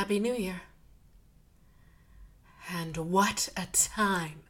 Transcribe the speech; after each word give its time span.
Happy 0.00 0.18
New 0.18 0.32
Year. 0.32 0.62
And 2.72 2.96
what 2.96 3.50
a 3.54 3.66
time 3.70 4.44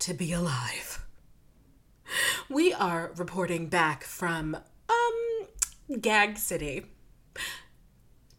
to 0.00 0.12
be 0.12 0.34
alive. 0.34 1.06
We 2.50 2.74
are 2.74 3.10
reporting 3.16 3.68
back 3.68 4.04
from 4.04 4.54
um 4.54 5.46
Gag 6.02 6.36
City 6.36 6.84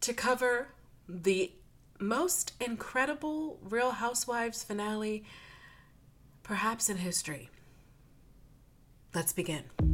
to 0.00 0.12
cover 0.12 0.68
the 1.08 1.50
most 1.98 2.52
incredible 2.60 3.58
Real 3.60 3.90
Housewives 3.90 4.62
finale 4.62 5.24
perhaps 6.44 6.88
in 6.88 6.98
history. 6.98 7.50
Let's 9.12 9.32
begin. 9.32 9.91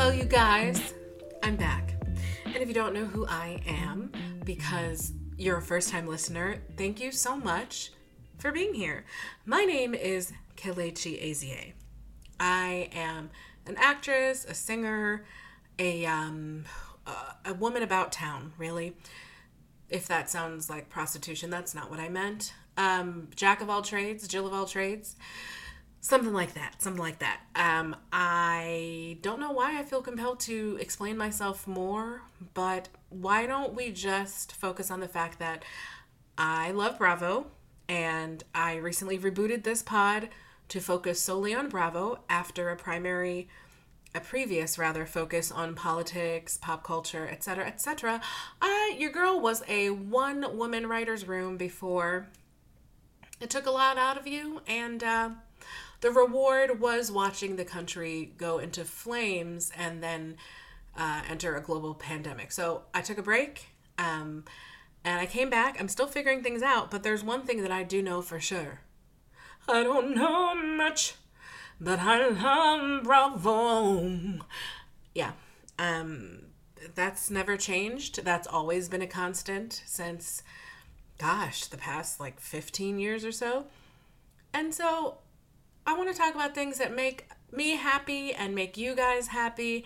Well, 0.00 0.14
you 0.14 0.24
guys, 0.24 0.94
I'm 1.42 1.56
back. 1.56 1.92
And 2.46 2.56
if 2.56 2.68
you 2.68 2.72
don't 2.72 2.94
know 2.94 3.04
who 3.04 3.26
I 3.26 3.60
am, 3.66 4.10
because 4.46 5.12
you're 5.36 5.58
a 5.58 5.62
first 5.62 5.90
time 5.90 6.06
listener, 6.06 6.62
thank 6.78 7.02
you 7.02 7.12
so 7.12 7.36
much 7.36 7.92
for 8.38 8.50
being 8.50 8.72
here. 8.72 9.04
My 9.44 9.66
name 9.66 9.92
is 9.92 10.32
Kelechi 10.56 11.22
Ezie. 11.22 11.74
I 12.40 12.88
am 12.94 13.28
an 13.66 13.76
actress, 13.76 14.46
a 14.46 14.54
singer, 14.54 15.26
a, 15.78 16.06
um, 16.06 16.64
a 17.44 17.52
woman 17.52 17.82
about 17.82 18.10
town, 18.10 18.54
really. 18.56 18.96
If 19.90 20.08
that 20.08 20.30
sounds 20.30 20.70
like 20.70 20.88
prostitution, 20.88 21.50
that's 21.50 21.74
not 21.74 21.90
what 21.90 22.00
I 22.00 22.08
meant. 22.08 22.54
Um, 22.78 23.28
jack 23.36 23.60
of 23.60 23.68
all 23.68 23.82
trades, 23.82 24.26
Jill 24.26 24.46
of 24.46 24.54
all 24.54 24.64
trades. 24.64 25.16
Something 26.00 26.32
like 26.32 26.54
that. 26.54 26.80
Something 26.80 27.02
like 27.02 27.18
that. 27.18 27.40
Um, 27.54 27.94
I 28.10 29.18
don't 29.20 29.38
know 29.38 29.52
why 29.52 29.78
I 29.78 29.82
feel 29.82 30.00
compelled 30.00 30.40
to 30.40 30.78
explain 30.80 31.18
myself 31.18 31.66
more, 31.66 32.22
but 32.54 32.88
why 33.10 33.46
don't 33.46 33.74
we 33.74 33.92
just 33.92 34.52
focus 34.52 34.90
on 34.90 35.00
the 35.00 35.08
fact 35.08 35.38
that 35.40 35.62
I 36.38 36.70
love 36.70 36.98
Bravo 36.98 37.48
and 37.86 38.42
I 38.54 38.76
recently 38.76 39.18
rebooted 39.18 39.64
this 39.64 39.82
pod 39.82 40.30
to 40.68 40.80
focus 40.80 41.20
solely 41.20 41.54
on 41.54 41.68
Bravo 41.68 42.20
after 42.28 42.70
a 42.70 42.76
primary 42.76 43.48
a 44.14 44.20
previous 44.20 44.76
rather 44.76 45.06
focus 45.06 45.52
on 45.52 45.74
politics, 45.74 46.56
pop 46.56 46.82
culture, 46.82 47.28
etc., 47.28 47.66
etc. 47.66 48.20
I 48.60 48.96
your 48.98 49.10
girl 49.10 49.38
was 49.38 49.62
a 49.68 49.90
one 49.90 50.56
woman 50.56 50.88
writer's 50.88 51.28
room 51.28 51.56
before 51.56 52.28
it 53.40 53.50
took 53.50 53.66
a 53.66 53.70
lot 53.70 53.98
out 53.98 54.18
of 54.18 54.26
you 54.26 54.62
and 54.66 55.04
uh, 55.04 55.30
the 56.00 56.10
reward 56.10 56.80
was 56.80 57.10
watching 57.12 57.56
the 57.56 57.64
country 57.64 58.32
go 58.36 58.58
into 58.58 58.84
flames 58.84 59.70
and 59.76 60.02
then 60.02 60.36
uh, 60.96 61.22
enter 61.28 61.56
a 61.56 61.60
global 61.60 61.94
pandemic. 61.94 62.52
So 62.52 62.82
I 62.94 63.02
took 63.02 63.18
a 63.18 63.22
break 63.22 63.66
um, 63.98 64.44
and 65.04 65.20
I 65.20 65.26
came 65.26 65.50
back. 65.50 65.80
I'm 65.80 65.88
still 65.88 66.06
figuring 66.06 66.42
things 66.42 66.62
out, 66.62 66.90
but 66.90 67.02
there's 67.02 67.22
one 67.22 67.42
thing 67.42 67.62
that 67.62 67.70
I 67.70 67.82
do 67.82 68.02
know 68.02 68.22
for 68.22 68.40
sure. 68.40 68.80
I 69.68 69.82
don't 69.82 70.14
know 70.14 70.54
much, 70.54 71.14
but 71.80 71.98
I 72.00 72.28
love 72.28 73.04
Bravo. 73.04 74.38
Yeah. 75.14 75.32
Um, 75.78 76.46
that's 76.94 77.30
never 77.30 77.56
changed. 77.56 78.24
That's 78.24 78.46
always 78.46 78.88
been 78.88 79.02
a 79.02 79.06
constant 79.06 79.82
since, 79.86 80.42
gosh, 81.18 81.66
the 81.66 81.76
past 81.76 82.20
like 82.20 82.40
15 82.40 82.98
years 82.98 83.24
or 83.24 83.32
so. 83.32 83.66
And 84.52 84.74
so 84.74 85.18
I 85.86 85.96
want 85.96 86.10
to 86.10 86.16
talk 86.16 86.34
about 86.34 86.54
things 86.54 86.78
that 86.78 86.94
make 86.94 87.28
me 87.52 87.76
happy 87.76 88.32
and 88.32 88.54
make 88.54 88.76
you 88.76 88.94
guys 88.94 89.28
happy. 89.28 89.84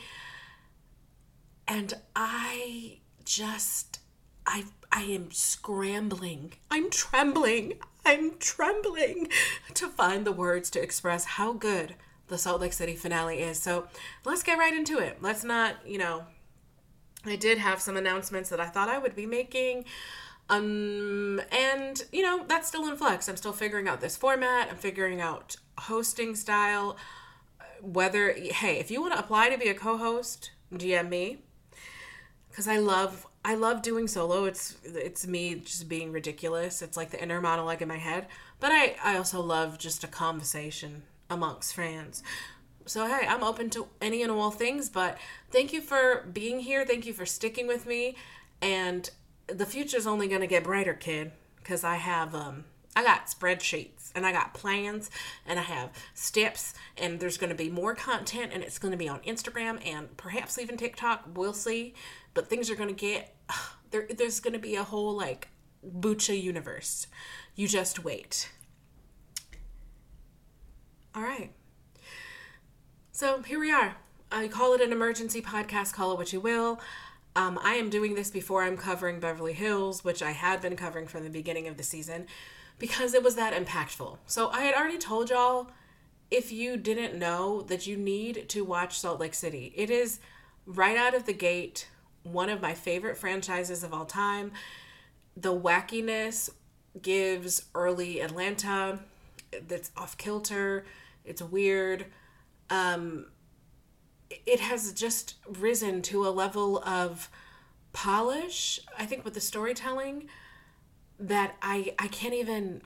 And 1.66 1.94
I 2.14 2.98
just 3.24 4.00
I 4.46 4.64
I 4.92 5.02
am 5.02 5.30
scrambling. 5.30 6.54
I'm 6.70 6.90
trembling. 6.90 7.74
I'm 8.04 8.38
trembling 8.38 9.28
to 9.74 9.88
find 9.88 10.26
the 10.26 10.32
words 10.32 10.70
to 10.70 10.82
express 10.82 11.24
how 11.24 11.52
good 11.52 11.94
the 12.28 12.38
Salt 12.38 12.60
Lake 12.60 12.72
City 12.72 12.94
finale 12.94 13.40
is. 13.40 13.60
So, 13.60 13.88
let's 14.24 14.42
get 14.42 14.58
right 14.58 14.74
into 14.74 14.98
it. 14.98 15.18
Let's 15.20 15.42
not, 15.42 15.76
you 15.86 15.98
know, 15.98 16.24
I 17.24 17.36
did 17.36 17.58
have 17.58 17.80
some 17.80 17.96
announcements 17.96 18.50
that 18.50 18.60
I 18.60 18.66
thought 18.66 18.88
I 18.88 18.98
would 18.98 19.14
be 19.14 19.26
making. 19.26 19.86
Um, 20.50 21.40
and 21.50 22.04
you 22.12 22.22
know, 22.22 22.44
that's 22.46 22.68
still 22.68 22.86
in 22.86 22.96
flux. 22.96 23.28
I'm 23.28 23.36
still 23.36 23.52
figuring 23.52 23.88
out 23.88 24.00
this 24.00 24.16
format. 24.16 24.68
I'm 24.70 24.76
figuring 24.76 25.20
out 25.20 25.56
hosting 25.78 26.34
style. 26.34 26.96
Whether, 27.82 28.32
hey, 28.32 28.78
if 28.78 28.90
you 28.90 29.00
want 29.00 29.12
to 29.12 29.18
apply 29.18 29.50
to 29.50 29.58
be 29.58 29.68
a 29.68 29.74
co 29.74 29.96
host, 29.96 30.50
DM 30.72 31.08
me. 31.08 31.38
Because 32.48 32.68
I 32.68 32.78
love 32.78 33.26
I 33.44 33.54
love 33.56 33.82
doing 33.82 34.08
solo. 34.08 34.44
It's 34.44 34.76
it's 34.84 35.26
me 35.26 35.56
just 35.56 35.88
being 35.88 36.12
ridiculous. 36.12 36.80
It's 36.80 36.96
like 36.96 37.10
the 37.10 37.22
inner 37.22 37.40
monologue 37.40 37.82
in 37.82 37.88
my 37.88 37.98
head. 37.98 38.26
But 38.58 38.72
I, 38.72 38.96
I 39.04 39.16
also 39.18 39.40
love 39.42 39.78
just 39.78 40.02
a 40.02 40.08
conversation 40.08 41.02
amongst 41.28 41.74
friends. 41.74 42.22
So 42.86 43.06
hey, 43.06 43.26
I'm 43.26 43.42
open 43.42 43.68
to 43.70 43.88
any 44.00 44.22
and 44.22 44.32
all 44.32 44.50
things, 44.50 44.88
but 44.88 45.18
thank 45.50 45.72
you 45.72 45.82
for 45.82 46.26
being 46.32 46.60
here. 46.60 46.86
Thank 46.86 47.06
you 47.06 47.12
for 47.12 47.26
sticking 47.26 47.66
with 47.66 47.86
me. 47.86 48.16
And 48.62 49.10
the 49.46 49.66
future's 49.66 50.06
only 50.06 50.26
gonna 50.26 50.46
get 50.46 50.64
brighter, 50.64 50.94
kid. 50.94 51.32
Cause 51.64 51.84
I 51.84 51.96
have 51.96 52.34
um 52.34 52.64
I 52.96 53.02
got 53.02 53.26
spreadsheets 53.26 54.12
and 54.14 54.24
I 54.24 54.32
got 54.32 54.54
plans 54.54 55.10
and 55.46 55.58
I 55.58 55.62
have 55.62 55.90
steps 56.14 56.74
and 56.96 57.18
there's 57.18 57.36
going 57.36 57.50
to 57.50 57.56
be 57.56 57.68
more 57.68 57.94
content 57.94 58.52
and 58.54 58.62
it's 58.62 58.78
going 58.78 58.92
to 58.92 58.98
be 58.98 59.08
on 59.08 59.20
Instagram 59.20 59.84
and 59.86 60.16
perhaps 60.16 60.58
even 60.58 60.76
TikTok. 60.76 61.24
We'll 61.34 61.52
see. 61.52 61.94
But 62.34 62.48
things 62.48 62.70
are 62.70 62.76
going 62.76 62.88
to 62.88 62.94
get 62.94 63.34
there 63.90 64.06
there's 64.16 64.40
going 64.40 64.54
to 64.54 64.58
be 64.58 64.76
a 64.76 64.84
whole 64.84 65.16
like 65.16 65.48
Bucha 65.86 66.40
universe. 66.40 67.06
You 67.54 67.68
just 67.68 68.04
wait. 68.04 68.50
All 71.14 71.22
right. 71.22 71.52
So 73.12 73.42
here 73.42 73.60
we 73.60 73.70
are. 73.70 73.96
I 74.32 74.48
call 74.48 74.74
it 74.74 74.80
an 74.80 74.90
emergency 74.90 75.40
podcast, 75.40 75.92
call 75.92 76.12
it 76.12 76.18
what 76.18 76.32
you 76.32 76.40
will. 76.40 76.80
Um, 77.36 77.58
I 77.62 77.74
am 77.74 77.90
doing 77.90 78.14
this 78.14 78.30
before 78.30 78.62
I'm 78.62 78.76
covering 78.76 79.20
Beverly 79.20 79.52
Hills, 79.52 80.04
which 80.04 80.22
I 80.22 80.32
had 80.32 80.60
been 80.60 80.76
covering 80.76 81.06
from 81.06 81.24
the 81.24 81.30
beginning 81.30 81.68
of 81.68 81.76
the 81.76 81.82
season 81.82 82.26
because 82.78 83.14
it 83.14 83.22
was 83.22 83.36
that 83.36 83.54
impactful. 83.54 84.18
So 84.26 84.48
I 84.50 84.62
had 84.62 84.74
already 84.74 84.98
told 84.98 85.30
y'all 85.30 85.70
if 86.30 86.50
you 86.50 86.76
didn't 86.76 87.18
know 87.18 87.62
that 87.62 87.86
you 87.86 87.96
need 87.96 88.48
to 88.48 88.64
watch 88.64 88.98
Salt 88.98 89.20
Lake 89.20 89.34
City. 89.34 89.72
It 89.76 89.90
is 89.90 90.18
right 90.66 90.96
out 90.96 91.14
of 91.14 91.26
the 91.26 91.32
gate 91.32 91.88
one 92.22 92.48
of 92.48 92.62
my 92.62 92.74
favorite 92.74 93.18
franchises 93.18 93.84
of 93.84 93.92
all 93.92 94.06
time. 94.06 94.50
The 95.36 95.54
wackiness 95.54 96.50
gives 97.00 97.66
early 97.74 98.20
Atlanta 98.20 99.00
that's 99.68 99.90
off 99.96 100.16
kilter, 100.16 100.84
it's 101.24 101.42
weird. 101.42 102.06
Um 102.70 103.26
it 104.46 104.58
has 104.60 104.92
just 104.92 105.36
risen 105.60 106.02
to 106.02 106.26
a 106.26 106.30
level 106.30 106.82
of 106.82 107.28
polish, 107.92 108.80
I 108.98 109.06
think 109.06 109.24
with 109.24 109.34
the 109.34 109.40
storytelling 109.40 110.28
that 111.18 111.56
I 111.62 111.94
I 111.98 112.08
can't 112.08 112.34
even 112.34 112.82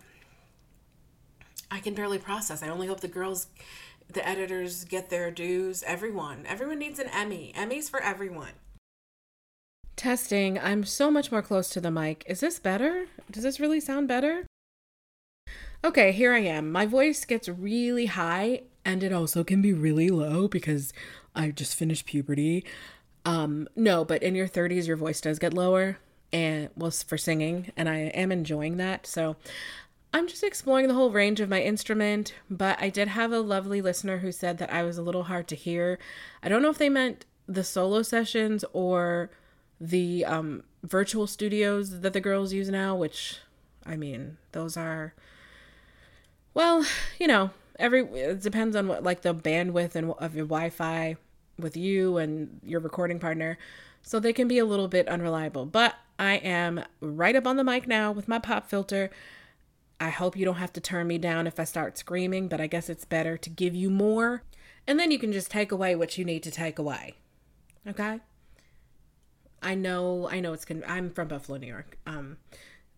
I 1.71 1.81
can 1.81 1.95
barely 1.95 2.19
process. 2.19 2.63
I 2.63 2.69
only 2.69 2.87
hope 2.87 3.01
the 3.01 3.09
girls 3.09 3.49
the 4.11 4.27
editors 4.27 4.85
get 4.85 5.11
their 5.11 5.31
dues. 5.31 5.83
Everyone. 5.87 6.45
Everyone 6.47 6.79
needs 6.79 6.99
an 6.99 7.09
Emmy. 7.13 7.53
Emmys 7.57 7.91
for 7.91 8.01
everyone. 8.01 8.53
Testing. 9.97 10.59
I'm 10.59 10.85
so 10.85 11.11
much 11.11 11.31
more 11.31 11.43
close 11.43 11.69
to 11.71 11.81
the 11.81 11.91
mic. 11.91 12.25
Is 12.27 12.41
this 12.41 12.59
better? 12.59 13.07
Does 13.31 13.43
this 13.43 13.61
really 13.61 13.81
sound 13.81 14.09
better? 14.09 14.47
Okay, 15.85 16.13
here 16.13 16.33
I 16.33 16.41
am. 16.41 16.73
My 16.73 16.87
voice 16.87 17.25
gets 17.25 17.49
really 17.49 18.07
high 18.07 18.63
and 18.85 19.03
it 19.03 19.13
also 19.13 19.45
can 19.45 19.61
be 19.61 19.73
really 19.73 20.09
low 20.09 20.49
because 20.49 20.93
I 21.35 21.51
just 21.51 21.75
finished 21.75 22.07
puberty. 22.07 22.65
Um 23.25 23.69
no, 23.77 24.05
but 24.05 24.23
in 24.23 24.35
your 24.35 24.49
30s 24.49 24.87
your 24.87 24.97
voice 24.97 25.21
does 25.21 25.39
get 25.39 25.53
lower 25.53 25.99
and 26.33 26.69
was 26.77 27.03
for 27.03 27.17
singing 27.19 27.73
and 27.77 27.89
I 27.89 27.97
am 27.97 28.31
enjoying 28.33 28.77
that. 28.77 29.07
So 29.07 29.37
I'm 30.13 30.27
just 30.27 30.43
exploring 30.43 30.89
the 30.89 30.95
whole 30.95 31.11
range 31.11 31.41
of 31.41 31.49
my 31.49 31.61
instrument, 31.61 32.35
but 32.49 32.81
I 32.81 32.89
did 32.89 33.09
have 33.09 33.33
a 33.33 33.41
lovely 33.41 33.83
listener 33.83 34.19
who 34.19 34.33
said 34.33 34.59
that 34.59 34.73
I 34.73 34.83
was 34.83 34.97
a 34.97 35.03
little 35.03 35.25
hard 35.25 35.49
to 35.49 35.55
hear. 35.55 35.99
I 36.43 36.49
don't 36.49 36.63
know 36.63 36.71
if 36.71 36.79
they 36.79 36.89
meant 36.89 37.27
the 37.47 37.65
solo 37.65 38.03
sessions 38.03 38.65
or 38.73 39.31
the 39.81 40.25
um, 40.25 40.65
virtual 40.83 41.27
studios 41.27 42.01
that 42.01 42.13
the 42.13 42.21
girls 42.21 42.53
use 42.53 42.69
now, 42.69 42.97
which 42.97 43.39
I 43.85 43.97
mean, 43.97 44.39
those 44.53 44.77
are 44.77 45.15
well, 46.55 46.85
you 47.19 47.27
know, 47.27 47.51
every 47.79 48.05
it 48.05 48.43
depends 48.43 48.75
on 48.77 48.89
what 48.89 49.03
like 49.03 49.23
the 49.23 49.35
bandwidth 49.35 49.95
and 49.95 50.13
of 50.19 50.35
your 50.35 50.47
Wi-Fi 50.47 51.17
with 51.59 51.77
you 51.77 52.17
and 52.17 52.61
your 52.65 52.81
recording 52.81 53.19
partner. 53.19 53.59
So 54.03 54.19
they 54.19 54.33
can 54.33 54.49
be 54.49 54.59
a 54.59 54.65
little 54.65 54.89
bit 54.89 55.07
unreliable, 55.09 55.67
but 55.67 55.97
I 56.19 56.35
am 56.35 56.85
right 57.01 57.37
up 57.37 57.47
on 57.47 57.57
the 57.57 57.65
mic 57.65 57.87
now 57.87 58.11
with 58.13 58.29
my 58.29 58.39
pop 58.39 58.69
filter. 58.69 59.11
I 60.01 60.11
hope 60.11 60.37
you 60.37 60.45
don't 60.45 60.57
have 60.57 60.73
to 60.75 60.81
turn 60.81 61.07
me 61.07 61.19
down 61.19 61.47
if 61.47 61.59
I 61.59 61.65
start 61.65 61.99
screaming, 61.99 62.49
but 62.49 62.61
I 62.61 62.67
guess 62.67 62.89
it's 62.89 63.05
better 63.05 63.37
to 63.37 63.51
give 63.51 63.75
you 63.75 63.91
more 63.91 64.43
And 64.87 64.99
then 64.99 65.11
you 65.11 65.19
can 65.19 65.33
just 65.33 65.51
take 65.51 65.71
away 65.71 65.95
what 65.95 66.17
you 66.17 66.25
need 66.25 66.43
to 66.45 66.51
take 66.51 66.79
away. 66.79 67.15
Okay? 67.87 68.21
I 69.63 69.75
know, 69.75 70.29
I 70.31 70.41
know 70.41 70.55
it's, 70.55 70.65
con- 70.65 70.85
I'm 70.87 71.11
from 71.11 71.29
Buffalo, 71.29 71.59
New 71.59 71.67
York. 71.67 71.99
Um, 72.07 72.39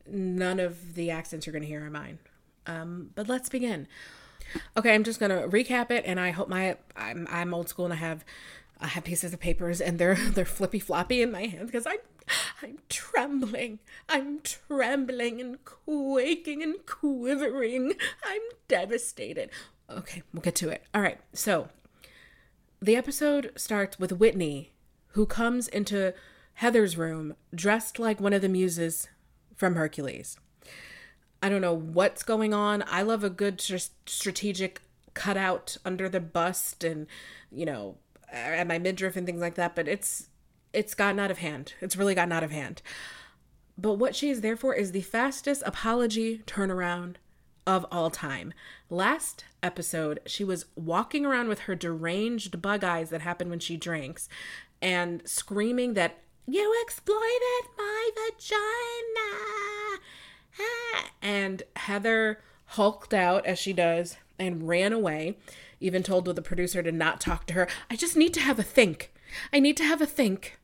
none 0.06 0.60
of 0.60 0.94
the 0.94 1.10
accents 1.10 1.46
you're 1.46 1.52
going 1.52 1.62
to 1.62 1.68
hear 1.68 1.84
are 1.84 1.90
mine. 1.90 2.20
Um, 2.66 3.10
but 3.16 3.28
let's 3.28 3.48
begin. 3.48 3.88
Okay, 4.76 4.94
I'm 4.94 5.04
just 5.04 5.20
gonna 5.20 5.48
recap 5.48 5.90
it, 5.90 6.04
and 6.06 6.18
I 6.18 6.30
hope 6.30 6.48
my 6.48 6.76
I'm 6.96 7.26
I'm 7.30 7.54
old 7.54 7.68
school 7.68 7.84
and 7.84 7.94
I 7.94 7.98
have 7.98 8.24
I 8.80 8.86
have 8.88 9.04
pieces 9.04 9.32
of 9.32 9.40
papers 9.40 9.80
and 9.80 9.98
they're 9.98 10.14
they're 10.30 10.44
flippy 10.44 10.78
floppy 10.78 11.22
in 11.22 11.30
my 11.30 11.46
hands 11.46 11.70
because 11.70 11.86
I'm 11.86 11.98
I'm 12.62 12.78
trembling. 12.88 13.80
I'm 14.08 14.40
trembling 14.40 15.40
and 15.40 15.64
quaking 15.64 16.62
and 16.62 16.76
quivering. 16.86 17.94
I'm 18.24 18.42
devastated. 18.68 19.50
Okay, 19.88 20.22
we'll 20.32 20.42
get 20.42 20.54
to 20.56 20.68
it. 20.68 20.84
All 20.94 21.02
right, 21.02 21.18
so 21.32 21.68
the 22.80 22.96
episode 22.96 23.52
starts 23.56 23.98
with 23.98 24.12
Whitney, 24.12 24.72
who 25.08 25.26
comes 25.26 25.66
into 25.68 26.14
Heather's 26.54 26.96
room 26.96 27.34
dressed 27.54 27.98
like 27.98 28.20
one 28.20 28.32
of 28.32 28.42
the 28.42 28.48
muses 28.48 29.08
from 29.56 29.74
Hercules. 29.74 30.38
I 31.42 31.48
don't 31.48 31.60
know 31.60 31.74
what's 31.74 32.22
going 32.22 32.54
on. 32.54 32.84
I 32.86 33.02
love 33.02 33.24
a 33.24 33.30
good 33.30 33.60
strategic 33.60 34.82
cutout 35.14 35.76
under 35.84 36.08
the 36.08 36.20
bust 36.20 36.84
and, 36.84 37.06
you 37.50 37.64
know, 37.64 37.96
Uh, 38.32 38.36
at 38.36 38.66
my 38.66 38.78
midriff 38.78 39.16
and 39.16 39.26
things 39.26 39.40
like 39.40 39.56
that, 39.56 39.74
but 39.74 39.88
it's 39.88 40.28
it's 40.72 40.94
gotten 40.94 41.18
out 41.18 41.30
of 41.30 41.38
hand. 41.38 41.74
It's 41.80 41.96
really 41.96 42.14
gotten 42.14 42.32
out 42.32 42.44
of 42.44 42.52
hand. 42.52 42.80
But 43.76 43.94
what 43.94 44.14
she 44.14 44.30
is 44.30 44.40
there 44.40 44.56
for 44.56 44.74
is 44.74 44.92
the 44.92 45.00
fastest 45.00 45.62
apology 45.66 46.42
turnaround 46.46 47.16
of 47.66 47.86
all 47.90 48.10
time. 48.10 48.52
Last 48.88 49.44
episode, 49.62 50.20
she 50.26 50.44
was 50.44 50.66
walking 50.76 51.24
around 51.24 51.48
with 51.48 51.60
her 51.60 51.74
deranged 51.74 52.60
bug 52.62 52.84
eyes 52.84 53.10
that 53.10 53.22
happen 53.22 53.50
when 53.50 53.58
she 53.58 53.76
drinks 53.76 54.28
and 54.82 55.22
screaming 55.28 55.94
that 55.94 56.18
you 56.46 56.74
exploited 56.82 57.70
my 57.76 58.10
vagina 58.14 59.30
ah! 60.58 61.10
and 61.22 61.62
Heather 61.76 62.40
hulked 62.66 63.14
out 63.14 63.46
as 63.46 63.58
she 63.58 63.72
does 63.72 64.16
and 64.38 64.66
ran 64.66 64.92
away, 64.92 65.36
even 65.80 66.02
told 66.02 66.26
the 66.26 66.42
producer 66.42 66.82
to 66.82 66.92
not 66.92 67.20
talk 67.20 67.46
to 67.46 67.54
her. 67.54 67.68
I 67.90 67.96
just 67.96 68.16
need 68.16 68.34
to 68.34 68.40
have 68.40 68.58
a 68.58 68.62
think. 68.62 69.12
I 69.52 69.60
need 69.60 69.76
to 69.78 69.84
have 69.84 70.00
a 70.00 70.06
think. 70.06 70.58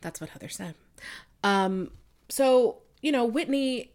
That's 0.00 0.20
what 0.20 0.30
Heather 0.30 0.48
said. 0.48 0.74
Um, 1.42 1.90
so, 2.28 2.78
you 3.02 3.12
know, 3.12 3.24
Whitney, 3.24 3.92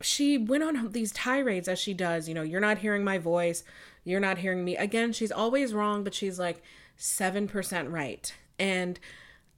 she 0.00 0.38
went 0.38 0.62
on 0.64 0.92
these 0.92 1.12
tirades 1.12 1.68
as 1.68 1.78
she 1.78 1.94
does. 1.94 2.28
You 2.28 2.34
know, 2.34 2.42
you're 2.42 2.60
not 2.60 2.78
hearing 2.78 3.04
my 3.04 3.18
voice. 3.18 3.64
You're 4.04 4.20
not 4.20 4.38
hearing 4.38 4.64
me. 4.64 4.76
Again, 4.76 5.12
she's 5.12 5.32
always 5.32 5.74
wrong, 5.74 6.04
but 6.04 6.14
she's 6.14 6.38
like 6.38 6.62
7% 6.98 7.92
right. 7.92 8.34
And 8.58 8.98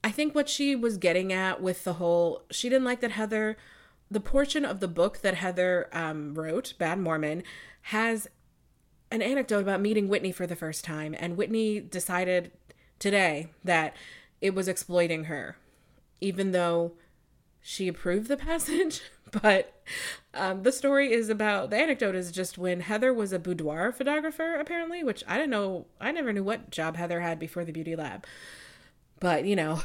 I 0.03 0.11
think 0.11 0.35
what 0.35 0.49
she 0.49 0.75
was 0.75 0.97
getting 0.97 1.31
at 1.31 1.61
with 1.61 1.83
the 1.83 1.93
whole, 1.93 2.43
she 2.51 2.69
didn't 2.69 2.85
like 2.85 2.99
that 3.01 3.11
Heather 3.11 3.57
the 4.11 4.19
portion 4.19 4.65
of 4.65 4.81
the 4.81 4.89
book 4.89 5.21
that 5.21 5.35
Heather 5.35 5.87
um, 5.93 6.35
wrote, 6.35 6.73
Bad 6.77 6.99
Mormon, 6.99 7.43
has 7.83 8.27
an 9.11 9.21
anecdote 9.21 9.59
about 9.59 9.81
meeting 9.81 10.07
Whitney 10.07 10.31
for 10.31 10.47
the 10.47 10.55
first 10.55 10.83
time. 10.83 11.15
And 11.19 11.37
Whitney 11.37 11.79
decided 11.79 12.51
today 12.97 13.49
that 13.63 13.95
it 14.39 14.55
was 14.55 14.67
exploiting 14.67 15.25
her, 15.25 15.57
even 16.21 16.51
though 16.51 16.93
she 17.61 17.87
approved 17.87 18.27
the 18.27 18.37
passage. 18.49 19.01
but 19.41 19.81
um, 20.33 20.63
the 20.63 20.71
story 20.71 21.11
is 21.11 21.29
about 21.29 21.69
the 21.69 21.77
anecdote 21.77 22.15
is 22.15 22.31
just 22.31 22.57
when 22.57 22.81
Heather 22.81 23.13
was 23.13 23.33
a 23.33 23.39
boudoir 23.39 23.91
photographer, 23.91 24.55
apparently, 24.55 25.03
which 25.03 25.23
I 25.27 25.35
didn't 25.35 25.51
know, 25.51 25.85
I 25.99 26.11
never 26.11 26.33
knew 26.33 26.43
what 26.43 26.71
job 26.71 26.95
Heather 26.95 27.21
had 27.21 27.37
before 27.37 27.65
the 27.65 27.71
beauty 27.73 27.95
lab. 27.95 28.25
But, 29.19 29.45
you 29.45 29.55
know, 29.55 29.81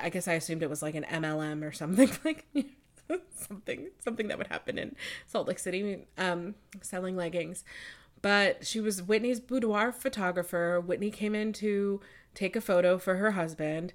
I 0.00 0.08
guess 0.08 0.26
I 0.26 0.34
assumed 0.34 0.62
it 0.62 0.70
was 0.70 0.82
like 0.82 0.94
an 0.94 1.04
MLM 1.04 1.62
or 1.62 1.72
something 1.72 2.10
like 2.24 2.46
something 3.34 3.88
something 3.98 4.28
that 4.28 4.38
would 4.38 4.46
happen 4.46 4.78
in 4.78 4.94
Salt 5.26 5.48
Lake 5.48 5.58
City 5.58 6.06
um, 6.18 6.54
selling 6.80 7.16
leggings. 7.16 7.64
But 8.22 8.66
she 8.66 8.80
was 8.80 9.02
Whitney's 9.02 9.40
boudoir 9.40 9.92
photographer. 9.92 10.80
Whitney 10.80 11.10
came 11.10 11.34
in 11.34 11.52
to 11.54 12.00
take 12.34 12.54
a 12.54 12.60
photo 12.60 12.98
for 12.98 13.16
her 13.16 13.32
husband, 13.32 13.92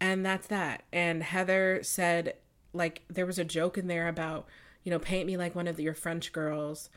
and 0.00 0.26
that's 0.26 0.46
that. 0.48 0.82
And 0.92 1.22
Heather 1.22 1.80
said, 1.82 2.34
like, 2.72 3.02
there 3.08 3.26
was 3.26 3.38
a 3.38 3.44
joke 3.44 3.78
in 3.78 3.86
there 3.86 4.08
about, 4.08 4.46
you 4.82 4.90
know, 4.90 4.98
paint 4.98 5.26
me 5.26 5.36
like 5.36 5.54
one 5.54 5.68
of 5.68 5.78
your 5.78 5.94
French 5.94 6.32
girls, 6.32 6.90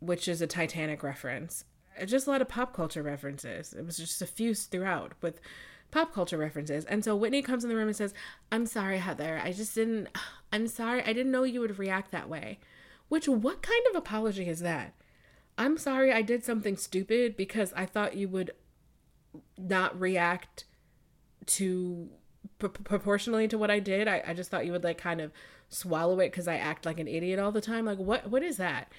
which 0.00 0.26
is 0.26 0.42
a 0.42 0.46
Titanic 0.46 1.02
reference. 1.02 1.64
Just 2.04 2.26
a 2.26 2.30
lot 2.30 2.42
of 2.42 2.48
pop 2.48 2.74
culture 2.74 3.02
references. 3.02 3.72
It 3.72 3.84
was 3.84 3.96
just 3.98 4.24
few 4.26 4.54
throughout 4.54 5.12
with 5.20 5.40
pop 5.90 6.12
culture 6.12 6.38
references. 6.38 6.84
And 6.86 7.04
so 7.04 7.14
Whitney 7.14 7.42
comes 7.42 7.62
in 7.64 7.70
the 7.70 7.76
room 7.76 7.88
and 7.88 7.96
says, 7.96 8.14
I'm 8.50 8.66
sorry, 8.66 8.98
Heather. 8.98 9.40
I 9.44 9.52
just 9.52 9.74
didn't, 9.74 10.08
I'm 10.52 10.66
sorry. 10.66 11.02
I 11.02 11.12
didn't 11.12 11.30
know 11.30 11.44
you 11.44 11.60
would 11.60 11.78
react 11.78 12.10
that 12.10 12.28
way. 12.28 12.58
Which, 13.08 13.28
what 13.28 13.62
kind 13.62 13.84
of 13.90 13.96
apology 13.96 14.48
is 14.48 14.60
that? 14.60 14.94
I'm 15.58 15.76
sorry 15.78 16.12
I 16.12 16.22
did 16.22 16.44
something 16.44 16.76
stupid 16.76 17.36
because 17.36 17.72
I 17.74 17.86
thought 17.86 18.16
you 18.16 18.28
would 18.28 18.52
not 19.58 19.98
react 19.98 20.64
to 21.46 22.08
pr- 22.58 22.68
proportionally 22.68 23.48
to 23.48 23.58
what 23.58 23.70
I 23.70 23.78
did. 23.78 24.08
I, 24.08 24.22
I 24.26 24.34
just 24.34 24.50
thought 24.50 24.66
you 24.66 24.72
would 24.72 24.84
like 24.84 24.98
kind 24.98 25.20
of 25.20 25.32
swallow 25.68 26.20
it 26.20 26.30
because 26.30 26.48
I 26.48 26.56
act 26.56 26.86
like 26.86 26.98
an 26.98 27.08
idiot 27.08 27.38
all 27.38 27.52
the 27.52 27.60
time. 27.60 27.84
Like, 27.84 27.98
what, 27.98 28.28
what 28.30 28.42
is 28.42 28.56
that? 28.56 28.92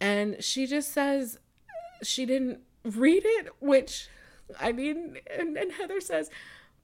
And 0.00 0.42
she 0.42 0.66
just 0.66 0.92
says 0.92 1.38
she 2.02 2.26
didn't 2.26 2.60
read 2.84 3.22
it, 3.24 3.48
which 3.60 4.08
I 4.60 4.72
mean, 4.72 5.18
and, 5.38 5.56
and 5.56 5.72
Heather 5.72 6.00
says, 6.00 6.30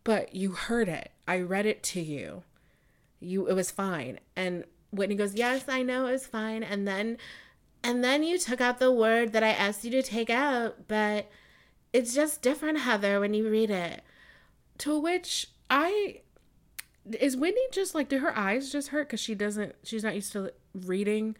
but 0.04 0.34
you 0.34 0.52
heard 0.52 0.88
it. 0.88 1.10
I 1.28 1.40
read 1.40 1.66
it 1.66 1.82
to 1.84 2.00
you. 2.00 2.42
You, 3.20 3.46
it 3.48 3.54
was 3.54 3.70
fine. 3.70 4.18
And 4.34 4.64
Whitney 4.90 5.14
goes, 5.14 5.34
yes, 5.34 5.64
I 5.68 5.82
know 5.82 6.06
it 6.06 6.12
was 6.12 6.26
fine. 6.26 6.62
And 6.62 6.88
then, 6.88 7.18
and 7.82 8.04
then 8.04 8.22
you 8.22 8.38
took 8.38 8.60
out 8.60 8.78
the 8.78 8.92
word 8.92 9.32
that 9.32 9.42
I 9.42 9.50
asked 9.50 9.84
you 9.84 9.90
to 9.92 10.02
take 10.02 10.30
out, 10.30 10.88
but 10.88 11.30
it's 11.92 12.14
just 12.14 12.42
different, 12.42 12.80
Heather, 12.80 13.20
when 13.20 13.34
you 13.34 13.48
read 13.48 13.70
it. 13.70 14.02
To 14.78 14.98
which 14.98 15.48
I, 15.68 16.20
is 17.18 17.36
Whitney 17.36 17.62
just 17.72 17.94
like, 17.94 18.08
do 18.08 18.18
her 18.18 18.36
eyes 18.36 18.70
just 18.72 18.88
hurt 18.88 19.08
because 19.08 19.20
she 19.20 19.34
doesn't, 19.34 19.74
she's 19.82 20.04
not 20.04 20.14
used 20.14 20.32
to 20.32 20.52
reading 20.74 21.36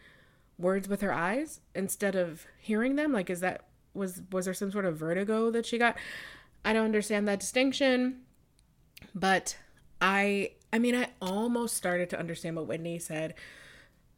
words 0.59 0.89
with 0.89 1.01
her 1.01 1.13
eyes 1.13 1.61
instead 1.75 2.15
of 2.15 2.47
hearing 2.59 2.97
them? 2.97 3.13
Like, 3.13 3.31
is 3.31 3.41
that 3.41 3.65
was 3.95 4.23
was 4.31 4.45
there 4.45 4.55
some 4.55 4.71
sort 4.71 4.85
of 4.85 4.97
vertigo 4.97 5.51
that 5.51 5.67
she 5.67 5.79
got? 5.79 5.97
I 6.65 6.73
don't 6.73 6.85
understand 6.85 7.27
that 7.29 7.41
distinction. 7.41 8.20
But 9.15 9.56
I 10.01 10.53
I 10.73 10.79
mean 10.79 10.94
I 10.94 11.09
almost 11.20 11.77
started 11.77 12.11
to 12.11 12.19
understand 12.19 12.56
what 12.56 12.67
Whitney 12.67 12.99
said. 12.99 13.35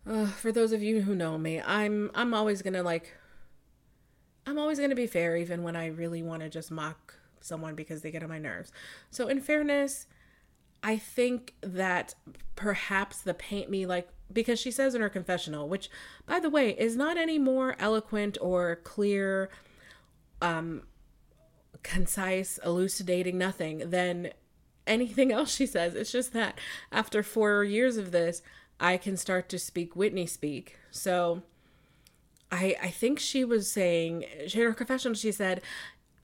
Uh, 0.08 0.26
for 0.26 0.50
those 0.50 0.72
of 0.72 0.82
you 0.82 1.02
who 1.02 1.14
know 1.14 1.38
me, 1.38 1.60
I'm 1.60 2.10
I'm 2.14 2.34
always 2.34 2.62
gonna 2.62 2.82
like 2.82 3.14
I'm 4.46 4.58
always 4.58 4.80
gonna 4.80 4.94
be 4.94 5.06
fair 5.06 5.36
even 5.36 5.62
when 5.62 5.76
I 5.76 5.86
really 5.86 6.22
want 6.22 6.42
to 6.42 6.48
just 6.48 6.70
mock 6.70 7.14
someone 7.40 7.74
because 7.74 8.02
they 8.02 8.10
get 8.10 8.22
on 8.22 8.28
my 8.28 8.38
nerves. 8.38 8.72
So 9.10 9.28
in 9.28 9.40
fairness, 9.40 10.06
I 10.82 10.96
think 10.96 11.54
that 11.60 12.14
perhaps 12.56 13.22
the 13.22 13.34
paint 13.34 13.70
me 13.70 13.86
like 13.86 14.08
because 14.32 14.58
she 14.58 14.70
says 14.70 14.94
in 14.94 15.02
her 15.02 15.08
confessional, 15.08 15.68
which 15.68 15.88
by 16.26 16.40
the 16.40 16.50
way 16.50 16.70
is 16.70 16.96
not 16.96 17.16
any 17.16 17.38
more 17.38 17.76
eloquent 17.78 18.38
or 18.40 18.76
clear, 18.76 19.50
um, 20.40 20.82
concise, 21.82 22.58
elucidating 22.64 23.38
nothing 23.38 23.90
than 23.90 24.30
anything 24.86 25.30
else 25.32 25.54
she 25.54 25.66
says. 25.66 25.94
It's 25.94 26.12
just 26.12 26.32
that 26.32 26.58
after 26.90 27.22
four 27.22 27.62
years 27.62 27.96
of 27.96 28.10
this, 28.10 28.42
I 28.80 28.96
can 28.96 29.16
start 29.16 29.48
to 29.50 29.58
speak 29.58 29.94
Whitney 29.94 30.26
speak. 30.26 30.76
So 30.90 31.42
I 32.50 32.76
I 32.82 32.88
think 32.88 33.18
she 33.18 33.44
was 33.44 33.70
saying 33.70 34.22
in 34.22 34.60
her 34.60 34.74
confessional 34.74 35.14
she 35.14 35.32
said, 35.32 35.62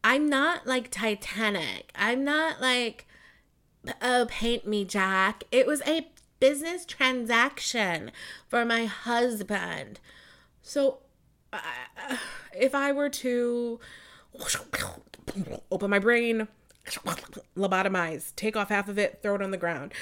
I'm 0.05 0.29
not 0.29 0.67
like 0.67 0.91
Titanic. 0.91 1.91
I'm 1.95 2.25
not 2.25 2.61
like 2.61 3.07
oh 4.03 4.27
paint 4.29 4.67
me 4.67 4.85
Jack. 4.85 5.45
It 5.51 5.67
was 5.67 5.83
a 5.87 6.09
business 6.41 6.85
transaction 6.85 8.13
for 8.47 8.65
my 8.65 8.85
husband. 8.85 10.01
So, 10.63 10.99
uh, 11.53 11.59
if 12.57 12.75
I 12.75 12.93
were 12.93 13.09
to 13.09 13.81
open 15.71 15.91
my 15.91 15.99
brain, 15.99 16.49
lobotomize, 17.57 18.35
take 18.37 18.57
off 18.57 18.69
half 18.69 18.89
of 18.89 18.99
it, 18.99 19.21
throw 19.23 19.35
it 19.35 19.43
on 19.43 19.51
the 19.51 19.57
ground, 19.57 19.93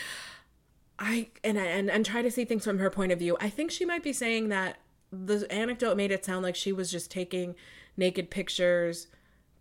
I 0.98 1.28
and 1.44 1.58
and 1.58 1.90
and 1.90 2.06
try 2.06 2.22
to 2.22 2.30
see 2.30 2.44
things 2.44 2.64
from 2.64 2.78
her 2.78 2.90
point 2.90 3.12
of 3.12 3.18
view. 3.18 3.36
I 3.40 3.50
think 3.50 3.70
she 3.70 3.84
might 3.84 4.02
be 4.02 4.12
saying 4.12 4.48
that 4.48 4.78
the 5.12 5.46
anecdote 5.50 5.96
made 5.96 6.10
it 6.10 6.24
sound 6.24 6.42
like 6.42 6.56
she 6.56 6.72
was 6.72 6.90
just 6.90 7.10
taking 7.10 7.54
naked 7.96 8.30
pictures 8.30 9.06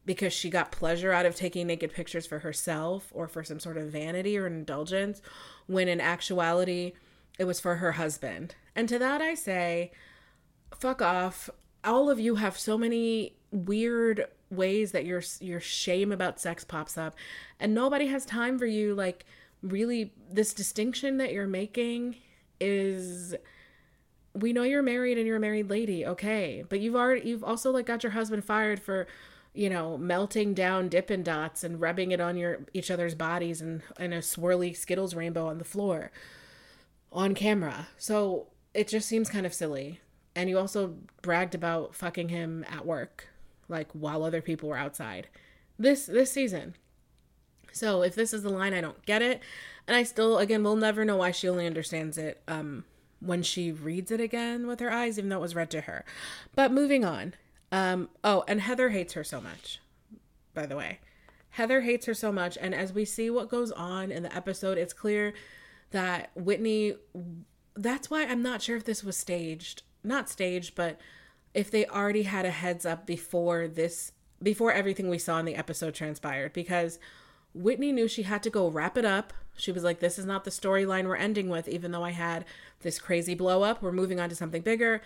because 0.05 0.33
she 0.33 0.49
got 0.49 0.71
pleasure 0.71 1.11
out 1.11 1.25
of 1.25 1.35
taking 1.35 1.67
naked 1.67 1.91
pictures 1.91 2.25
for 2.27 2.39
herself 2.39 3.11
or 3.13 3.27
for 3.27 3.43
some 3.43 3.59
sort 3.59 3.77
of 3.77 3.87
vanity 3.87 4.37
or 4.37 4.45
indulgence, 4.45 5.21
when 5.67 5.87
in 5.87 5.99
actuality, 5.99 6.93
it 7.39 7.45
was 7.45 7.59
for 7.59 7.77
her 7.77 7.93
husband. 7.93 8.55
And 8.75 8.87
to 8.89 8.99
that 8.99 9.21
I 9.21 9.33
say, 9.33 9.91
fuck 10.77 11.01
off. 11.01 11.49
all 11.83 12.09
of 12.09 12.19
you 12.19 12.35
have 12.35 12.57
so 12.57 12.77
many 12.77 13.35
weird 13.51 14.27
ways 14.49 14.91
that 14.91 15.05
your 15.05 15.23
your 15.39 15.59
shame 15.59 16.11
about 16.11 16.39
sex 16.39 16.63
pops 16.63 16.97
up 16.97 17.15
and 17.59 17.73
nobody 17.73 18.07
has 18.07 18.25
time 18.25 18.59
for 18.59 18.65
you 18.65 18.93
like 18.93 19.25
really 19.65 20.13
this 20.31 20.53
distinction 20.53 21.17
that 21.17 21.33
you're 21.33 21.47
making 21.47 22.15
is 22.59 23.35
we 24.33 24.53
know 24.53 24.63
you're 24.63 24.81
married 24.81 25.17
and 25.17 25.25
you're 25.25 25.37
a 25.37 25.39
married 25.39 25.69
lady 25.69 26.05
okay 26.05 26.63
but 26.69 26.79
you've 26.79 26.95
already 26.95 27.27
you've 27.27 27.43
also 27.43 27.71
like 27.71 27.85
got 27.85 28.03
your 28.03 28.11
husband 28.11 28.43
fired 28.43 28.79
for 28.79 29.07
you 29.53 29.69
know 29.69 29.97
melting 29.97 30.53
down 30.53 30.87
dippin' 30.87 31.23
dots 31.23 31.63
and 31.63 31.81
rubbing 31.81 32.11
it 32.11 32.19
on 32.19 32.37
your 32.37 32.59
each 32.73 32.91
other's 32.91 33.15
bodies 33.15 33.61
and 33.61 33.81
in 33.99 34.13
a 34.13 34.19
swirly 34.19 34.75
skittles 34.75 35.15
rainbow 35.15 35.47
on 35.47 35.57
the 35.57 35.65
floor 35.65 36.11
on 37.15 37.33
camera. 37.33 37.87
So 37.97 38.47
it 38.73 38.87
just 38.87 39.07
seems 39.07 39.29
kind 39.29 39.45
of 39.45 39.53
silly. 39.53 40.01
And 40.35 40.49
you 40.49 40.59
also 40.59 40.95
bragged 41.21 41.55
about 41.55 41.95
fucking 41.95 42.29
him 42.29 42.65
at 42.69 42.85
work 42.85 43.29
like 43.69 43.89
while 43.93 44.23
other 44.23 44.41
people 44.41 44.69
were 44.69 44.77
outside. 44.77 45.29
This 45.79 46.05
this 46.05 46.31
season 46.31 46.75
so 47.75 48.01
if 48.01 48.15
this 48.15 48.33
is 48.33 48.43
the 48.43 48.49
line 48.49 48.73
i 48.73 48.81
don't 48.81 49.05
get 49.05 49.21
it. 49.21 49.41
And 49.87 49.95
i 49.95 50.03
still 50.03 50.39
again 50.39 50.63
we'll 50.63 50.75
never 50.75 51.05
know 51.05 51.17
why 51.17 51.31
she 51.31 51.47
only 51.47 51.67
understands 51.67 52.17
it 52.17 52.41
um 52.47 52.85
when 53.19 53.43
she 53.43 53.71
reads 53.71 54.11
it 54.11 54.19
again 54.19 54.67
with 54.67 54.79
her 54.79 54.91
eyes 54.91 55.17
even 55.17 55.29
though 55.29 55.37
it 55.37 55.41
was 55.41 55.55
read 55.55 55.69
to 55.71 55.81
her. 55.81 56.05
But 56.55 56.71
moving 56.71 57.05
on 57.05 57.33
um 57.71 58.09
oh 58.23 58.43
and 58.47 58.61
heather 58.61 58.89
hates 58.89 59.13
her 59.13 59.23
so 59.23 59.39
much 59.41 59.79
by 60.53 60.65
the 60.65 60.75
way. 60.75 60.99
Heather 61.51 61.81
hates 61.81 62.05
her 62.05 62.13
so 62.13 62.31
much 62.31 62.57
and 62.59 62.73
as 62.73 62.93
we 62.93 63.05
see 63.05 63.29
what 63.29 63.49
goes 63.49 63.71
on 63.71 64.11
in 64.11 64.23
the 64.23 64.35
episode 64.35 64.77
it's 64.77 64.93
clear 64.93 65.33
that 65.91 66.31
whitney 66.35 66.95
that's 67.75 68.09
why 68.09 68.23
i'm 68.23 68.41
not 68.41 68.61
sure 68.61 68.75
if 68.75 68.83
this 68.83 69.03
was 69.03 69.15
staged 69.15 69.83
not 70.05 70.29
staged, 70.29 70.75
but 70.75 70.99
if 71.53 71.71
they 71.71 71.85
already 71.85 72.23
had 72.23 72.45
a 72.45 72.51
heads 72.51 72.85
up 72.85 73.05
before 73.05 73.67
this, 73.67 74.11
before 74.41 74.71
everything 74.71 75.09
we 75.09 75.17
saw 75.17 75.39
in 75.39 75.45
the 75.45 75.55
episode 75.55 75.93
transpired, 75.93 76.53
because 76.53 76.99
Whitney 77.55 77.91
knew 77.91 78.07
she 78.07 78.23
had 78.23 78.43
to 78.43 78.49
go 78.49 78.67
wrap 78.67 78.97
it 78.97 79.05
up. 79.05 79.33
She 79.57 79.71
was 79.71 79.83
like, 79.83 79.99
this 79.99 80.19
is 80.19 80.25
not 80.25 80.43
the 80.43 80.51
storyline 80.51 81.05
we're 81.05 81.15
ending 81.15 81.49
with, 81.49 81.67
even 81.67 81.91
though 81.91 82.03
I 82.03 82.11
had 82.11 82.45
this 82.81 82.99
crazy 82.99 83.33
blow 83.33 83.63
up. 83.63 83.81
We're 83.81 83.93
moving 83.93 84.19
on 84.19 84.29
to 84.29 84.35
something 84.35 84.61
bigger. 84.61 85.01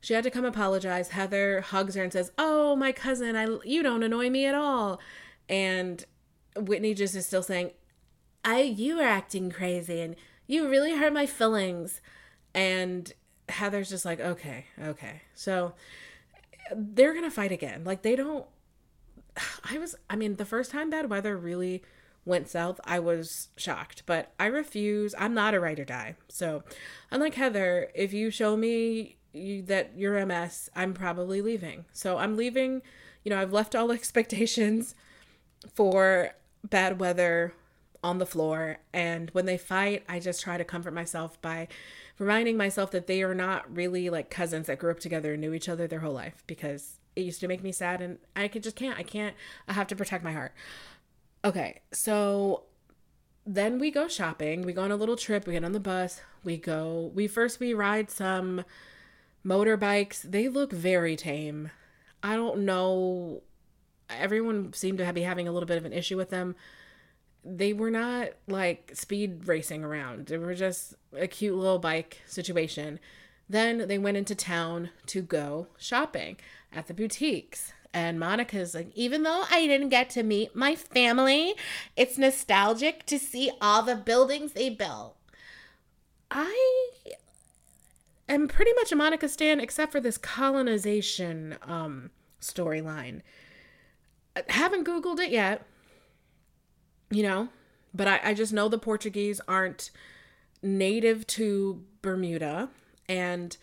She 0.00 0.14
had 0.14 0.24
to 0.24 0.30
come 0.30 0.44
apologize. 0.44 1.10
Heather 1.10 1.60
hugs 1.60 1.94
her 1.94 2.02
and 2.02 2.12
says, 2.12 2.32
Oh, 2.36 2.74
my 2.74 2.90
cousin, 2.90 3.36
I 3.36 3.46
you 3.64 3.82
don't 3.84 4.02
annoy 4.02 4.28
me 4.28 4.46
at 4.46 4.54
all. 4.54 5.00
And 5.48 6.04
Whitney 6.56 6.92
just 6.92 7.14
is 7.14 7.24
still 7.24 7.42
saying, 7.42 7.70
I 8.44 8.62
you 8.62 8.98
are 9.00 9.06
acting 9.06 9.50
crazy 9.50 10.00
and 10.00 10.16
you 10.48 10.68
really 10.68 10.96
hurt 10.96 11.12
my 11.12 11.26
feelings. 11.26 12.00
And 12.52 13.12
Heather's 13.48 13.88
just 13.88 14.04
like, 14.04 14.20
okay, 14.20 14.66
okay. 14.82 15.22
So 15.34 15.74
they're 16.74 17.12
going 17.12 17.24
to 17.24 17.30
fight 17.30 17.52
again. 17.52 17.84
Like, 17.84 18.02
they 18.02 18.16
don't. 18.16 18.46
I 19.64 19.78
was, 19.78 19.94
I 20.10 20.16
mean, 20.16 20.36
the 20.36 20.44
first 20.44 20.70
time 20.70 20.90
bad 20.90 21.10
weather 21.10 21.36
really 21.36 21.82
went 22.24 22.48
south, 22.48 22.80
I 22.84 22.98
was 22.98 23.48
shocked, 23.56 24.04
but 24.06 24.32
I 24.38 24.46
refuse. 24.46 25.14
I'm 25.18 25.34
not 25.34 25.54
a 25.54 25.60
ride 25.60 25.80
or 25.80 25.84
die. 25.84 26.16
So, 26.28 26.62
unlike 27.10 27.34
Heather, 27.34 27.90
if 27.94 28.12
you 28.12 28.30
show 28.30 28.56
me 28.56 29.16
you, 29.32 29.62
that 29.62 29.92
you're 29.96 30.18
a 30.18 30.26
mess, 30.26 30.68
I'm 30.76 30.94
probably 30.94 31.40
leaving. 31.40 31.84
So, 31.92 32.18
I'm 32.18 32.36
leaving. 32.36 32.82
You 33.24 33.30
know, 33.30 33.40
I've 33.40 33.52
left 33.52 33.74
all 33.74 33.90
expectations 33.92 34.94
for 35.74 36.30
bad 36.64 37.00
weather 37.00 37.54
on 38.04 38.18
the 38.18 38.26
floor. 38.26 38.78
And 38.92 39.30
when 39.30 39.46
they 39.46 39.58
fight, 39.58 40.04
I 40.08 40.20
just 40.20 40.42
try 40.42 40.56
to 40.56 40.64
comfort 40.64 40.92
myself 40.92 41.40
by 41.40 41.68
reminding 42.18 42.56
myself 42.56 42.90
that 42.92 43.06
they 43.06 43.22
are 43.22 43.34
not 43.34 43.74
really 43.74 44.10
like 44.10 44.30
cousins 44.30 44.66
that 44.66 44.78
grew 44.78 44.90
up 44.90 45.00
together 45.00 45.32
and 45.32 45.40
knew 45.40 45.54
each 45.54 45.68
other 45.68 45.86
their 45.86 46.00
whole 46.00 46.12
life 46.12 46.42
because 46.46 46.98
it 47.16 47.22
used 47.22 47.40
to 47.40 47.48
make 47.48 47.62
me 47.62 47.72
sad 47.72 48.00
and 48.00 48.18
I 48.34 48.48
could 48.48 48.62
just 48.62 48.76
can't. 48.76 48.98
I 48.98 49.02
can't. 49.02 49.34
I 49.68 49.72
have 49.72 49.86
to 49.88 49.96
protect 49.96 50.24
my 50.24 50.32
heart. 50.32 50.52
Okay, 51.44 51.80
so 51.92 52.64
then 53.46 53.78
we 53.78 53.90
go 53.90 54.08
shopping. 54.08 54.62
We 54.62 54.72
go 54.72 54.82
on 54.82 54.92
a 54.92 54.96
little 54.96 55.16
trip. 55.16 55.46
We 55.46 55.54
get 55.54 55.64
on 55.64 55.72
the 55.72 55.80
bus. 55.80 56.20
We 56.44 56.56
go. 56.56 57.10
We 57.14 57.26
first 57.26 57.60
we 57.60 57.74
ride 57.74 58.10
some 58.10 58.64
motorbikes. 59.44 60.22
They 60.22 60.48
look 60.48 60.72
very 60.72 61.16
tame. 61.16 61.70
I 62.22 62.36
don't 62.36 62.60
know. 62.60 63.42
Everyone 64.08 64.72
seemed 64.72 64.98
to 64.98 65.12
be 65.12 65.22
having 65.22 65.48
a 65.48 65.52
little 65.52 65.66
bit 65.66 65.78
of 65.78 65.84
an 65.84 65.92
issue 65.92 66.16
with 66.16 66.30
them 66.30 66.54
they 67.44 67.72
were 67.72 67.90
not 67.90 68.28
like 68.46 68.92
speed 68.94 69.46
racing 69.46 69.84
around. 69.84 70.26
They 70.26 70.38
were 70.38 70.54
just 70.54 70.94
a 71.16 71.26
cute 71.26 71.56
little 71.56 71.78
bike 71.78 72.20
situation. 72.26 73.00
Then 73.48 73.86
they 73.88 73.98
went 73.98 74.16
into 74.16 74.34
town 74.34 74.90
to 75.06 75.22
go 75.22 75.68
shopping 75.78 76.36
at 76.72 76.86
the 76.86 76.94
boutiques. 76.94 77.72
And 77.94 78.18
Monica's 78.18 78.74
like, 78.74 78.90
even 78.94 79.22
though 79.22 79.44
I 79.50 79.66
didn't 79.66 79.90
get 79.90 80.08
to 80.10 80.22
meet 80.22 80.56
my 80.56 80.74
family, 80.74 81.54
it's 81.96 82.16
nostalgic 82.16 83.04
to 83.06 83.18
see 83.18 83.50
all 83.60 83.82
the 83.82 83.96
buildings 83.96 84.52
they 84.52 84.70
built. 84.70 85.16
I 86.30 86.90
am 88.28 88.48
pretty 88.48 88.72
much 88.76 88.92
a 88.92 88.96
Monica 88.96 89.28
Stan, 89.28 89.60
except 89.60 89.92
for 89.92 90.00
this 90.00 90.16
colonization 90.16 91.58
um, 91.62 92.10
storyline. 92.40 93.20
haven't 94.48 94.86
Googled 94.86 95.18
it 95.18 95.30
yet 95.30 95.66
you 97.12 97.22
know, 97.22 97.48
but 97.94 98.08
I, 98.08 98.20
I 98.24 98.34
just 98.34 98.52
know 98.52 98.68
the 98.68 98.78
Portuguese 98.78 99.40
aren't 99.46 99.90
native 100.62 101.26
to 101.28 101.84
Bermuda 102.00 102.70
and 103.08 103.56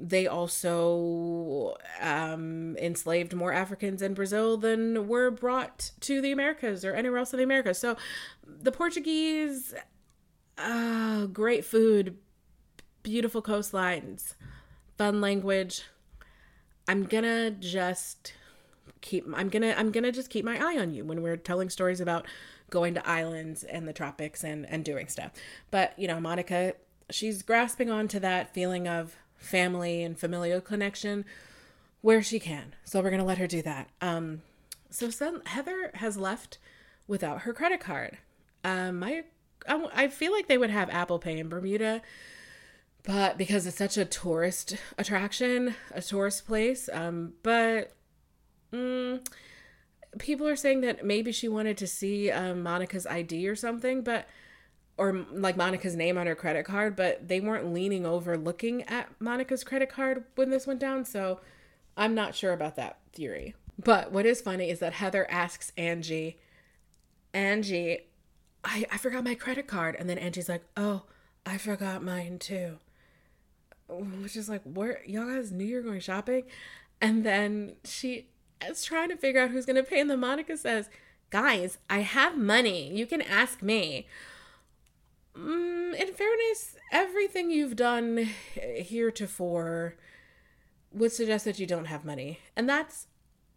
they 0.00 0.26
also 0.26 1.76
um, 2.00 2.76
enslaved 2.76 3.34
more 3.34 3.52
Africans 3.52 4.00
in 4.00 4.14
Brazil 4.14 4.56
than 4.56 5.08
were 5.08 5.30
brought 5.30 5.90
to 6.00 6.20
the 6.20 6.30
Americas 6.30 6.84
or 6.84 6.94
anywhere 6.94 7.18
else 7.18 7.32
in 7.32 7.38
the 7.38 7.44
Americas. 7.44 7.78
So 7.78 7.96
the 8.46 8.70
Portuguese, 8.70 9.74
uh, 10.56 11.26
great 11.26 11.64
food, 11.64 12.16
beautiful 13.02 13.42
coastlines, 13.42 14.34
fun 14.96 15.20
language. 15.20 15.82
I'm 16.86 17.04
gonna 17.04 17.50
just 17.50 18.32
keep. 19.00 19.26
I'm 19.34 19.48
gonna. 19.48 19.74
I'm 19.76 19.90
gonna 19.90 20.12
just 20.12 20.30
keep 20.30 20.44
my 20.44 20.56
eye 20.58 20.78
on 20.78 20.94
you 20.94 21.04
when 21.04 21.22
we're 21.22 21.36
telling 21.36 21.70
stories 21.70 22.00
about 22.00 22.26
going 22.70 22.94
to 22.94 23.08
islands 23.08 23.64
and 23.64 23.88
the 23.88 23.92
tropics 23.92 24.44
and 24.44 24.66
and 24.66 24.84
doing 24.84 25.08
stuff. 25.08 25.32
But, 25.70 25.98
you 25.98 26.08
know, 26.08 26.20
Monica, 26.20 26.74
she's 27.10 27.42
grasping 27.42 27.90
onto 27.90 28.18
that 28.20 28.52
feeling 28.52 28.86
of 28.86 29.16
family 29.36 30.02
and 30.02 30.18
familial 30.18 30.60
connection 30.60 31.24
where 32.00 32.22
she 32.22 32.38
can. 32.38 32.74
So 32.84 33.00
we're 33.00 33.10
going 33.10 33.20
to 33.20 33.26
let 33.26 33.38
her 33.38 33.46
do 33.46 33.62
that. 33.62 33.88
Um 34.00 34.42
so 34.90 35.10
some, 35.10 35.42
Heather 35.44 35.90
has 35.94 36.16
left 36.16 36.58
without 37.06 37.42
her 37.42 37.52
credit 37.52 37.80
card. 37.80 38.18
Um 38.64 39.02
I 39.02 39.24
I 39.68 40.08
feel 40.08 40.32
like 40.32 40.46
they 40.46 40.58
would 40.58 40.70
have 40.70 40.88
Apple 40.90 41.18
Pay 41.18 41.38
in 41.38 41.48
Bermuda, 41.48 42.00
but 43.02 43.38
because 43.38 43.66
it's 43.66 43.76
such 43.76 43.96
a 43.96 44.04
tourist 44.04 44.76
attraction, 44.96 45.74
a 45.92 46.02
tourist 46.02 46.46
place, 46.46 46.88
um, 46.92 47.34
but 47.42 47.92
mm, 48.72 49.26
people 50.18 50.46
are 50.46 50.56
saying 50.56 50.80
that 50.82 51.04
maybe 51.04 51.32
she 51.32 51.48
wanted 51.48 51.76
to 51.78 51.86
see 51.86 52.30
um, 52.30 52.62
Monica's 52.62 53.06
ID 53.06 53.48
or 53.48 53.56
something, 53.56 54.02
but 54.02 54.26
or 54.98 55.24
like 55.32 55.56
Monica's 55.56 55.96
name 55.96 56.18
on 56.18 56.26
her 56.26 56.34
credit 56.34 56.66
card, 56.66 56.96
but 56.96 57.28
they 57.28 57.40
weren't 57.40 57.72
leaning 57.72 58.04
over 58.04 58.36
looking 58.36 58.82
at 58.82 59.08
Monica's 59.20 59.64
credit 59.64 59.88
card 59.88 60.24
when 60.34 60.50
this 60.50 60.66
went 60.66 60.80
down. 60.80 61.04
So 61.04 61.40
I'm 61.96 62.14
not 62.14 62.34
sure 62.34 62.52
about 62.52 62.76
that 62.76 62.98
theory. 63.12 63.54
But 63.82 64.10
what 64.10 64.26
is 64.26 64.40
funny 64.40 64.70
is 64.70 64.80
that 64.80 64.94
Heather 64.94 65.30
asks 65.30 65.72
Angie, 65.76 66.38
Angie, 67.32 68.00
I, 68.64 68.86
I 68.90 68.98
forgot 68.98 69.22
my 69.22 69.36
credit 69.36 69.68
card. 69.68 69.94
And 69.98 70.10
then 70.10 70.18
Angie's 70.18 70.48
like, 70.48 70.64
oh, 70.76 71.02
I 71.46 71.58
forgot 71.58 72.02
mine 72.02 72.40
too. 72.40 72.78
Which 73.88 74.36
is 74.36 74.48
like, 74.48 74.62
where 74.64 75.00
y'all 75.06 75.26
guys 75.26 75.52
knew 75.52 75.64
you 75.64 75.76
were 75.76 75.82
going 75.82 76.00
shopping? 76.00 76.44
And 77.00 77.24
then 77.24 77.76
she 77.84 78.30
is 78.66 78.84
trying 78.84 79.10
to 79.10 79.16
figure 79.16 79.40
out 79.40 79.50
who's 79.50 79.64
going 79.64 79.76
to 79.76 79.84
pay. 79.84 80.00
And 80.00 80.10
then 80.10 80.20
Monica 80.20 80.56
says, 80.56 80.90
Guys, 81.30 81.76
I 81.90 81.98
have 81.98 82.38
money. 82.38 82.90
You 82.94 83.04
can 83.06 83.20
ask 83.20 83.62
me. 83.62 84.06
Mm, 85.38 85.94
in 85.94 86.12
fairness, 86.12 86.76
everything 86.92 87.50
you've 87.50 87.76
done 87.76 88.28
heretofore 88.54 89.96
would 90.92 91.12
suggest 91.12 91.44
that 91.44 91.58
you 91.58 91.66
don't 91.66 91.86
have 91.86 92.04
money. 92.04 92.40
And 92.56 92.68
that's 92.68 93.06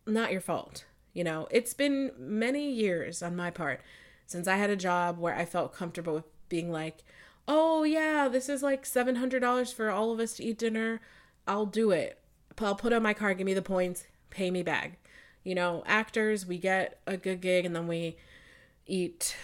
not 0.06 0.32
your 0.32 0.42
fault. 0.42 0.86
You 1.14 1.24
know, 1.24 1.48
it's 1.52 1.74
been 1.74 2.12
many 2.18 2.72
years 2.72 3.22
on 3.22 3.36
my 3.36 3.52
part 3.52 3.82
since 4.28 4.48
I 4.48 4.58
had 4.58 4.70
a 4.70 4.76
job 4.76 5.18
where 5.18 5.36
I 5.36 5.46
felt 5.46 5.74
comfortable 5.74 6.14
with 6.14 6.50
being 6.50 6.72
like, 6.72 7.04
oh, 7.48 7.84
yeah, 7.84 8.28
this 8.28 8.48
is 8.48 8.62
like 8.62 8.84
$700 8.84 9.74
for 9.74 9.90
all 9.90 10.12
of 10.12 10.20
us 10.20 10.34
to 10.36 10.44
eat 10.44 10.60
dinner. 10.60 11.02
I'll 11.48 11.66
do 11.66 11.92
it. 11.92 12.20
I'll 12.60 12.76
put 12.76 12.94
on 12.94 13.02
my 13.02 13.16
card, 13.16 13.40
give 13.40 13.46
me 13.46 13.56
the 13.56 13.62
points 13.62 14.06
pay 14.32 14.50
me 14.50 14.64
back. 14.64 14.98
You 15.44 15.54
know, 15.54 15.84
actors, 15.86 16.46
we 16.46 16.58
get 16.58 17.00
a 17.06 17.18
good 17.18 17.42
gig 17.42 17.66
and 17.66 17.76
then 17.76 17.88
we 17.88 18.18
eat 18.88 19.36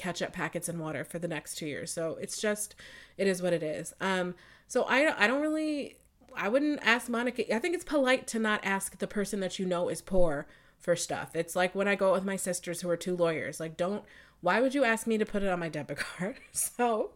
ketchup 0.00 0.32
packets 0.32 0.68
and 0.68 0.80
water 0.80 1.04
for 1.04 1.18
the 1.18 1.28
next 1.28 1.56
two 1.56 1.66
years. 1.66 1.92
So 1.92 2.16
it's 2.20 2.40
just, 2.40 2.74
it 3.18 3.26
is 3.26 3.42
what 3.42 3.52
it 3.52 3.62
is. 3.62 3.92
Um, 4.00 4.34
so 4.66 4.84
I, 4.84 5.14
I 5.22 5.26
don't 5.26 5.42
really, 5.42 5.98
I 6.34 6.48
wouldn't 6.48 6.80
ask 6.82 7.08
Monica. 7.08 7.54
I 7.54 7.58
think 7.58 7.74
it's 7.74 7.84
polite 7.84 8.26
to 8.28 8.38
not 8.38 8.60
ask 8.64 8.98
the 8.98 9.06
person 9.06 9.40
that 9.40 9.58
you 9.58 9.66
know 9.66 9.88
is 9.88 10.00
poor 10.00 10.46
for 10.78 10.96
stuff. 10.96 11.36
It's 11.36 11.54
like 11.54 11.74
when 11.74 11.86
I 11.86 11.96
go 11.96 12.08
out 12.08 12.14
with 12.14 12.24
my 12.24 12.36
sisters 12.36 12.80
who 12.80 12.88
are 12.88 12.96
two 12.96 13.14
lawyers. 13.14 13.60
Like, 13.60 13.76
don't, 13.76 14.02
why 14.40 14.60
would 14.60 14.74
you 14.74 14.84
ask 14.84 15.06
me 15.06 15.18
to 15.18 15.26
put 15.26 15.42
it 15.42 15.50
on 15.50 15.60
my 15.60 15.68
debit 15.68 15.98
card? 15.98 16.36
so 16.52 17.10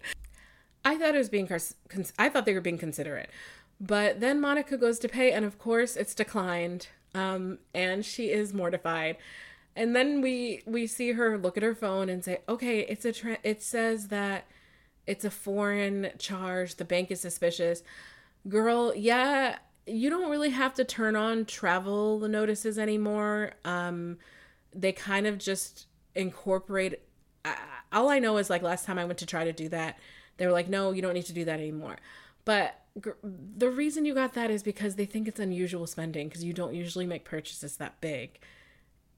I 0.84 0.98
thought 0.98 1.14
it 1.14 1.18
was 1.18 1.30
being, 1.30 1.48
I 2.18 2.28
thought 2.28 2.44
they 2.44 2.54
were 2.54 2.60
being 2.60 2.78
considerate. 2.78 3.30
But 3.80 4.20
then 4.20 4.40
Monica 4.40 4.76
goes 4.76 4.98
to 5.00 5.08
pay, 5.08 5.32
and 5.32 5.44
of 5.44 5.58
course 5.58 5.96
it's 5.96 6.14
declined. 6.14 6.88
Um, 7.14 7.58
and 7.74 8.04
she 8.04 8.30
is 8.30 8.52
mortified. 8.52 9.16
And 9.76 9.94
then 9.94 10.20
we 10.20 10.62
we 10.66 10.86
see 10.86 11.12
her 11.12 11.36
look 11.36 11.56
at 11.56 11.62
her 11.62 11.74
phone 11.74 12.08
and 12.08 12.24
say, 12.24 12.38
"Okay, 12.48 12.80
it's 12.80 13.04
a 13.04 13.12
tra- 13.12 13.38
it 13.42 13.62
says 13.62 14.08
that 14.08 14.46
it's 15.06 15.24
a 15.24 15.30
foreign 15.30 16.10
charge. 16.18 16.76
The 16.76 16.84
bank 16.84 17.10
is 17.10 17.20
suspicious." 17.20 17.82
Girl, 18.48 18.94
yeah, 18.94 19.58
you 19.86 20.10
don't 20.10 20.30
really 20.30 20.50
have 20.50 20.74
to 20.74 20.84
turn 20.84 21.16
on 21.16 21.44
travel 21.44 22.20
notices 22.20 22.78
anymore. 22.78 23.52
Um, 23.64 24.18
they 24.72 24.92
kind 24.92 25.26
of 25.26 25.38
just 25.38 25.86
incorporate. 26.14 27.00
Uh, 27.44 27.54
all 27.92 28.08
I 28.10 28.18
know 28.20 28.36
is 28.38 28.50
like 28.50 28.62
last 28.62 28.84
time 28.86 28.98
I 28.98 29.04
went 29.04 29.18
to 29.20 29.26
try 29.26 29.44
to 29.44 29.52
do 29.52 29.68
that, 29.70 29.98
they 30.36 30.46
were 30.46 30.52
like, 30.52 30.68
"No, 30.68 30.92
you 30.92 31.02
don't 31.02 31.14
need 31.14 31.26
to 31.26 31.32
do 31.32 31.44
that 31.46 31.58
anymore." 31.60 31.96
But 32.44 32.80
the 33.22 33.70
reason 33.70 34.04
you 34.04 34.14
got 34.14 34.34
that 34.34 34.50
is 34.50 34.62
because 34.62 34.94
they 34.94 35.06
think 35.06 35.26
it's 35.26 35.40
unusual 35.40 35.86
spending 35.86 36.28
because 36.28 36.44
you 36.44 36.52
don't 36.52 36.74
usually 36.74 37.06
make 37.06 37.24
purchases 37.24 37.76
that 37.78 38.00
big. 38.00 38.38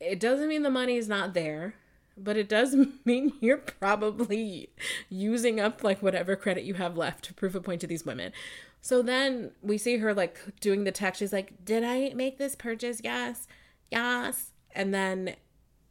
It 0.01 0.21
doesn't 0.21 0.49
mean 0.49 0.63
the 0.63 0.71
money 0.71 0.97
is 0.97 1.09
not 1.09 1.35
there, 1.35 1.75
but 2.17 2.37
it 2.37 2.49
does 2.49 2.77
mean 3.05 3.33
you're 3.41 3.57
probably 3.59 4.71
using 5.09 5.61
up 5.61 5.83
like 5.83 6.03
whatever 6.03 6.37
credit 6.37 6.65
you 6.65 6.75
have 6.75 6.97
left 6.97 7.25
to 7.27 7.35
prove 7.35 7.55
a 7.55 7.61
point 7.61 7.81
to 7.83 7.87
these 7.87 8.07
women. 8.07 8.33
So 8.81 9.03
then 9.03 9.51
we 9.63 9.79
see 9.79 9.99
her 9.99 10.15
like 10.15 10.39
doing 10.61 10.85
the 10.85 10.93
text. 10.93 11.19
She's 11.19 11.33
like, 11.33 11.65
Did 11.65 11.83
I 11.83 12.13
make 12.15 12.39
this 12.39 12.55
purchase? 12.55 13.01
Yes. 13.03 13.49
Yes. 13.91 14.53
And 14.75 14.93
then 14.95 15.37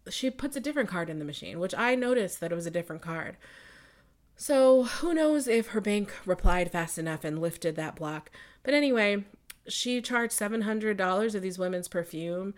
she 0.09 0.29
puts 0.29 0.55
a 0.55 0.61
different 0.61 0.89
card 0.89 1.09
in 1.09 1.19
the 1.19 1.25
machine, 1.25 1.59
which 1.59 1.73
I 1.75 1.95
noticed 1.95 2.39
that 2.39 2.51
it 2.51 2.55
was 2.55 2.67
a 2.67 2.71
different 2.71 3.01
card. 3.01 3.37
So 4.35 4.83
who 4.83 5.13
knows 5.13 5.47
if 5.47 5.67
her 5.67 5.81
bank 5.81 6.13
replied 6.25 6.71
fast 6.71 6.97
enough 6.97 7.23
and 7.23 7.41
lifted 7.41 7.75
that 7.75 7.95
block. 7.95 8.29
But 8.63 8.73
anyway, 8.73 9.23
she 9.67 10.01
charged 10.01 10.33
$700 10.33 11.35
of 11.35 11.41
these 11.41 11.57
women's 11.57 11.87
perfume. 11.87 12.53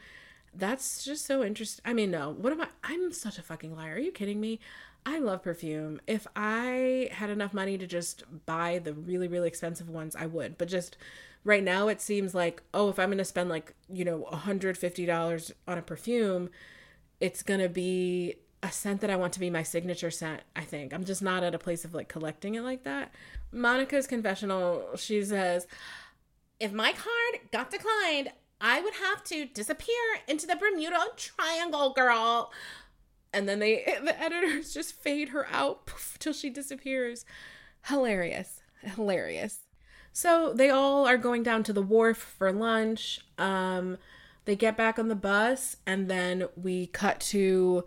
That's 0.53 1.03
just 1.03 1.25
so 1.25 1.43
interesting. 1.43 1.83
I 1.85 1.93
mean, 1.93 2.11
no, 2.11 2.31
what 2.31 2.51
am 2.53 2.61
I? 2.61 2.67
I'm 2.83 3.11
such 3.11 3.37
a 3.37 3.43
fucking 3.43 3.75
liar. 3.75 3.95
Are 3.95 3.99
you 3.99 4.11
kidding 4.11 4.39
me? 4.39 4.59
I 5.05 5.19
love 5.19 5.43
perfume. 5.43 6.01
If 6.05 6.27
I 6.35 7.09
had 7.13 7.29
enough 7.29 7.53
money 7.53 7.77
to 7.77 7.87
just 7.87 8.23
buy 8.45 8.81
the 8.83 8.93
really, 8.93 9.27
really 9.27 9.47
expensive 9.47 9.87
ones, 9.87 10.15
I 10.15 10.25
would. 10.25 10.57
But 10.57 10.67
just 10.67 10.97
right 11.43 11.63
now, 11.63 11.87
it 11.87 12.01
seems 12.01 12.35
like, 12.35 12.61
oh, 12.73 12.89
if 12.89 12.99
I'm 12.99 13.07
going 13.07 13.17
to 13.19 13.25
spend 13.25 13.49
like, 13.49 13.73
you 13.87 14.03
know, 14.03 14.27
$150 14.31 15.51
on 15.67 15.77
a 15.77 15.81
perfume, 15.81 16.49
it's 17.19 17.41
going 17.41 17.61
to 17.61 17.69
be 17.69 18.35
a 18.61 18.71
scent 18.71 19.01
that 19.01 19.09
I 19.09 19.15
want 19.15 19.33
to 19.33 19.39
be 19.39 19.49
my 19.49 19.63
signature 19.63 20.11
scent, 20.11 20.41
I 20.55 20.61
think. 20.61 20.93
I'm 20.93 21.05
just 21.05 21.21
not 21.21 21.43
at 21.43 21.55
a 21.55 21.59
place 21.59 21.85
of 21.85 21.93
like 21.93 22.09
collecting 22.09 22.55
it 22.55 22.63
like 22.63 22.83
that. 22.83 23.13
Monica's 23.51 24.07
confessional, 24.07 24.89
she 24.97 25.23
says, 25.23 25.67
if 26.59 26.73
my 26.73 26.91
card 26.91 27.49
got 27.51 27.69
declined, 27.69 28.31
I 28.59 28.81
would 28.81 28.95
have 28.95 29.23
to 29.25 29.45
disappear 29.45 29.95
into 30.27 30.47
the 30.47 30.55
Bermuda 30.55 30.99
Triangle, 31.15 31.93
girl. 31.93 32.51
And 33.33 33.47
then 33.47 33.59
they, 33.59 33.83
the 34.03 34.19
editors 34.19 34.73
just 34.73 34.93
fade 34.93 35.29
her 35.29 35.47
out 35.51 35.85
poof, 35.85 36.17
till 36.19 36.33
she 36.33 36.49
disappears. 36.49 37.25
Hilarious. 37.85 38.61
Hilarious. 38.81 39.59
So 40.11 40.51
they 40.53 40.69
all 40.69 41.05
are 41.07 41.17
going 41.17 41.43
down 41.43 41.63
to 41.63 41.73
the 41.73 41.81
wharf 41.81 42.17
for 42.17 42.51
lunch. 42.51 43.21
Um, 43.37 43.97
they 44.45 44.55
get 44.55 44.75
back 44.75 44.97
on 44.97 45.09
the 45.09 45.15
bus, 45.15 45.77
and 45.85 46.09
then 46.09 46.47
we 46.55 46.87
cut 46.87 47.19
to 47.19 47.85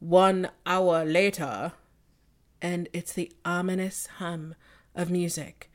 one 0.00 0.48
hour 0.66 1.04
later, 1.04 1.72
and 2.60 2.88
it's 2.92 3.12
the 3.12 3.30
ominous 3.44 4.06
hum 4.18 4.54
of 4.94 5.10
music. 5.10 5.70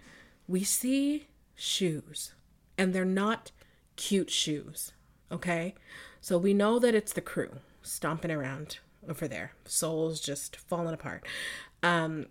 We 0.48 0.64
see 0.64 1.28
shoes, 1.56 2.34
and 2.78 2.94
they're 2.94 3.06
not 3.06 3.52
cute 3.98 4.30
shoes, 4.30 4.94
okay? 5.32 5.76
So 6.22 6.38
we 6.38 6.54
know 6.54 6.80
that 6.80 6.96
it's 6.96 7.14
the 7.14 7.22
crew 7.22 7.58
stomping 7.82 8.32
around 8.32 8.80
over 9.08 9.28
there, 9.28 9.52
souls 9.66 10.20
just 10.22 10.56
falling 10.56 10.94
apart. 10.94 11.26
Um, 11.84 12.28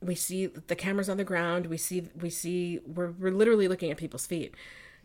we 0.00 0.14
see 0.14 0.46
the 0.46 0.76
cameras 0.76 1.08
on 1.08 1.16
the 1.16 1.24
ground. 1.24 1.66
We 1.66 1.76
see 1.76 2.08
we 2.20 2.30
see 2.30 2.80
we're 2.86 3.12
we're 3.12 3.30
literally 3.30 3.68
looking 3.68 3.90
at 3.90 3.96
people's 3.96 4.26
feet. 4.26 4.54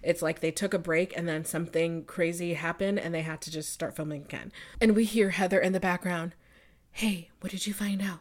It's 0.04 0.22
like 0.22 0.40
they 0.40 0.52
took 0.52 0.74
a 0.74 0.80
break 0.80 1.16
and 1.16 1.28
then 1.28 1.46
something 1.46 2.06
crazy 2.06 2.56
happened 2.56 3.00
and 3.00 3.14
they 3.14 3.22
had 3.22 3.40
to 3.42 3.52
just 3.52 3.72
start 3.72 3.96
filming 3.96 4.24
again. 4.24 4.52
And 4.80 4.96
we 4.96 5.06
hear 5.06 5.30
Heather 5.30 5.60
in 5.60 5.74
the 5.74 5.80
background. 5.80 6.34
Hey, 6.92 7.30
what 7.40 7.52
did 7.52 7.68
you 7.68 7.74
find 7.74 8.02
out? 8.02 8.20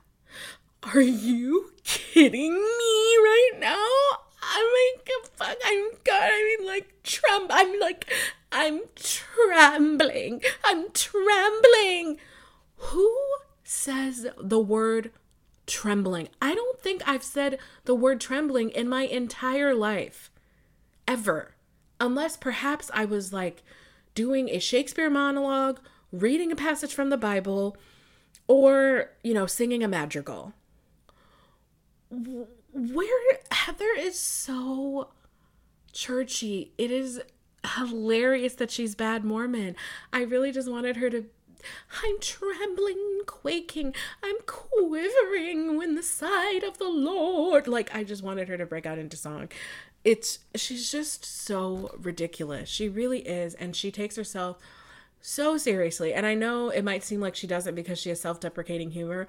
Are 0.94 1.00
you 1.00 1.72
kidding 1.82 2.54
me 2.54 3.16
right 3.18 3.52
now? 3.58 4.19
I'm 4.60 4.66
like, 4.96 5.10
fuck, 5.34 5.56
I'm 5.64 5.90
God, 6.04 6.22
I 6.22 6.56
mean, 6.58 6.66
like, 6.66 6.94
tremb, 7.02 7.46
I'm 7.50 7.80
like, 7.80 8.10
I'm 8.52 8.80
trembling. 8.94 10.42
I'm 10.64 10.90
trembling. 10.92 12.18
Who 12.76 13.16
says 13.64 14.26
the 14.40 14.60
word 14.60 15.12
trembling? 15.66 16.28
I 16.42 16.54
don't 16.54 16.80
think 16.80 17.02
I've 17.06 17.22
said 17.22 17.58
the 17.84 17.94
word 17.94 18.20
trembling 18.20 18.70
in 18.70 18.88
my 18.88 19.02
entire 19.02 19.74
life. 19.74 20.30
Ever 21.06 21.54
unless 22.00 22.36
perhaps 22.36 22.90
I 22.94 23.04
was 23.04 23.32
like 23.32 23.62
doing 24.14 24.48
a 24.48 24.58
Shakespeare 24.58 25.10
monologue, 25.10 25.78
reading 26.10 26.50
a 26.50 26.56
passage 26.56 26.94
from 26.94 27.10
the 27.10 27.16
Bible, 27.16 27.76
or, 28.48 29.10
you 29.22 29.34
know, 29.34 29.46
singing 29.46 29.84
a 29.84 29.88
madrigal. 29.88 30.54
Where 32.72 33.38
Heather 33.50 33.90
is 33.96 34.18
so 34.18 35.08
churchy. 35.92 36.72
It 36.78 36.90
is 36.90 37.20
hilarious 37.76 38.54
that 38.54 38.70
she's 38.70 38.94
bad 38.94 39.24
Mormon. 39.24 39.76
I 40.12 40.22
really 40.22 40.52
just 40.52 40.70
wanted 40.70 40.96
her 40.96 41.10
to 41.10 41.26
I'm 42.02 42.18
trembling, 42.20 43.20
quaking, 43.26 43.94
I'm 44.22 44.36
quivering 44.46 45.76
when 45.76 45.94
the 45.94 46.02
sight 46.02 46.62
of 46.66 46.78
the 46.78 46.88
Lord. 46.88 47.68
Like, 47.68 47.94
I 47.94 48.02
just 48.02 48.22
wanted 48.22 48.48
her 48.48 48.56
to 48.56 48.64
break 48.64 48.86
out 48.86 48.96
into 48.96 49.18
song 49.18 49.50
it's 50.04 50.40
she's 50.54 50.90
just 50.90 51.24
so 51.24 51.94
ridiculous. 52.00 52.68
She 52.68 52.88
really 52.88 53.20
is 53.20 53.54
and 53.54 53.76
she 53.76 53.90
takes 53.90 54.16
herself 54.16 54.58
so 55.20 55.56
seriously. 55.58 56.14
And 56.14 56.24
I 56.24 56.34
know 56.34 56.70
it 56.70 56.82
might 56.82 57.04
seem 57.04 57.20
like 57.20 57.36
she 57.36 57.46
doesn't 57.46 57.74
because 57.74 57.98
she 57.98 58.08
has 58.08 58.20
self-deprecating 58.20 58.92
humor, 58.92 59.28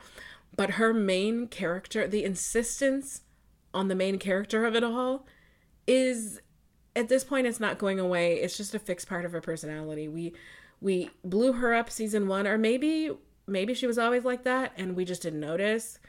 but 0.55 0.71
her 0.71 0.93
main 0.93 1.47
character, 1.47 2.07
the 2.07 2.23
insistence 2.23 3.21
on 3.73 3.87
the 3.87 3.95
main 3.95 4.19
character 4.19 4.65
of 4.65 4.75
it 4.75 4.83
all 4.83 5.25
is 5.87 6.41
at 6.95 7.09
this 7.09 7.23
point 7.23 7.47
it's 7.47 7.59
not 7.59 7.77
going 7.77 7.99
away. 7.99 8.35
It's 8.35 8.57
just 8.57 8.75
a 8.75 8.79
fixed 8.79 9.07
part 9.07 9.25
of 9.25 9.31
her 9.31 9.41
personality. 9.41 10.07
We 10.07 10.33
we 10.79 11.09
blew 11.23 11.53
her 11.53 11.73
up 11.73 11.89
season 11.89 12.27
1 12.27 12.47
or 12.47 12.57
maybe 12.57 13.11
maybe 13.47 13.73
she 13.73 13.87
was 13.87 13.97
always 13.97 14.25
like 14.25 14.43
that 14.43 14.73
and 14.77 14.95
we 14.95 15.05
just 15.05 15.21
didn't 15.21 15.39
notice 15.39 15.99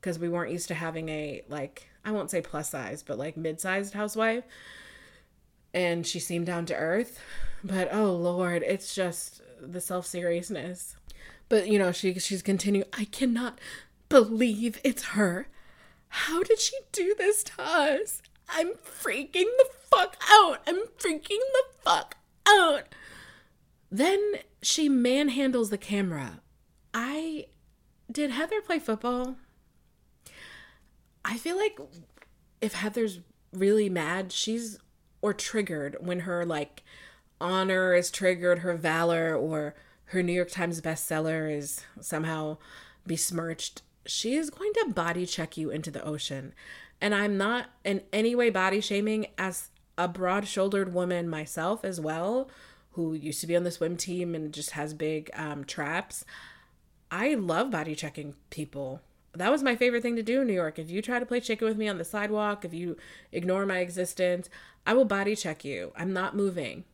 because 0.00 0.18
we 0.18 0.28
weren't 0.28 0.50
used 0.50 0.68
to 0.68 0.74
having 0.74 1.08
a 1.08 1.42
like 1.48 1.88
I 2.04 2.10
won't 2.10 2.30
say 2.30 2.40
plus 2.40 2.70
size, 2.70 3.02
but 3.02 3.18
like 3.18 3.36
mid 3.36 3.60
sized 3.60 3.94
housewife. 3.94 4.44
And 5.74 6.06
she 6.06 6.18
seemed 6.18 6.46
down 6.46 6.66
to 6.66 6.74
earth. 6.74 7.20
But 7.64 7.88
oh 7.92 8.12
Lord, 8.12 8.62
it's 8.62 8.94
just 8.94 9.40
the 9.60 9.80
self 9.80 10.06
seriousness. 10.06 10.96
But 11.48 11.68
you 11.68 11.78
know, 11.78 11.92
she 11.92 12.18
she's 12.18 12.42
continuing, 12.42 12.88
I 12.92 13.04
cannot 13.04 13.58
believe 14.08 14.80
it's 14.82 15.04
her. 15.04 15.46
How 16.14 16.42
did 16.42 16.58
she 16.58 16.76
do 16.92 17.14
this 17.16 17.42
to 17.44 17.62
us? 17.62 18.20
I'm 18.46 18.72
freaking 18.74 19.48
the 19.56 19.66
fuck 19.90 20.16
out. 20.30 20.58
I'm 20.66 20.82
freaking 20.98 21.38
the 21.38 21.64
fuck 21.82 22.18
out. 22.46 22.82
Then 23.90 24.34
she 24.60 24.90
manhandles 24.90 25.70
the 25.70 25.78
camera. 25.78 26.40
I 26.92 27.46
did 28.10 28.30
Heather 28.30 28.60
play 28.60 28.78
football? 28.78 29.36
I 31.24 31.38
feel 31.38 31.56
like 31.56 31.78
if 32.60 32.74
Heather's 32.74 33.20
really 33.50 33.88
mad, 33.88 34.32
she's 34.32 34.78
or 35.22 35.32
triggered 35.32 35.96
when 36.00 36.20
her 36.20 36.44
like 36.44 36.82
honor 37.40 37.94
is 37.94 38.10
triggered, 38.10 38.58
her 38.58 38.74
valor 38.74 39.34
or 39.34 39.74
her 40.06 40.22
New 40.22 40.34
York 40.34 40.50
Times 40.50 40.82
bestseller 40.82 41.50
is 41.50 41.86
somehow 42.00 42.58
besmirched, 43.06 43.80
she 44.06 44.34
is 44.34 44.50
going 44.50 44.72
to 44.74 44.92
body 44.92 45.26
check 45.26 45.56
you 45.56 45.70
into 45.70 45.90
the 45.90 46.04
ocean. 46.04 46.54
And 47.00 47.14
I'm 47.14 47.36
not 47.36 47.66
in 47.84 48.02
any 48.12 48.34
way 48.34 48.50
body 48.50 48.80
shaming 48.80 49.26
as 49.36 49.70
a 49.98 50.08
broad 50.08 50.46
shouldered 50.46 50.94
woman 50.94 51.28
myself 51.28 51.84
as 51.84 52.00
well, 52.00 52.50
who 52.92 53.14
used 53.14 53.40
to 53.40 53.46
be 53.46 53.56
on 53.56 53.64
the 53.64 53.70
swim 53.70 53.96
team 53.96 54.34
and 54.34 54.52
just 54.52 54.70
has 54.70 54.94
big 54.94 55.30
um, 55.34 55.64
traps. 55.64 56.24
I 57.10 57.34
love 57.34 57.70
body 57.70 57.94
checking 57.94 58.34
people 58.50 59.00
that 59.34 59.50
was 59.50 59.62
my 59.62 59.76
favorite 59.76 60.02
thing 60.02 60.16
to 60.16 60.22
do 60.22 60.42
in 60.42 60.46
New 60.46 60.52
York. 60.52 60.78
If 60.78 60.90
you 60.90 61.00
try 61.00 61.18
to 61.18 61.26
play 61.26 61.40
chicken 61.40 61.66
with 61.66 61.76
me 61.76 61.88
on 61.88 61.98
the 61.98 62.04
sidewalk, 62.04 62.64
if 62.64 62.74
you 62.74 62.96
ignore 63.30 63.64
my 63.64 63.78
existence, 63.78 64.48
I 64.86 64.94
will 64.94 65.04
body 65.04 65.34
check 65.34 65.64
you. 65.64 65.92
I'm 65.96 66.12
not 66.12 66.36
moving. 66.36 66.84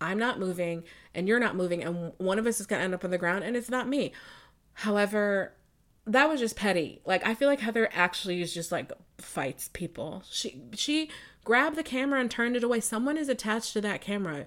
I'm 0.00 0.18
not 0.18 0.38
moving 0.38 0.84
and 1.14 1.28
you're 1.28 1.38
not 1.38 1.54
moving 1.54 1.84
and 1.84 2.12
one 2.18 2.38
of 2.38 2.46
us 2.46 2.58
is 2.60 2.66
going 2.66 2.80
to 2.80 2.84
end 2.84 2.94
up 2.94 3.04
on 3.04 3.10
the 3.10 3.18
ground 3.18 3.44
and 3.44 3.56
it's 3.56 3.70
not 3.70 3.86
me. 3.86 4.12
However, 4.74 5.52
that 6.06 6.28
was 6.28 6.40
just 6.40 6.56
petty. 6.56 7.00
Like 7.04 7.26
I 7.26 7.34
feel 7.34 7.48
like 7.48 7.60
Heather 7.60 7.88
actually 7.92 8.42
is 8.42 8.52
just 8.52 8.72
like 8.72 8.90
fights 9.18 9.70
people. 9.72 10.22
She 10.30 10.62
she 10.74 11.10
grabbed 11.44 11.76
the 11.76 11.82
camera 11.82 12.20
and 12.20 12.30
turned 12.30 12.56
it 12.56 12.64
away. 12.64 12.80
Someone 12.80 13.16
is 13.16 13.28
attached 13.28 13.72
to 13.74 13.80
that 13.82 14.00
camera. 14.00 14.46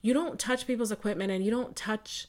You 0.00 0.14
don't 0.14 0.38
touch 0.38 0.66
people's 0.66 0.92
equipment 0.92 1.30
and 1.32 1.44
you 1.44 1.50
don't 1.50 1.76
touch 1.76 2.28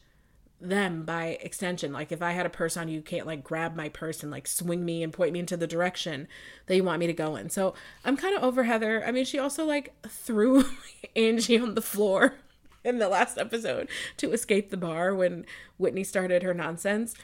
them 0.62 1.04
by 1.04 1.38
extension. 1.42 1.94
Like 1.94 2.12
if 2.12 2.22
I 2.22 2.32
had 2.32 2.46
a 2.46 2.50
purse 2.50 2.76
on 2.76 2.90
you, 2.90 2.96
you 2.96 3.02
can't 3.02 3.26
like 3.28 3.44
grab 3.44 3.76
my 3.76 3.90
purse 3.90 4.22
and 4.22 4.32
like 4.32 4.48
swing 4.48 4.84
me 4.84 5.04
and 5.04 5.14
point 5.14 5.34
me 5.34 5.40
into 5.40 5.58
the 5.58 5.68
direction 5.68 6.28
that 6.66 6.76
you 6.76 6.84
want 6.84 7.00
me 7.00 7.08
to 7.08 7.14
go 7.14 7.36
in. 7.36 7.50
So 7.50 7.74
I'm 8.04 8.18
kind 8.18 8.36
of 8.36 8.44
over 8.44 8.64
Heather. 8.64 9.04
I 9.06 9.12
mean, 9.12 9.26
she 9.26 9.40
also 9.40 9.66
like 9.66 9.94
threw 10.08 10.66
Angie 11.16 11.60
on 11.60 11.76
the 11.76 11.82
floor 11.82 12.36
in 12.84 13.00
the 13.00 13.10
last 13.10 13.38
episode 13.38 13.90
to 14.18 14.32
escape 14.32 14.70
the 14.70 14.78
bar 14.78 15.16
when 15.16 15.46
Whitney 15.78 16.04
started 16.04 16.44
her 16.44 16.54
nonsense. 16.54 17.16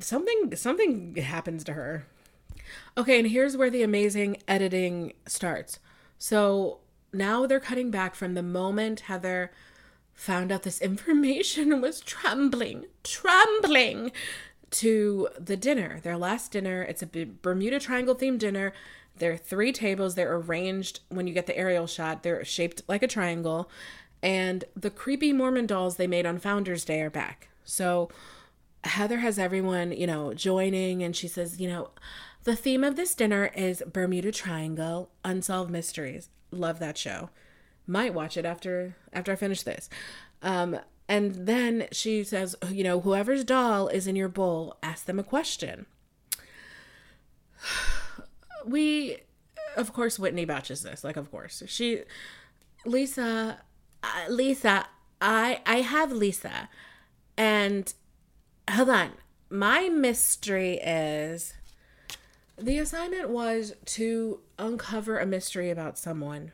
Something 0.00 0.54
something 0.56 1.14
happens 1.16 1.64
to 1.64 1.74
her. 1.74 2.06
Okay, 2.96 3.18
and 3.18 3.28
here's 3.28 3.56
where 3.56 3.70
the 3.70 3.82
amazing 3.82 4.38
editing 4.48 5.12
starts. 5.26 5.78
So 6.18 6.78
now 7.12 7.46
they're 7.46 7.60
cutting 7.60 7.90
back 7.90 8.14
from 8.14 8.34
the 8.34 8.42
moment 8.42 9.00
Heather 9.00 9.52
found 10.14 10.50
out 10.50 10.62
this 10.62 10.80
information 10.82 11.72
and 11.72 11.82
was 11.82 12.00
trembling, 12.00 12.86
trembling 13.04 14.12
to 14.70 15.28
the 15.38 15.56
dinner, 15.56 16.00
their 16.00 16.16
last 16.16 16.52
dinner. 16.52 16.82
It's 16.82 17.02
a 17.02 17.06
Bermuda 17.06 17.78
Triangle 17.78 18.16
themed 18.16 18.38
dinner. 18.38 18.72
There 19.18 19.32
are 19.32 19.36
three 19.36 19.72
tables. 19.72 20.14
They're 20.14 20.34
arranged 20.34 21.00
when 21.08 21.26
you 21.26 21.34
get 21.34 21.46
the 21.46 21.56
aerial 21.56 21.86
shot, 21.86 22.22
they're 22.22 22.44
shaped 22.44 22.82
like 22.88 23.02
a 23.02 23.08
triangle. 23.08 23.70
And 24.22 24.64
the 24.74 24.90
creepy 24.90 25.32
Mormon 25.32 25.66
dolls 25.66 25.96
they 25.96 26.06
made 26.06 26.26
on 26.26 26.38
Founders 26.38 26.84
Day 26.84 27.00
are 27.02 27.10
back. 27.10 27.48
So 27.64 28.08
Heather 28.86 29.18
has 29.18 29.38
everyone, 29.38 29.92
you 29.92 30.06
know, 30.06 30.32
joining, 30.34 31.02
and 31.02 31.14
she 31.14 31.28
says, 31.28 31.60
you 31.60 31.68
know, 31.68 31.90
the 32.44 32.56
theme 32.56 32.84
of 32.84 32.96
this 32.96 33.14
dinner 33.14 33.50
is 33.56 33.82
Bermuda 33.92 34.30
Triangle 34.32 35.10
Unsolved 35.24 35.70
Mysteries. 35.70 36.30
Love 36.50 36.78
that 36.78 36.96
show. 36.96 37.30
Might 37.86 38.14
watch 38.14 38.36
it 38.36 38.44
after 38.44 38.96
after 39.12 39.32
I 39.32 39.36
finish 39.36 39.62
this. 39.62 39.88
Um, 40.42 40.78
and 41.08 41.46
then 41.46 41.88
she 41.92 42.24
says, 42.24 42.56
you 42.70 42.84
know, 42.84 43.00
whoever's 43.00 43.44
doll 43.44 43.88
is 43.88 44.06
in 44.06 44.16
your 44.16 44.28
bowl, 44.28 44.76
ask 44.82 45.04
them 45.04 45.18
a 45.18 45.24
question. 45.24 45.86
We, 48.64 49.18
of 49.76 49.92
course, 49.92 50.18
Whitney 50.18 50.44
batches 50.44 50.82
this. 50.82 51.04
Like, 51.04 51.16
of 51.16 51.30
course, 51.30 51.62
she, 51.68 52.02
Lisa, 52.84 53.60
uh, 54.02 54.08
Lisa, 54.28 54.88
I 55.20 55.60
I 55.64 55.82
have 55.82 56.10
Lisa, 56.10 56.68
and 57.36 57.94
hold 58.70 58.90
on. 58.90 59.12
My 59.48 59.88
mystery 59.88 60.80
is 60.82 61.54
the 62.58 62.78
assignment 62.78 63.28
was 63.28 63.74
to 63.84 64.40
uncover 64.58 65.18
a 65.18 65.26
mystery 65.26 65.70
about 65.70 65.98
someone. 65.98 66.52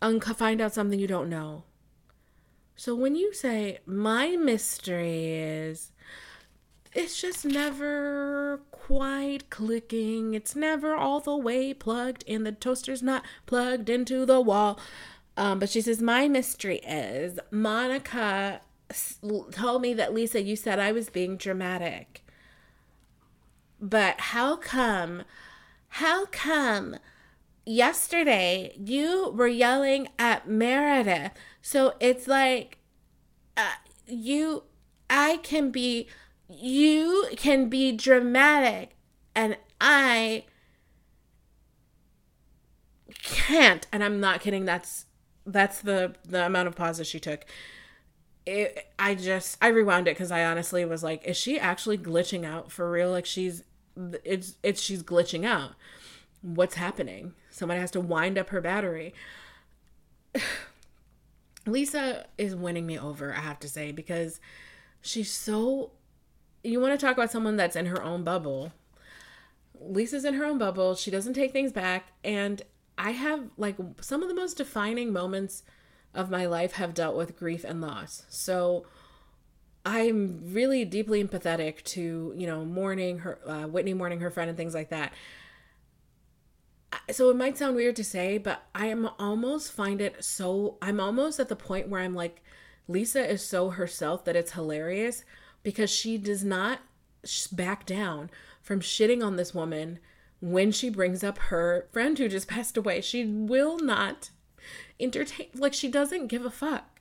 Unco- 0.00 0.34
find 0.34 0.60
out 0.60 0.74
something 0.74 1.00
you 1.00 1.06
don't 1.06 1.28
know. 1.28 1.64
So 2.76 2.94
when 2.94 3.16
you 3.16 3.34
say 3.34 3.78
my 3.86 4.36
mystery 4.36 5.34
is 5.34 5.90
it's 6.94 7.20
just 7.20 7.44
never 7.44 8.60
quite 8.70 9.50
clicking. 9.50 10.34
It's 10.34 10.56
never 10.56 10.94
all 10.94 11.20
the 11.20 11.36
way 11.36 11.74
plugged 11.74 12.22
in. 12.24 12.44
The 12.44 12.52
toaster's 12.52 13.02
not 13.02 13.24
plugged 13.46 13.88
into 13.88 14.24
the 14.24 14.40
wall. 14.40 14.80
Um, 15.36 15.58
but 15.58 15.68
she 15.68 15.80
says, 15.80 16.00
My 16.00 16.28
mystery 16.28 16.78
is 16.78 17.38
Monica 17.50 18.60
told 19.52 19.82
me 19.82 19.94
that 19.94 20.14
Lisa, 20.14 20.42
you 20.42 20.56
said 20.56 20.78
I 20.78 20.92
was 20.92 21.10
being 21.10 21.36
dramatic. 21.36 22.24
But 23.80 24.20
how 24.20 24.56
come, 24.56 25.22
how 25.88 26.26
come 26.26 26.96
yesterday 27.64 28.74
you 28.78 29.32
were 29.34 29.48
yelling 29.48 30.08
at 30.18 30.48
Meredith? 30.48 31.32
So 31.62 31.94
it's 32.00 32.26
like, 32.26 32.78
uh, 33.56 33.74
you, 34.06 34.64
I 35.08 35.38
can 35.42 35.70
be, 35.70 36.08
you 36.48 37.28
can 37.36 37.68
be 37.68 37.92
dramatic 37.92 38.96
and 39.34 39.56
I 39.80 40.44
can't. 43.22 43.86
And 43.92 44.02
I'm 44.02 44.20
not 44.20 44.40
kidding. 44.40 44.64
That's 44.64 45.06
that's 45.46 45.80
the 45.80 46.14
the 46.24 46.44
amount 46.44 46.68
of 46.68 46.76
pauses 46.76 47.06
she 47.06 47.20
took. 47.20 47.44
It, 48.48 48.86
I 48.98 49.14
just 49.14 49.58
I 49.60 49.68
rewound 49.68 50.08
it 50.08 50.12
because 50.12 50.30
I 50.30 50.46
honestly 50.46 50.82
was 50.86 51.02
like, 51.02 51.22
is 51.26 51.36
she 51.36 51.58
actually 51.58 51.98
glitching 51.98 52.46
out 52.46 52.72
for 52.72 52.90
real? 52.90 53.10
Like 53.10 53.26
she's 53.26 53.62
it's 54.24 54.56
it's 54.62 54.80
she's 54.80 55.02
glitching 55.02 55.44
out. 55.44 55.72
What's 56.40 56.76
happening? 56.76 57.34
Somebody 57.50 57.80
has 57.80 57.90
to 57.90 58.00
wind 58.00 58.38
up 58.38 58.48
her 58.48 58.62
battery. 58.62 59.12
Lisa 61.66 62.24
is 62.38 62.56
winning 62.56 62.86
me 62.86 62.98
over, 62.98 63.34
I 63.34 63.40
have 63.40 63.60
to 63.60 63.68
say, 63.68 63.92
because 63.92 64.40
she's 65.02 65.30
so 65.30 65.90
you 66.64 66.80
want 66.80 66.98
to 66.98 67.06
talk 67.06 67.16
about 67.16 67.30
someone 67.30 67.56
that's 67.56 67.76
in 67.76 67.84
her 67.86 68.02
own 68.02 68.24
bubble. 68.24 68.72
Lisa's 69.78 70.24
in 70.24 70.34
her 70.34 70.46
own 70.46 70.56
bubble. 70.56 70.94
She 70.94 71.10
doesn't 71.10 71.34
take 71.34 71.52
things 71.52 71.70
back 71.70 72.12
and 72.24 72.62
I 72.96 73.10
have 73.10 73.50
like 73.58 73.76
some 74.00 74.22
of 74.22 74.28
the 74.30 74.34
most 74.34 74.56
defining 74.56 75.12
moments 75.12 75.64
of 76.14 76.30
my 76.30 76.46
life 76.46 76.72
have 76.72 76.94
dealt 76.94 77.16
with 77.16 77.36
grief 77.36 77.64
and 77.64 77.80
loss. 77.80 78.24
So 78.28 78.86
I'm 79.84 80.52
really 80.52 80.84
deeply 80.84 81.22
empathetic 81.22 81.82
to, 81.84 82.34
you 82.36 82.46
know, 82.46 82.64
mourning 82.64 83.20
her, 83.20 83.38
uh, 83.46 83.66
Whitney 83.66 83.94
mourning 83.94 84.20
her 84.20 84.30
friend 84.30 84.48
and 84.48 84.56
things 84.56 84.74
like 84.74 84.90
that. 84.90 85.12
So 87.10 87.30
it 87.30 87.36
might 87.36 87.58
sound 87.58 87.76
weird 87.76 87.96
to 87.96 88.04
say, 88.04 88.38
but 88.38 88.62
I 88.74 88.86
am 88.86 89.08
almost 89.18 89.72
find 89.72 90.00
it 90.00 90.24
so, 90.24 90.76
I'm 90.82 91.00
almost 91.00 91.38
at 91.38 91.48
the 91.48 91.56
point 91.56 91.88
where 91.88 92.00
I'm 92.00 92.14
like, 92.14 92.42
Lisa 92.86 93.26
is 93.30 93.44
so 93.44 93.70
herself 93.70 94.24
that 94.24 94.36
it's 94.36 94.52
hilarious 94.52 95.24
because 95.62 95.90
she 95.90 96.16
does 96.16 96.42
not 96.44 96.80
back 97.52 97.84
down 97.84 98.30
from 98.62 98.80
shitting 98.80 99.24
on 99.24 99.36
this 99.36 99.54
woman 99.54 99.98
when 100.40 100.70
she 100.72 100.88
brings 100.88 101.22
up 101.24 101.38
her 101.38 101.88
friend 101.92 102.18
who 102.18 102.28
just 102.28 102.48
passed 102.48 102.76
away. 102.76 103.00
She 103.00 103.24
will 103.26 103.78
not 103.78 104.30
entertain, 105.00 105.48
like, 105.54 105.74
she 105.74 105.88
doesn't 105.88 106.28
give 106.28 106.44
a 106.44 106.50
fuck. 106.50 107.00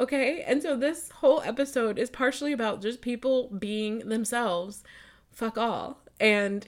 Okay? 0.00 0.42
And 0.42 0.62
so 0.62 0.76
this 0.76 1.10
whole 1.10 1.40
episode 1.42 1.98
is 1.98 2.10
partially 2.10 2.52
about 2.52 2.82
just 2.82 3.00
people 3.00 3.48
being 3.48 4.00
themselves. 4.08 4.82
Fuck 5.30 5.58
all. 5.58 6.00
And 6.18 6.66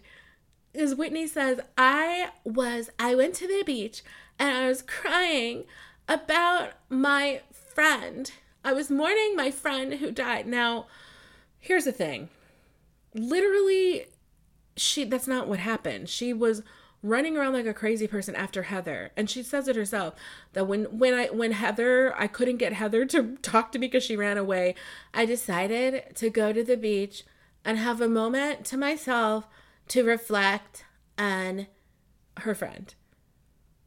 as 0.74 0.94
Whitney 0.94 1.26
says, 1.26 1.60
I 1.76 2.30
was, 2.44 2.90
I 2.98 3.14
went 3.14 3.34
to 3.36 3.48
the 3.48 3.62
beach 3.64 4.02
and 4.38 4.56
I 4.56 4.68
was 4.68 4.82
crying 4.82 5.64
about 6.08 6.72
my 6.88 7.42
friend. 7.52 8.30
I 8.64 8.72
was 8.72 8.90
mourning 8.90 9.34
my 9.36 9.50
friend 9.50 9.94
who 9.94 10.10
died. 10.10 10.46
Now, 10.46 10.86
here's 11.58 11.84
the 11.84 11.92
thing 11.92 12.28
literally 13.14 14.06
she 14.76 15.04
that's 15.04 15.26
not 15.26 15.48
what 15.48 15.58
happened. 15.58 16.08
She 16.08 16.32
was 16.32 16.62
running 17.02 17.36
around 17.36 17.52
like 17.52 17.66
a 17.66 17.74
crazy 17.74 18.06
person 18.06 18.34
after 18.34 18.64
Heather. 18.64 19.10
And 19.16 19.30
she 19.30 19.42
says 19.42 19.68
it 19.68 19.76
herself 19.76 20.14
that 20.52 20.66
when 20.66 20.84
when 20.98 21.14
I 21.14 21.26
when 21.26 21.52
Heather 21.52 22.14
I 22.16 22.26
couldn't 22.26 22.56
get 22.56 22.72
Heather 22.72 23.04
to 23.06 23.36
talk 23.42 23.72
to 23.72 23.78
me 23.78 23.86
because 23.86 24.02
she 24.02 24.16
ran 24.16 24.38
away, 24.38 24.74
I 25.14 25.24
decided 25.24 26.14
to 26.16 26.30
go 26.30 26.52
to 26.52 26.64
the 26.64 26.76
beach 26.76 27.24
and 27.64 27.78
have 27.78 28.00
a 28.00 28.08
moment 28.08 28.64
to 28.66 28.76
myself 28.76 29.46
to 29.88 30.04
reflect 30.04 30.84
on 31.16 31.66
her 32.38 32.54
friend. 32.54 32.94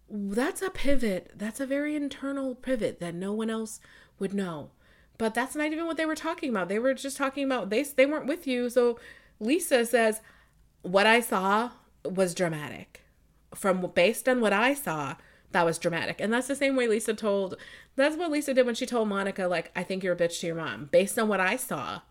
That's 0.10 0.62
a 0.62 0.70
pivot. 0.70 1.32
That's 1.36 1.60
a 1.60 1.66
very 1.66 1.96
internal 1.96 2.56
pivot 2.56 3.00
that 3.00 3.16
no 3.16 3.32
one 3.32 3.50
else 3.50 3.80
would 4.20 4.34
know. 4.34 4.72
But 5.18 5.34
that's 5.34 5.56
not 5.56 5.72
even 5.72 5.86
what 5.86 5.98
they 5.98 6.06
were 6.06 6.16
talking 6.16 6.50
about. 6.50 6.68
They 6.68 6.80
were 6.80 6.94
just 6.94 7.16
talking 7.16 7.46
about 7.46 7.70
they 7.70 7.84
they 7.84 8.06
weren't 8.06 8.26
with 8.26 8.48
you. 8.48 8.70
So 8.70 9.00
Lisa 9.40 9.86
says, 9.86 10.22
what 10.82 11.06
I 11.06 11.20
saw 11.20 11.72
was 12.04 12.34
dramatic. 12.34 13.04
From 13.54 13.82
based 13.94 14.30
on 14.30 14.42
what 14.42 14.54
I 14.54 14.74
saw, 14.74 15.16
that 15.52 15.66
was 15.66 15.78
dramatic. 15.78 16.22
And 16.22 16.32
that's 16.32 16.48
the 16.48 16.56
same 16.56 16.76
way 16.76 16.88
Lisa 16.88 17.14
told 17.14 17.58
that's 17.96 18.16
what 18.16 18.32
Lisa 18.32 18.54
did 18.54 18.66
when 18.66 18.76
she 18.76 18.86
told 18.86 19.10
Monica, 19.10 19.48
like, 19.48 19.72
I 19.76 19.84
think 19.84 20.04
you're 20.04 20.14
a 20.14 20.18
bitch 20.18 20.40
to 20.40 20.48
your 20.48 20.56
mom, 20.56 20.86
based 20.92 21.20
on 21.20 21.28
what 21.28 21.42
I 21.42 21.58
saw. 21.58 22.02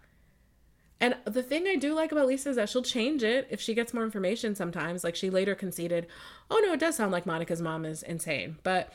And 1.00 1.16
the 1.24 1.42
thing 1.42 1.66
I 1.66 1.76
do 1.76 1.94
like 1.94 2.12
about 2.12 2.26
Lisa 2.26 2.50
is 2.50 2.56
that 2.56 2.68
she'll 2.68 2.82
change 2.82 3.22
it 3.22 3.48
if 3.50 3.58
she 3.58 3.72
gets 3.72 3.94
more 3.94 4.04
information 4.04 4.54
sometimes. 4.54 5.02
Like 5.02 5.16
she 5.16 5.30
later 5.30 5.54
conceded, 5.54 6.06
oh 6.50 6.60
no, 6.62 6.74
it 6.74 6.80
does 6.80 6.96
sound 6.96 7.12
like 7.12 7.24
Monica's 7.24 7.62
mom 7.62 7.86
is 7.86 8.02
insane. 8.02 8.58
But 8.62 8.92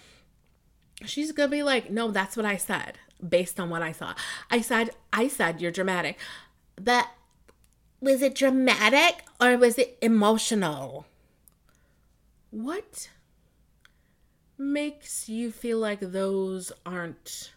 she's 1.04 1.32
gonna 1.32 1.50
be 1.50 1.64
like, 1.64 1.90
no, 1.90 2.12
that's 2.12 2.38
what 2.38 2.46
I 2.46 2.58
said, 2.58 3.00
based 3.28 3.60
on 3.60 3.72
what 3.72 3.82
I 3.82 3.92
saw. 3.92 4.14
I 4.52 4.62
said, 4.62 4.92
I 5.12 5.28
said 5.28 5.60
you're 5.60 5.72
dramatic. 5.72 6.20
But 6.76 7.08
was 8.02 8.22
it 8.22 8.36
dramatic 8.36 9.24
or 9.40 9.58
was 9.58 9.78
it 9.78 9.98
emotional? 10.02 11.06
What 12.52 13.10
makes 14.58 15.28
you 15.28 15.52
feel 15.52 15.80
like 15.80 16.00
those 16.00 16.72
aren't 16.86 17.54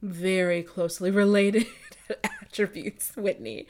very 0.00 0.62
closely 0.62 1.10
related 1.22 1.66
attributes, 2.24 3.16
Whitney? 3.16 3.66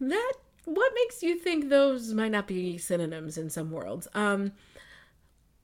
That 0.00 0.32
what 0.64 0.92
makes 0.94 1.22
you 1.22 1.38
think 1.38 1.68
those 1.68 2.14
might 2.14 2.30
not 2.30 2.46
be 2.46 2.78
synonyms 2.78 3.36
in 3.36 3.50
some 3.50 3.70
worlds? 3.70 4.08
Um 4.14 4.52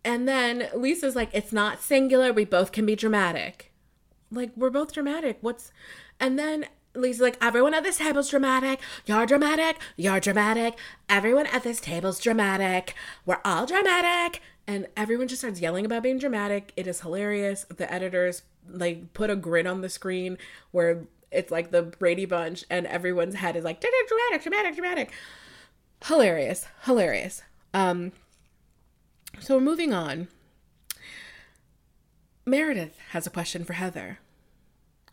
and 0.04 0.28
then 0.28 0.68
Lisa's 0.74 1.16
like, 1.16 1.30
it's 1.32 1.52
not 1.52 1.82
singular, 1.82 2.32
we 2.32 2.44
both 2.44 2.72
can 2.72 2.86
be 2.86 2.94
dramatic. 2.96 3.72
Like, 4.30 4.52
we're 4.56 4.70
both 4.70 4.92
dramatic. 4.92 5.38
What's 5.40 5.72
and 6.20 6.38
then 6.38 6.66
Lisa's 7.00 7.20
like, 7.20 7.38
everyone 7.40 7.74
at 7.74 7.82
this 7.84 7.98
table's 7.98 8.30
dramatic. 8.30 8.80
You're 9.06 9.26
dramatic. 9.26 9.78
You're 9.96 10.20
dramatic. 10.20 10.78
Everyone 11.08 11.46
at 11.46 11.62
this 11.62 11.80
table's 11.80 12.20
dramatic. 12.20 12.94
We're 13.24 13.40
all 13.44 13.66
dramatic. 13.66 14.40
And 14.66 14.86
everyone 14.96 15.28
just 15.28 15.40
starts 15.40 15.60
yelling 15.60 15.86
about 15.86 16.02
being 16.02 16.18
dramatic. 16.18 16.72
It 16.76 16.86
is 16.86 17.00
hilarious. 17.00 17.64
The 17.64 17.90
editors 17.92 18.42
like 18.68 19.14
put 19.14 19.30
a 19.30 19.36
grin 19.36 19.66
on 19.66 19.80
the 19.80 19.88
screen 19.88 20.36
where 20.72 21.06
it's 21.30 21.50
like 21.50 21.70
the 21.70 21.82
Brady 21.82 22.26
Bunch 22.26 22.64
and 22.70 22.86
everyone's 22.86 23.36
head 23.36 23.56
is 23.56 23.64
like 23.64 23.80
dramatic, 23.80 24.42
dramatic, 24.42 24.74
dramatic. 24.74 25.12
Hilarious, 26.04 26.66
hilarious. 26.84 27.42
Um, 27.74 28.12
so 29.40 29.56
we're 29.56 29.62
moving 29.62 29.92
on. 29.92 30.28
Meredith 32.46 32.98
has 33.10 33.26
a 33.26 33.30
question 33.30 33.64
for 33.64 33.74
Heather. 33.74 34.20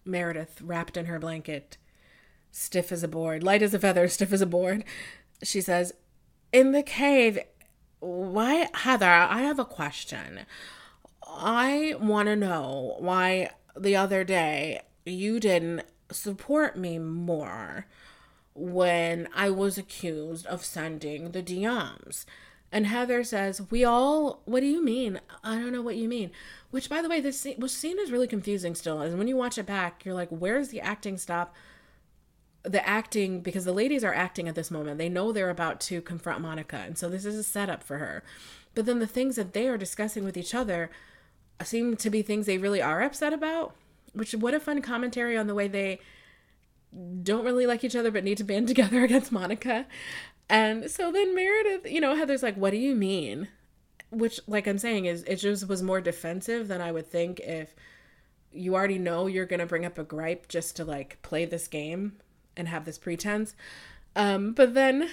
Meredith, 0.06 0.62
wrapped 0.62 0.98
in 0.98 1.06
her 1.06 1.20
blanket, 1.20 1.78
stiff 2.52 2.92
as 2.92 3.04
a 3.04 3.08
board, 3.08 3.44
light 3.44 3.62
as 3.62 3.74
a 3.74 3.80
feather, 3.80 4.08
stiff 4.10 4.32
as 4.32 4.42
a 4.42 4.46
board. 4.46 4.84
She 5.44 5.62
says, 5.62 5.94
In 6.52 6.72
the 6.72 6.84
cave, 6.84 7.40
why, 8.00 8.70
Heather, 8.74 9.10
I 9.10 9.42
have 9.42 9.60
a 9.60 9.66
question. 9.66 10.42
I 11.28 11.96
want 12.00 12.28
to 12.28 12.36
know 12.36 12.96
why 13.00 13.50
the 13.78 13.96
other 13.96 14.24
day 14.24 14.82
you 15.06 15.40
didn't 15.40 15.84
support 16.12 16.78
me 16.78 17.00
more 17.00 17.88
when 18.54 19.28
I 19.36 19.50
was 19.50 19.78
accused 19.78 20.46
of 20.48 20.64
sending 20.64 21.32
the 21.32 21.44
DMs. 21.44 22.26
And 22.72 22.88
Heather 22.88 23.24
says, 23.24 23.62
We 23.70 23.84
all, 23.84 24.42
what 24.46 24.62
do 24.62 24.66
you 24.66 24.84
mean? 24.84 25.20
I 25.44 25.56
don't 25.56 25.72
know 25.72 25.82
what 25.82 25.98
you 25.98 26.08
mean. 26.08 26.32
Which, 26.76 26.90
by 26.90 27.02
the 27.02 27.08
way, 27.08 27.22
this 27.22 27.40
scene, 27.40 27.66
scene 27.70 27.98
is 28.00 28.12
really 28.12 28.28
confusing 28.28 28.76
still. 28.76 29.00
And 29.00 29.18
when 29.18 29.30
you 29.30 29.38
watch 29.38 29.58
it 29.58 29.66
back, 29.66 30.04
you're 30.04 30.14
like, 30.14 30.28
Where's 30.28 30.68
the 30.68 30.82
acting 30.82 31.18
stop? 31.18 31.56
The 32.64 32.86
acting, 32.86 33.40
because 33.40 33.64
the 33.64 33.72
ladies 33.72 34.04
are 34.04 34.14
acting 34.14 34.50
at 34.50 34.56
this 34.56 34.70
moment. 34.70 34.98
They 34.98 35.08
know 35.08 35.32
they're 35.32 35.50
about 35.50 35.80
to 35.82 36.02
confront 36.02 36.42
Monica. 36.42 36.76
And 36.76 36.98
so 36.98 37.08
this 37.08 37.24
is 37.24 37.38
a 37.38 37.44
setup 37.44 37.82
for 37.82 38.00
her. 38.00 38.26
But 38.74 38.86
then 38.86 39.00
the 39.00 39.08
things 39.08 39.38
that 39.38 39.54
they 39.54 39.70
are 39.70 39.78
discussing 39.78 40.26
with 40.26 40.36
each 40.36 40.54
other 40.54 40.90
seem 41.64 41.96
to 41.96 42.10
be 42.10 42.22
things 42.22 42.46
they 42.46 42.58
really 42.58 42.82
are 42.82 43.02
upset 43.02 43.32
about. 43.32 43.74
Which, 44.12 44.34
what 44.34 44.54
a 44.54 44.60
fun 44.60 44.82
commentary 44.82 45.38
on 45.38 45.48
the 45.48 45.56
way 45.56 45.70
they 45.70 46.02
don't 47.24 47.46
really 47.46 47.66
like 47.66 47.86
each 47.86 47.96
other 47.96 48.12
but 48.12 48.26
need 48.26 48.40
to 48.40 48.44
band 48.44 48.68
together 48.74 49.02
against 49.02 49.32
Monica. 49.32 49.86
And 50.50 50.92
so 50.92 51.10
then 51.10 51.34
Meredith, 51.34 51.90
you 51.90 52.02
know, 52.02 52.16
Heather's 52.16 52.44
like, 52.44 52.58
What 52.58 52.72
do 52.72 52.78
you 52.78 52.96
mean? 52.96 53.48
Which, 54.18 54.40
like 54.48 54.68
I'm 54.68 54.78
saying, 54.78 55.06
is 55.06 55.24
it 55.24 55.38
just 55.38 55.68
was 55.68 55.84
more 55.84 56.02
defensive 56.02 56.68
than 56.68 56.82
I 56.82 56.92
would 56.92 57.08
think 57.08 57.40
if 57.40 57.76
you 58.52 58.76
already 58.76 58.98
know 58.98 59.28
you're 59.28 59.46
gonna 59.46 59.66
bring 59.66 59.86
up 59.86 59.98
a 59.98 60.04
gripe 60.04 60.48
just 60.48 60.76
to 60.78 60.86
like 60.86 61.22
play 61.22 61.46
this 61.46 61.68
game 61.68 62.14
and 62.56 62.68
have 62.68 62.86
this 62.86 62.98
pretense. 62.98 63.56
Um, 64.16 64.54
but 64.54 64.74
then 64.74 65.10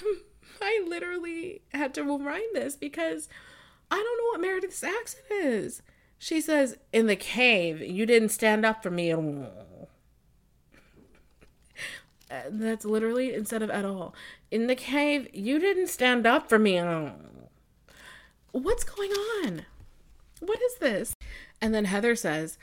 I 0.60 0.84
literally 0.86 1.62
had 1.72 1.94
to 1.94 2.02
rewind 2.02 2.54
this 2.54 2.76
because 2.76 3.28
I 3.90 3.96
don't 3.96 4.18
know 4.18 4.30
what 4.32 4.40
meredith 4.40 4.74
saxon 4.74 5.20
is. 5.30 5.82
She 6.18 6.40
says, 6.40 6.76
In 6.92 7.06
the 7.06 7.16
cave, 7.16 7.80
you 7.80 8.06
didn't 8.06 8.30
stand 8.30 8.64
up 8.64 8.82
for 8.82 8.90
me. 8.90 9.12
Uh, 12.28 12.42
that's 12.50 12.84
literally 12.84 13.34
instead 13.34 13.62
of 13.62 13.70
at 13.70 13.84
all. 13.84 14.14
In 14.50 14.66
the 14.66 14.74
cave, 14.74 15.28
you 15.32 15.58
didn't 15.58 15.88
stand 15.88 16.26
up 16.26 16.48
for 16.48 16.58
me. 16.58 16.78
What's 18.56 18.84
going 18.84 19.10
on? 19.10 19.66
What 20.40 20.58
is 20.62 20.76
this? 20.76 21.14
And 21.60 21.74
then 21.74 21.84
Heather 21.84 22.16
says, 22.16 22.56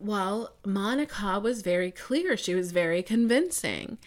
Well, 0.00 0.54
Monica 0.66 1.38
was 1.38 1.62
very 1.62 1.92
clear. 1.92 2.36
She 2.36 2.56
was 2.56 2.72
very 2.72 3.04
convincing. 3.04 3.98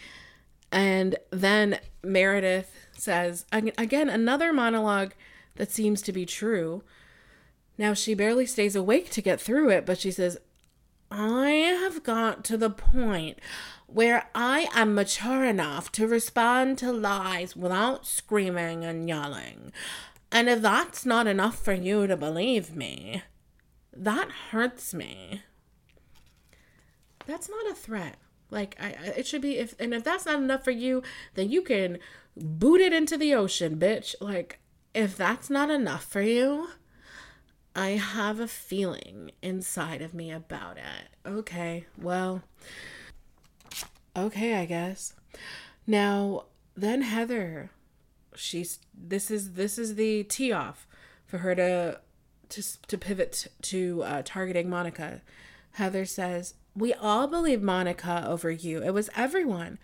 And 0.74 1.16
then 1.32 1.80
Meredith 2.04 2.76
says, 2.98 3.46
again, 3.54 4.10
another 4.10 4.52
monologue 4.52 5.14
that 5.56 5.72
seems 5.72 6.02
to 6.02 6.12
be 6.12 6.26
true. 6.26 6.84
Now, 7.78 7.94
she 7.94 8.14
barely 8.14 8.46
stays 8.46 8.76
awake 8.76 9.10
to 9.12 9.22
get 9.22 9.40
through 9.40 9.70
it, 9.70 9.86
but 9.86 9.98
she 9.98 10.12
says, 10.12 10.38
I 11.10 11.50
have 11.80 12.04
got 12.04 12.44
to 12.46 12.58
the 12.58 12.70
point 12.70 13.40
where 13.88 14.30
I 14.36 14.68
am 14.74 14.96
mature 14.96 15.46
enough 15.46 15.94
to 15.94 16.08
respond 16.08 16.78
to 16.80 16.92
lies 16.92 17.56
without 17.56 18.06
screaming 18.06 18.84
and 18.84 19.08
yelling. 19.08 19.72
And 20.36 20.50
if 20.50 20.62
that's 20.62 21.06
not 21.06 21.28
enough 21.28 21.58
for 21.58 21.72
you 21.72 22.08
to 22.08 22.18
believe 22.18 22.76
me, 22.76 23.24
that 23.94 24.30
hurts 24.52 24.94
me. 24.94 25.44
That's 27.26 27.48
not 27.48 27.72
a 27.72 27.74
threat. 27.74 28.18
Like 28.52 28.76
I, 28.78 28.90
it 29.16 29.26
should 29.26 29.42
be 29.42 29.58
if 29.60 29.76
and 29.80 29.94
if 29.94 30.04
that's 30.04 30.26
not 30.26 30.40
enough 30.40 30.66
for 30.66 30.72
you, 30.72 31.04
then 31.36 31.50
you 31.50 31.62
can 31.62 32.00
boot 32.36 32.82
it 32.82 32.92
into 32.92 33.18
the 33.18 33.34
ocean, 33.34 33.78
bitch. 33.78 34.14
Like 34.20 34.60
if 34.94 35.16
that's 35.16 35.50
not 35.50 35.70
enough 35.70 36.04
for 36.04 36.22
you, 36.22 36.68
I 37.74 37.92
have 37.92 38.42
a 38.42 38.48
feeling 38.48 39.32
inside 39.42 40.02
of 40.02 40.14
me 40.14 40.34
about 40.34 40.76
it. 40.76 41.16
Okay, 41.26 41.86
well, 41.98 42.42
okay, 44.18 44.56
I 44.56 44.66
guess. 44.66 45.14
Now, 45.88 46.48
then 46.76 47.04
Heather, 47.04 47.72
she's 48.36 48.80
this 48.94 49.32
is 49.32 49.54
this 49.54 49.78
is 49.78 49.96
the 49.96 50.24
tee 50.24 50.52
off 50.52 50.88
for 51.26 51.40
her 51.40 51.56
to 51.56 52.00
to 52.50 52.64
to 52.88 52.98
pivot 52.98 53.48
to 53.64 54.04
uh, 54.04 54.22
targeting 54.24 54.70
Monica. 54.70 55.22
Heather 55.74 56.06
says, 56.06 56.54
"We 56.76 56.94
all 56.94 57.28
believe 57.28 57.62
Monica 57.62 58.26
over 58.28 58.52
you. 58.52 58.84
It 58.84 58.94
was 58.94 59.10
everyone. 59.16 59.80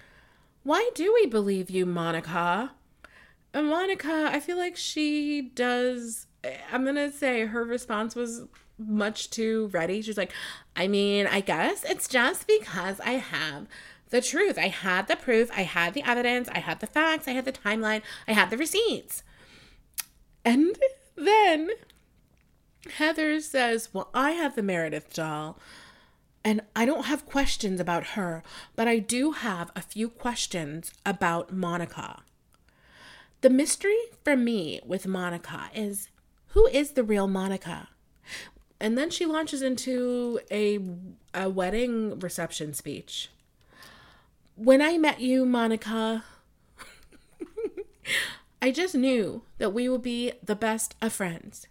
Why 0.63 0.89
do 0.95 1.13
we 1.13 1.25
believe 1.25 1.69
you, 1.69 1.85
Monica?" 1.85 2.71
And 3.53 3.67
Monica, 3.67 4.29
I 4.31 4.39
feel 4.39 4.57
like 4.57 4.77
she 4.77 5.41
does 5.41 6.27
I'm 6.71 6.85
gonna 6.85 7.11
say 7.11 7.45
her 7.45 7.63
response 7.63 8.15
was 8.15 8.43
much 8.77 9.29
too 9.29 9.69
ready. 9.71 10.01
She's 10.01 10.17
like, 10.17 10.33
I 10.75 10.87
mean, 10.87 11.27
I 11.27 11.41
guess 11.41 11.83
it's 11.83 12.07
just 12.07 12.47
because 12.47 12.99
I 13.01 13.11
have 13.13 13.67
the 14.11 14.21
truth. 14.21 14.57
I 14.57 14.67
had 14.67 15.07
the 15.07 15.15
proof, 15.15 15.49
I 15.55 15.63
had 15.63 15.93
the 15.93 16.03
evidence, 16.03 16.47
I 16.49 16.59
had 16.59 16.79
the 16.79 16.87
facts, 16.87 17.27
I 17.27 17.31
had 17.31 17.45
the 17.45 17.51
timeline, 17.51 18.01
I 18.27 18.33
had 18.33 18.49
the 18.49 18.57
receipts. 18.57 19.23
And 20.45 20.77
then 21.15 21.71
Heather 22.97 23.39
says, 23.41 23.89
Well, 23.93 24.09
I 24.13 24.31
have 24.31 24.55
the 24.55 24.63
Meredith 24.63 25.13
doll. 25.13 25.57
And 26.43 26.61
I 26.75 26.85
don't 26.85 27.05
have 27.05 27.27
questions 27.27 27.79
about 27.79 28.07
her, 28.07 28.41
but 28.75 28.87
I 28.87 28.97
do 28.97 29.31
have 29.31 29.71
a 29.75 29.81
few 29.81 30.09
questions 30.09 30.91
about 31.05 31.53
Monica. 31.53 32.23
The 33.41 33.49
mystery 33.51 33.97
for 34.23 34.35
me 34.35 34.79
with 34.83 35.05
Monica 35.05 35.69
is 35.75 36.09
who 36.47 36.65
is 36.67 36.91
the 36.91 37.03
real 37.03 37.27
Monica? 37.27 37.89
And 38.79 38.97
then 38.97 39.11
she 39.11 39.27
launches 39.27 39.61
into 39.61 40.39
a, 40.49 40.79
a 41.35 41.47
wedding 41.47 42.19
reception 42.19 42.73
speech. 42.73 43.29
When 44.55 44.81
I 44.81 44.97
met 44.97 45.21
you, 45.21 45.45
Monica, 45.45 46.23
I 48.61 48.71
just 48.71 48.95
knew 48.95 49.43
that 49.57 49.73
we 49.73 49.89
would 49.89 50.01
be 50.01 50.33
the 50.43 50.55
best 50.55 50.95
of 51.01 51.13
friends. 51.13 51.67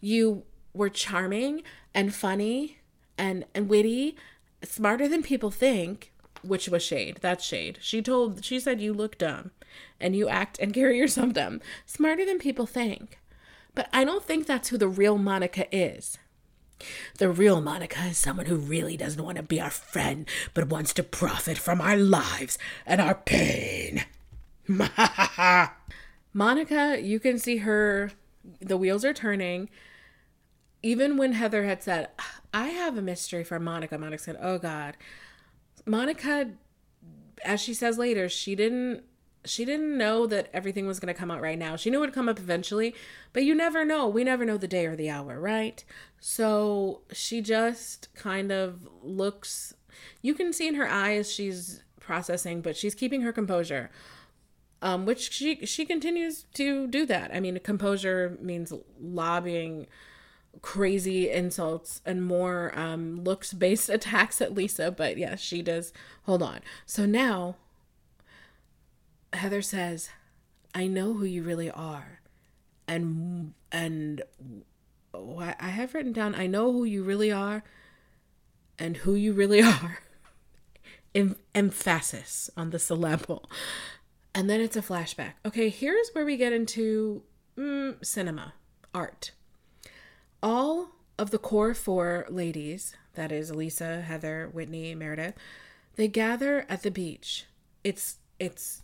You 0.00 0.44
were 0.72 0.88
charming 0.88 1.62
and 1.94 2.14
funny 2.14 2.78
and, 3.18 3.44
and 3.54 3.68
witty, 3.68 4.16
smarter 4.62 5.08
than 5.08 5.22
people 5.22 5.50
think, 5.50 6.12
which 6.42 6.68
was 6.68 6.82
shade. 6.82 7.18
That's 7.20 7.44
shade. 7.44 7.78
She 7.80 8.00
told, 8.02 8.44
she 8.44 8.58
said 8.58 8.80
you 8.80 8.92
look 8.92 9.18
dumb 9.18 9.50
and 10.00 10.16
you 10.16 10.28
act 10.28 10.58
and 10.58 10.72
carry 10.74 10.98
yourself 10.98 11.32
dumb, 11.32 11.60
smarter 11.86 12.24
than 12.24 12.38
people 12.38 12.66
think. 12.66 13.18
But 13.74 13.88
I 13.92 14.04
don't 14.04 14.24
think 14.24 14.46
that's 14.46 14.68
who 14.68 14.78
the 14.78 14.88
real 14.88 15.18
Monica 15.18 15.66
is. 15.74 16.18
The 17.18 17.30
real 17.30 17.60
Monica 17.60 18.06
is 18.06 18.18
someone 18.18 18.46
who 18.46 18.56
really 18.56 18.96
doesn't 18.96 19.22
want 19.22 19.36
to 19.36 19.42
be 19.42 19.60
our 19.60 19.70
friend, 19.70 20.28
but 20.54 20.68
wants 20.68 20.92
to 20.94 21.02
profit 21.02 21.58
from 21.58 21.80
our 21.80 21.96
lives 21.96 22.58
and 22.86 23.00
our 23.00 23.14
pain. 23.14 24.04
Monica, 26.32 26.98
you 27.00 27.20
can 27.20 27.38
see 27.38 27.58
her, 27.58 28.12
the 28.60 28.76
wheels 28.76 29.04
are 29.04 29.12
turning. 29.12 29.68
Even 30.82 31.16
when 31.16 31.32
Heather 31.32 31.64
had 31.64 31.82
said, 31.82 32.08
I 32.52 32.68
have 32.68 32.96
a 32.98 33.02
mystery 33.02 33.44
for 33.44 33.60
Monica, 33.60 33.98
Monica 33.98 34.22
said, 34.22 34.36
Oh 34.40 34.58
God. 34.58 34.96
Monica 35.84 36.52
as 37.44 37.60
she 37.60 37.74
says 37.74 37.98
later, 37.98 38.28
she 38.28 38.54
didn't 38.54 39.04
she 39.44 39.64
didn't 39.64 39.96
know 39.98 40.26
that 40.26 40.48
everything 40.52 40.86
was 40.86 41.00
going 41.00 41.12
to 41.12 41.18
come 41.18 41.30
out 41.30 41.40
right 41.40 41.58
now. 41.58 41.76
She 41.76 41.90
knew 41.90 41.98
it 41.98 42.00
would 42.00 42.14
come 42.14 42.28
up 42.28 42.38
eventually, 42.38 42.94
but 43.32 43.44
you 43.44 43.54
never 43.54 43.84
know. 43.84 44.06
We 44.06 44.24
never 44.24 44.44
know 44.44 44.56
the 44.56 44.68
day 44.68 44.86
or 44.86 44.96
the 44.96 45.10
hour, 45.10 45.40
right? 45.40 45.84
So 46.20 47.02
she 47.12 47.40
just 47.40 48.08
kind 48.14 48.52
of 48.52 48.88
looks 49.02 49.74
you 50.20 50.34
can 50.34 50.52
see 50.52 50.68
in 50.68 50.74
her 50.74 50.88
eyes 50.88 51.32
she's 51.32 51.82
processing, 52.00 52.60
but 52.60 52.76
she's 52.76 52.94
keeping 52.94 53.22
her 53.22 53.32
composure. 53.32 53.90
Um, 54.80 55.06
which 55.06 55.32
she 55.32 55.64
she 55.64 55.84
continues 55.84 56.44
to 56.54 56.88
do 56.88 57.06
that. 57.06 57.32
I 57.32 57.38
mean, 57.38 57.56
composure 57.60 58.36
means 58.40 58.72
lobbying 59.00 59.86
crazy 60.60 61.30
insults 61.30 62.00
and 62.04 62.26
more 62.26 62.76
um, 62.76 63.22
looks 63.22 63.52
based 63.52 63.88
attacks 63.88 64.40
at 64.40 64.54
Lisa, 64.54 64.90
but 64.90 65.16
yes, 65.16 65.40
she 65.40 65.62
does. 65.62 65.92
Hold 66.24 66.42
on. 66.42 66.60
So 66.84 67.06
now 67.06 67.56
Heather 69.32 69.62
says, 69.62 70.10
"I 70.74 70.86
know 70.86 71.14
who 71.14 71.24
you 71.24 71.42
really 71.42 71.70
are," 71.70 72.20
and 72.86 73.54
and 73.70 74.22
I 75.14 75.68
have 75.68 75.94
written 75.94 76.12
down, 76.12 76.34
"I 76.34 76.46
know 76.46 76.72
who 76.72 76.84
you 76.84 77.02
really 77.02 77.30
are," 77.32 77.62
and 78.78 78.98
who 78.98 79.14
you 79.14 79.32
really 79.32 79.62
are. 79.76 79.98
em- 81.14 81.36
emphasis 81.54 82.48
on 82.56 82.70
the 82.70 82.78
syllable. 82.78 83.48
And 84.34 84.48
then 84.48 84.60
it's 84.60 84.76
a 84.76 84.82
flashback. 84.82 85.34
Okay, 85.44 85.68
here's 85.68 86.08
where 86.14 86.24
we 86.24 86.36
get 86.38 86.52
into 86.54 87.22
mm, 87.56 88.02
cinema, 88.04 88.54
art. 88.94 89.32
All 90.42 90.92
of 91.18 91.30
the 91.30 91.38
core 91.38 91.74
four 91.74 92.26
ladies, 92.30 92.94
that 93.14 93.30
is 93.30 93.50
Lisa, 93.54 94.00
Heather, 94.00 94.48
Whitney, 94.52 94.94
Meredith, 94.94 95.34
they 95.96 96.08
gather 96.08 96.64
at 96.68 96.82
the 96.82 96.90
beach. 96.90 97.44
It's 97.84 98.16
it's 98.40 98.81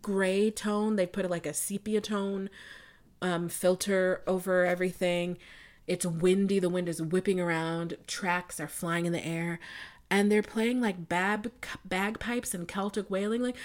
gray 0.00 0.50
tone. 0.50 0.96
They 0.96 1.06
put 1.06 1.28
like 1.30 1.46
a 1.46 1.54
sepia 1.54 2.00
tone 2.00 2.50
um, 3.22 3.48
filter 3.48 4.22
over 4.26 4.64
everything. 4.64 5.38
It's 5.86 6.06
windy. 6.06 6.58
The 6.58 6.68
wind 6.68 6.88
is 6.88 7.02
whipping 7.02 7.40
around. 7.40 7.96
Tracks 8.06 8.58
are 8.60 8.68
flying 8.68 9.06
in 9.06 9.12
the 9.12 9.24
air 9.24 9.60
and 10.10 10.30
they're 10.30 10.42
playing 10.42 10.80
like 10.80 11.08
bab 11.08 11.50
bagpipes 11.84 12.54
and 12.54 12.68
Celtic 12.68 13.10
wailing, 13.10 13.42
like. 13.42 13.56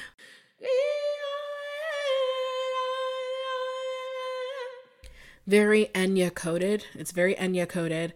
Very 5.46 5.92
Enya 5.96 6.34
coded. 6.34 6.86
It's 6.94 7.12
very 7.12 7.36
Enya 7.36 7.68
coded. 7.68 8.13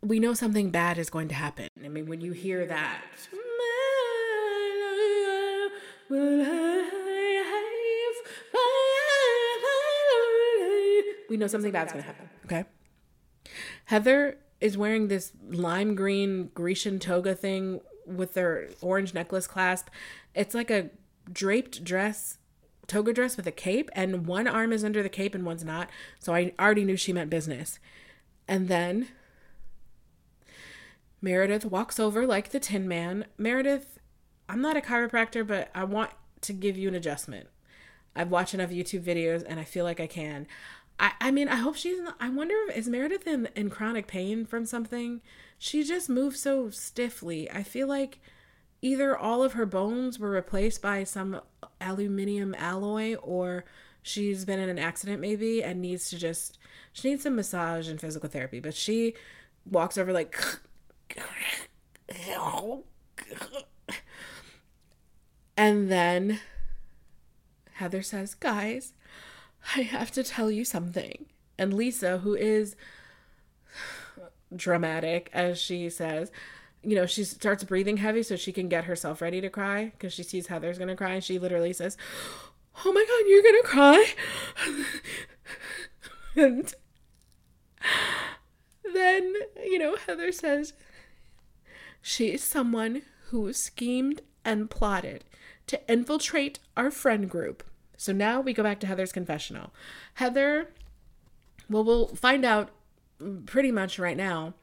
We 0.00 0.18
know 0.20 0.34
something 0.34 0.70
bad 0.70 0.98
is 0.98 1.10
going 1.10 1.28
to 1.28 1.34
happen. 1.34 1.68
I 1.84 1.88
mean, 1.88 2.06
when 2.06 2.20
you 2.20 2.32
hear 2.32 2.66
that, 2.66 3.02
we 11.28 11.36
know 11.36 11.46
something 11.46 11.72
bad's 11.72 11.92
going 11.92 12.04
to 12.04 12.06
happen. 12.06 12.28
Okay. 12.44 12.64
Heather 13.86 14.38
is 14.60 14.76
wearing 14.76 15.08
this 15.08 15.32
lime 15.48 15.94
green 15.94 16.50
Grecian 16.54 16.98
toga 16.98 17.34
thing 17.34 17.80
with 18.06 18.34
their 18.34 18.68
orange 18.80 19.14
necklace 19.14 19.46
clasp. 19.46 19.88
It's 20.34 20.54
like 20.54 20.70
a 20.70 20.90
draped 21.30 21.84
dress, 21.84 22.38
toga 22.86 23.12
dress 23.12 23.36
with 23.36 23.46
a 23.46 23.52
cape, 23.52 23.90
and 23.94 24.26
one 24.26 24.46
arm 24.46 24.72
is 24.72 24.84
under 24.84 25.02
the 25.02 25.08
cape 25.08 25.34
and 25.34 25.44
one's 25.44 25.64
not. 25.64 25.90
So 26.18 26.34
I 26.34 26.52
already 26.58 26.84
knew 26.84 26.96
she 26.96 27.12
meant 27.12 27.30
business. 27.30 27.78
And 28.48 28.68
then 28.68 29.08
Meredith 31.20 31.64
walks 31.64 31.98
over 31.98 32.26
like 32.26 32.50
the 32.50 32.60
Tin 32.60 32.86
Man. 32.86 33.26
Meredith, 33.36 33.98
I'm 34.48 34.62
not 34.62 34.76
a 34.76 34.80
chiropractor, 34.80 35.46
but 35.46 35.70
I 35.74 35.84
want 35.84 36.10
to 36.42 36.52
give 36.52 36.76
you 36.78 36.88
an 36.88 36.94
adjustment. 36.94 37.48
I've 38.14 38.30
watched 38.30 38.54
enough 38.54 38.70
YouTube 38.70 39.02
videos 39.02 39.44
and 39.46 39.60
I 39.60 39.64
feel 39.64 39.84
like 39.84 40.00
I 40.00 40.06
can. 40.06 40.46
I, 40.98 41.12
I 41.20 41.30
mean, 41.30 41.48
I 41.48 41.56
hope 41.56 41.76
she's. 41.76 41.98
I 42.20 42.28
wonder 42.30 42.54
if 42.68 42.76
is 42.76 42.88
Meredith 42.88 43.26
in, 43.26 43.48
in 43.54 43.70
chronic 43.70 44.06
pain 44.06 44.46
from 44.46 44.64
something. 44.64 45.20
She 45.58 45.82
just 45.82 46.08
moves 46.08 46.40
so 46.40 46.70
stiffly. 46.70 47.50
I 47.50 47.62
feel 47.62 47.86
like 47.86 48.18
either 48.82 49.16
all 49.16 49.42
of 49.42 49.54
her 49.54 49.66
bones 49.66 50.18
were 50.18 50.30
replaced 50.30 50.82
by 50.82 51.04
some 51.04 51.40
aluminium 51.80 52.54
alloy, 52.58 53.14
or 53.16 53.64
she's 54.02 54.44
been 54.44 54.58
in 54.58 54.68
an 54.68 54.78
accident 54.78 55.20
maybe 55.20 55.62
and 55.62 55.80
needs 55.80 56.08
to 56.10 56.18
just. 56.18 56.58
She 56.92 57.10
needs 57.10 57.22
some 57.22 57.36
massage 57.36 57.88
and 57.88 58.00
physical 58.00 58.28
therapy. 58.28 58.60
But 58.60 58.74
she 58.74 59.14
walks 59.70 59.98
over 59.98 60.12
like. 60.12 60.38
And 65.56 65.90
then 65.90 66.40
Heather 67.74 68.02
says, 68.02 68.34
Guys, 68.34 68.92
I 69.74 69.82
have 69.82 70.10
to 70.12 70.22
tell 70.22 70.50
you 70.50 70.64
something. 70.64 71.26
And 71.58 71.74
Lisa, 71.74 72.18
who 72.18 72.34
is 72.34 72.76
dramatic, 74.54 75.30
as 75.32 75.58
she 75.58 75.90
says, 75.90 76.30
you 76.82 76.94
know, 76.94 77.06
she 77.06 77.24
starts 77.24 77.64
breathing 77.64 77.96
heavy 77.96 78.22
so 78.22 78.36
she 78.36 78.52
can 78.52 78.68
get 78.68 78.84
herself 78.84 79.20
ready 79.20 79.40
to 79.40 79.50
cry 79.50 79.86
because 79.86 80.12
she 80.12 80.22
sees 80.22 80.46
Heather's 80.46 80.78
gonna 80.78 80.94
cry. 80.94 81.14
And 81.14 81.24
she 81.24 81.38
literally 81.38 81.72
says, 81.72 81.96
Oh 82.84 82.92
my 82.92 83.04
God, 83.04 83.24
you're 83.26 83.42
gonna 83.42 83.62
cry. 83.62 84.14
and 86.36 86.74
then, 88.94 89.34
you 89.64 89.78
know, 89.78 89.96
Heather 89.96 90.30
says, 90.30 90.74
She 92.00 92.32
is 92.32 92.44
someone 92.44 93.02
who 93.30 93.52
schemed 93.52 94.20
and 94.44 94.70
plotted 94.70 95.24
to 95.66 95.80
infiltrate 95.90 96.60
our 96.76 96.92
friend 96.92 97.28
group 97.28 97.64
so 97.96 98.12
now 98.12 98.40
we 98.40 98.52
go 98.52 98.62
back 98.62 98.80
to 98.80 98.86
Heather's 98.86 99.12
confessional. 99.12 99.72
Heather, 100.14 100.70
well, 101.68 101.84
we'll 101.84 102.08
find 102.08 102.44
out 102.44 102.70
pretty 103.46 103.70
much 103.70 103.98
right 103.98 104.16
now 104.16 104.54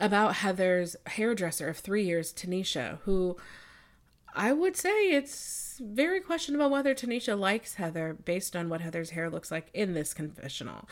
about 0.00 0.36
Heather's 0.36 0.96
hairdresser 1.06 1.68
of 1.68 1.78
three 1.78 2.04
years, 2.04 2.32
Tanisha, 2.32 2.98
who 3.02 3.36
I 4.34 4.52
would 4.52 4.76
say 4.76 5.10
it's 5.12 5.80
very 5.80 6.20
questionable 6.20 6.70
whether 6.70 6.94
Tanisha 6.94 7.38
likes 7.38 7.74
Heather 7.74 8.16
based 8.24 8.56
on 8.56 8.68
what 8.68 8.80
Heather's 8.80 9.10
hair 9.10 9.30
looks 9.30 9.50
like 9.50 9.68
in 9.74 9.94
this 9.94 10.14
confessional, 10.14 10.88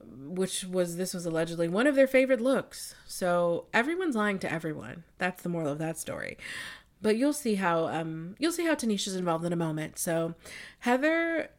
which 0.00 0.64
was 0.64 0.96
this 0.96 1.12
was 1.12 1.26
allegedly 1.26 1.68
one 1.68 1.86
of 1.86 1.94
their 1.94 2.06
favorite 2.06 2.40
looks. 2.40 2.94
So 3.06 3.66
everyone's 3.74 4.16
lying 4.16 4.38
to 4.40 4.52
everyone. 4.52 5.04
That's 5.18 5.42
the 5.42 5.48
moral 5.48 5.72
of 5.72 5.78
that 5.78 5.98
story 5.98 6.38
but 7.00 7.16
you'll 7.16 7.32
see 7.32 7.56
how 7.56 7.86
um 7.88 8.34
you'll 8.38 8.52
see 8.52 8.66
how 8.66 8.74
Tanisha's 8.74 9.14
involved 9.14 9.44
in 9.44 9.52
a 9.52 9.56
moment. 9.56 9.98
So 9.98 10.34
Heather 10.80 11.50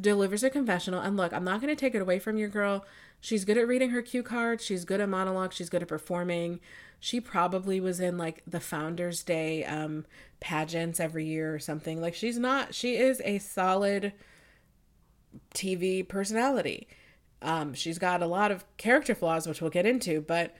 delivers 0.00 0.42
a 0.42 0.50
confessional 0.50 1.00
and 1.00 1.16
look, 1.16 1.32
I'm 1.32 1.44
not 1.44 1.60
going 1.60 1.74
to 1.74 1.80
take 1.80 1.94
it 1.94 2.02
away 2.02 2.18
from 2.18 2.36
your 2.36 2.48
girl. 2.48 2.84
She's 3.20 3.44
good 3.44 3.56
at 3.56 3.68
reading 3.68 3.90
her 3.90 4.02
cue 4.02 4.22
cards, 4.22 4.64
she's 4.64 4.84
good 4.84 5.00
at 5.00 5.08
monologue, 5.08 5.52
she's 5.52 5.70
good 5.70 5.82
at 5.82 5.88
performing. 5.88 6.60
She 7.00 7.20
probably 7.20 7.80
was 7.80 7.98
in 8.00 8.18
like 8.18 8.42
the 8.46 8.60
Founders 8.60 9.22
Day 9.22 9.64
um 9.64 10.04
pageants 10.40 11.00
every 11.00 11.26
year 11.26 11.54
or 11.54 11.58
something. 11.58 12.00
Like 12.00 12.14
she's 12.14 12.38
not 12.38 12.74
she 12.74 12.96
is 12.96 13.20
a 13.24 13.38
solid 13.38 14.12
TV 15.54 16.06
personality. 16.06 16.86
Um 17.40 17.74
she's 17.74 17.98
got 17.98 18.22
a 18.22 18.26
lot 18.26 18.50
of 18.50 18.64
character 18.76 19.14
flaws 19.14 19.46
which 19.46 19.60
we'll 19.60 19.70
get 19.70 19.86
into, 19.86 20.20
but 20.20 20.54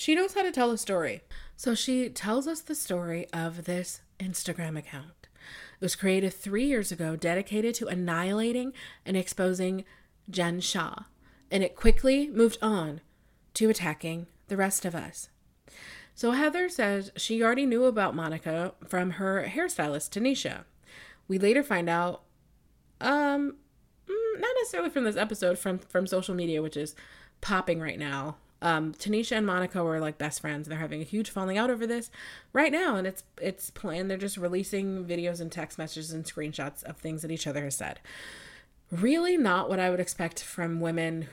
she 0.00 0.14
knows 0.14 0.32
how 0.32 0.42
to 0.42 0.50
tell 0.50 0.70
a 0.70 0.78
story. 0.78 1.20
So 1.56 1.74
she 1.74 2.08
tells 2.08 2.48
us 2.48 2.62
the 2.62 2.74
story 2.74 3.26
of 3.34 3.66
this 3.66 4.00
Instagram 4.18 4.78
account. 4.78 5.28
It 5.78 5.84
was 5.84 5.94
created 5.94 6.32
three 6.32 6.64
years 6.64 6.90
ago, 6.90 7.16
dedicated 7.16 7.74
to 7.74 7.86
annihilating 7.86 8.72
and 9.04 9.14
exposing 9.14 9.84
Jen 10.30 10.60
Shah, 10.60 11.00
and 11.50 11.62
it 11.62 11.76
quickly 11.76 12.30
moved 12.30 12.56
on 12.62 13.02
to 13.52 13.68
attacking 13.68 14.26
the 14.48 14.56
rest 14.56 14.86
of 14.86 14.94
us. 14.94 15.28
So 16.14 16.30
Heather 16.30 16.70
says 16.70 17.12
she 17.16 17.42
already 17.42 17.66
knew 17.66 17.84
about 17.84 18.16
Monica 18.16 18.72
from 18.88 19.10
her 19.12 19.44
hairstylist, 19.54 20.18
Tanisha. 20.18 20.64
We 21.28 21.38
later 21.38 21.62
find 21.62 21.90
out, 21.90 22.22
um, 23.02 23.56
mm, 24.08 24.40
not 24.40 24.54
necessarily 24.60 24.88
from 24.88 25.04
this 25.04 25.16
episode, 25.16 25.58
from 25.58 25.78
from 25.78 26.06
social 26.06 26.34
media, 26.34 26.62
which 26.62 26.78
is 26.78 26.94
popping 27.42 27.80
right 27.80 27.98
now 27.98 28.36
um, 28.62 28.92
Tanisha 28.92 29.36
and 29.36 29.46
Monica 29.46 29.82
were 29.82 30.00
like 30.00 30.18
best 30.18 30.40
friends. 30.40 30.68
They're 30.68 30.78
having 30.78 31.00
a 31.00 31.04
huge 31.04 31.30
falling 31.30 31.56
out 31.56 31.70
over 31.70 31.86
this 31.86 32.10
right 32.52 32.72
now, 32.72 32.96
and 32.96 33.06
it's 33.06 33.24
it's 33.40 33.70
planned. 33.70 34.10
They're 34.10 34.18
just 34.18 34.36
releasing 34.36 35.04
videos 35.04 35.40
and 35.40 35.50
text 35.50 35.78
messages 35.78 36.12
and 36.12 36.24
screenshots 36.24 36.82
of 36.84 36.98
things 36.98 37.22
that 37.22 37.30
each 37.30 37.46
other 37.46 37.64
has 37.64 37.76
said. 37.76 38.00
Really, 38.90 39.36
not 39.36 39.68
what 39.68 39.80
I 39.80 39.88
would 39.88 40.00
expect 40.00 40.42
from 40.42 40.80
women 40.80 41.28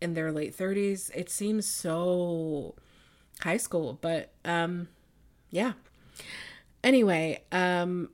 in 0.00 0.14
their 0.14 0.32
late 0.32 0.54
thirties. 0.54 1.10
It 1.14 1.28
seems 1.28 1.66
so 1.66 2.74
high 3.40 3.58
school, 3.58 3.98
but 4.00 4.30
um, 4.44 4.88
yeah. 5.50 5.72
Anyway, 6.82 7.42
um, 7.52 8.08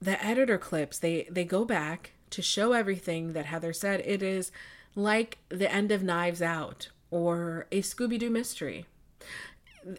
the 0.00 0.22
editor 0.24 0.58
clips 0.58 0.98
they 0.98 1.28
they 1.30 1.44
go 1.44 1.64
back 1.64 2.12
to 2.30 2.42
show 2.42 2.72
everything 2.72 3.34
that 3.34 3.46
Heather 3.46 3.72
said. 3.72 4.02
It 4.04 4.22
is 4.22 4.50
like 4.96 5.38
the 5.48 5.72
end 5.72 5.92
of 5.92 6.02
Knives 6.02 6.42
Out 6.42 6.88
or 7.10 7.66
a 7.72 7.82
Scooby 7.82 8.18
Doo 8.18 8.30
mystery. 8.30 8.86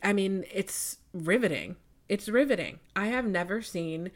I 0.04 0.14
mean, 0.14 0.46
it's 0.52 0.98
riveting. 1.14 1.76
It's 2.08 2.30
riveting. 2.30 2.80
I 2.96 3.08
have 3.08 3.26
never 3.26 3.62
seen 3.62 4.12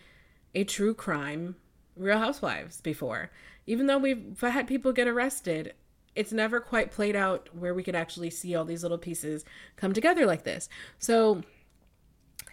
a 0.54 0.64
true 0.64 0.94
crime 0.94 1.56
Real 1.96 2.20
Housewives 2.20 2.82
before. 2.82 3.32
Even 3.66 3.88
though 3.88 3.98
we've 3.98 4.40
had 4.40 4.68
people 4.68 4.92
get 4.92 5.08
arrested, 5.08 5.74
it's 6.16 6.32
never 6.32 6.60
quite 6.60 6.92
played 6.92 7.16
out 7.16 7.50
where 7.54 7.74
we 7.74 7.84
could 7.84 7.96
actually 7.96 8.30
see 8.30 8.56
all 8.56 8.66
these 8.66 8.84
little 8.84 8.98
pieces 8.98 9.46
come 9.76 9.94
together 9.94 10.26
like 10.26 10.44
this. 10.44 10.70
So 11.00 11.44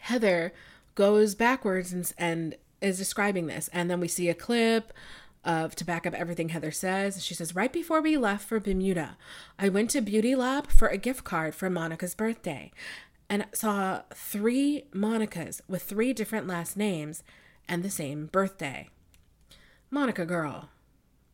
Heather 0.00 0.52
goes 0.94 1.34
backwards 1.34 1.92
and, 1.92 2.12
and 2.16 2.56
is 2.80 2.98
describing 2.98 3.46
this. 3.46 3.68
And 3.72 3.90
then 3.90 4.00
we 4.00 4.08
see 4.08 4.28
a 4.28 4.34
clip 4.34 4.92
of 5.44 5.74
to 5.76 5.84
back 5.84 6.06
up 6.06 6.14
everything 6.14 6.50
Heather 6.50 6.70
says. 6.70 7.24
She 7.24 7.34
says, 7.34 7.54
Right 7.54 7.72
before 7.72 8.02
we 8.02 8.16
left 8.16 8.48
for 8.48 8.60
Bermuda, 8.60 9.16
I 9.58 9.68
went 9.68 9.90
to 9.90 10.00
Beauty 10.00 10.34
Lab 10.34 10.68
for 10.70 10.88
a 10.88 10.98
gift 10.98 11.24
card 11.24 11.54
for 11.54 11.70
Monica's 11.70 12.14
birthday 12.14 12.70
and 13.28 13.46
saw 13.54 14.02
three 14.12 14.84
Monicas 14.92 15.60
with 15.68 15.82
three 15.82 16.12
different 16.12 16.46
last 16.46 16.76
names 16.76 17.22
and 17.68 17.82
the 17.82 17.90
same 17.90 18.26
birthday. 18.26 18.88
Monica 19.90 20.26
girl, 20.26 20.68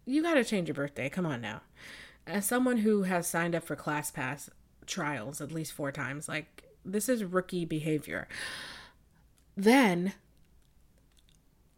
you 0.04 0.22
gotta 0.22 0.44
change 0.44 0.68
your 0.68 0.74
birthday. 0.74 1.09
Come 1.09 1.26
on 1.26 1.40
now. 1.40 1.62
As 2.26 2.46
someone 2.46 2.78
who 2.78 3.04
has 3.04 3.26
signed 3.26 3.54
up 3.54 3.64
for 3.64 3.76
ClassPass 3.76 4.50
trials 4.86 5.40
at 5.40 5.52
least 5.52 5.72
four 5.72 5.90
times, 5.90 6.28
like 6.28 6.64
this 6.84 7.09
is 7.09 7.24
rookie 7.24 7.64
behavior. 7.64 8.28
Then 9.57 10.12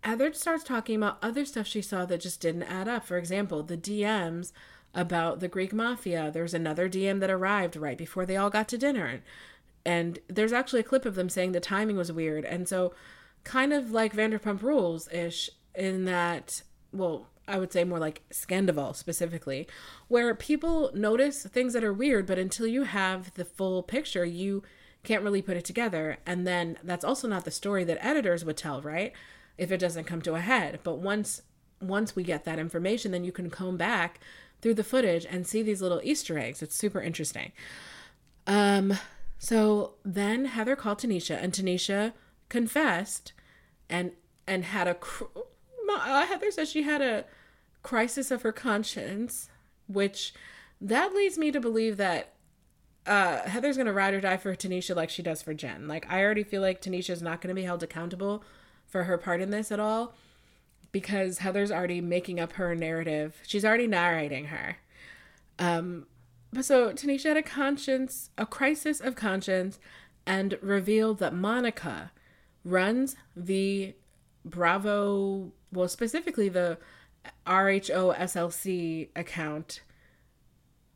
Heather 0.02 0.32
starts 0.32 0.64
talking 0.64 0.96
about 0.96 1.18
other 1.22 1.44
stuff 1.44 1.66
she 1.66 1.82
saw 1.82 2.04
that 2.06 2.20
just 2.20 2.40
didn't 2.40 2.62
add 2.64 2.88
up. 2.88 3.04
For 3.04 3.18
example, 3.18 3.62
the 3.62 3.76
DMs 3.76 4.52
about 4.94 5.40
the 5.40 5.48
Greek 5.48 5.72
mafia. 5.72 6.30
There's 6.32 6.54
another 6.54 6.88
DM 6.88 7.20
that 7.20 7.30
arrived 7.30 7.76
right 7.76 7.98
before 7.98 8.24
they 8.24 8.36
all 8.36 8.50
got 8.50 8.68
to 8.68 8.78
dinner. 8.78 9.22
And 9.84 10.18
there's 10.28 10.52
actually 10.52 10.80
a 10.80 10.84
clip 10.84 11.04
of 11.04 11.14
them 11.14 11.28
saying 11.28 11.52
the 11.52 11.60
timing 11.60 11.96
was 11.96 12.12
weird. 12.12 12.44
And 12.44 12.68
so, 12.68 12.94
kind 13.44 13.72
of 13.72 13.90
like 13.90 14.14
Vanderpump 14.14 14.62
Rules 14.62 15.10
ish, 15.12 15.50
in 15.74 16.04
that, 16.06 16.62
well, 16.92 17.28
I 17.46 17.58
would 17.58 17.72
say 17.72 17.84
more 17.84 17.98
like 17.98 18.22
Scandoval 18.30 18.94
specifically, 18.94 19.66
where 20.08 20.34
people 20.34 20.90
notice 20.92 21.44
things 21.44 21.72
that 21.72 21.84
are 21.84 21.92
weird, 21.92 22.26
but 22.26 22.38
until 22.38 22.66
you 22.66 22.82
have 22.82 23.32
the 23.34 23.44
full 23.44 23.82
picture, 23.82 24.24
you 24.24 24.62
can't 25.04 25.22
really 25.22 25.40
put 25.40 25.56
it 25.56 25.64
together. 25.64 26.18
And 26.26 26.46
then 26.46 26.78
that's 26.82 27.04
also 27.04 27.28
not 27.28 27.44
the 27.44 27.50
story 27.50 27.84
that 27.84 28.04
editors 28.04 28.44
would 28.44 28.56
tell, 28.56 28.82
right? 28.82 29.12
If 29.58 29.70
it 29.72 29.78
doesn't 29.78 30.04
come 30.04 30.22
to 30.22 30.34
a 30.34 30.40
head. 30.40 30.80
But 30.82 30.98
once 30.98 31.42
once 31.80 32.16
we 32.16 32.22
get 32.22 32.44
that 32.44 32.58
information, 32.58 33.12
then 33.12 33.24
you 33.24 33.32
can 33.32 33.50
comb 33.50 33.76
back 33.76 34.20
through 34.60 34.74
the 34.74 34.84
footage 34.84 35.26
and 35.28 35.46
see 35.46 35.62
these 35.62 35.82
little 35.82 36.00
Easter 36.02 36.38
eggs. 36.38 36.62
It's 36.62 36.74
super 36.74 37.00
interesting. 37.00 37.52
Um, 38.46 38.94
so 39.38 39.94
then 40.04 40.46
Heather 40.46 40.74
called 40.76 40.98
Tanisha, 40.98 41.38
and 41.40 41.52
Tanisha 41.52 42.12
confessed, 42.48 43.32
and 43.88 44.12
and 44.46 44.64
had 44.64 44.88
a. 44.88 44.94
cr- 44.94 45.24
Uh, 45.90 46.26
Heather 46.26 46.50
says 46.50 46.70
she 46.70 46.82
had 46.82 47.00
a 47.02 47.24
crisis 47.82 48.30
of 48.30 48.42
her 48.42 48.52
conscience, 48.52 49.48
which 49.86 50.34
that 50.80 51.14
leads 51.14 51.38
me 51.38 51.50
to 51.50 51.60
believe 51.60 51.96
that 51.96 52.34
uh, 53.06 53.48
Heather's 53.48 53.76
gonna 53.76 53.92
ride 53.92 54.14
or 54.14 54.20
die 54.20 54.36
for 54.36 54.54
Tanisha 54.54 54.94
like 54.94 55.10
she 55.10 55.22
does 55.22 55.40
for 55.42 55.54
Jen. 55.54 55.88
Like 55.88 56.06
I 56.10 56.22
already 56.22 56.44
feel 56.44 56.60
like 56.62 56.80
Tanisha's 56.82 57.22
not 57.22 57.40
gonna 57.40 57.54
be 57.54 57.62
held 57.62 57.82
accountable 57.82 58.44
for 58.88 59.04
her 59.04 59.18
part 59.18 59.40
in 59.40 59.50
this 59.50 59.70
at 59.70 59.78
all 59.78 60.14
because 60.90 61.38
Heather's 61.38 61.70
already 61.70 62.00
making 62.00 62.40
up 62.40 62.52
her 62.54 62.74
narrative. 62.74 63.36
She's 63.46 63.64
already 63.64 63.86
narrating 63.86 64.46
her. 64.46 64.78
Um, 65.58 66.06
but 66.52 66.64
so 66.64 66.92
Tanisha 66.92 67.24
had 67.24 67.36
a 67.36 67.42
conscience, 67.42 68.30
a 68.38 68.46
crisis 68.46 69.00
of 69.00 69.14
conscience, 69.14 69.78
and 70.26 70.58
revealed 70.62 71.18
that 71.18 71.34
Monica 71.34 72.12
runs 72.64 73.16
the 73.36 73.94
Bravo, 74.44 75.52
well, 75.72 75.88
specifically 75.88 76.48
the 76.48 76.78
RHOSLC 77.46 79.08
account 79.14 79.82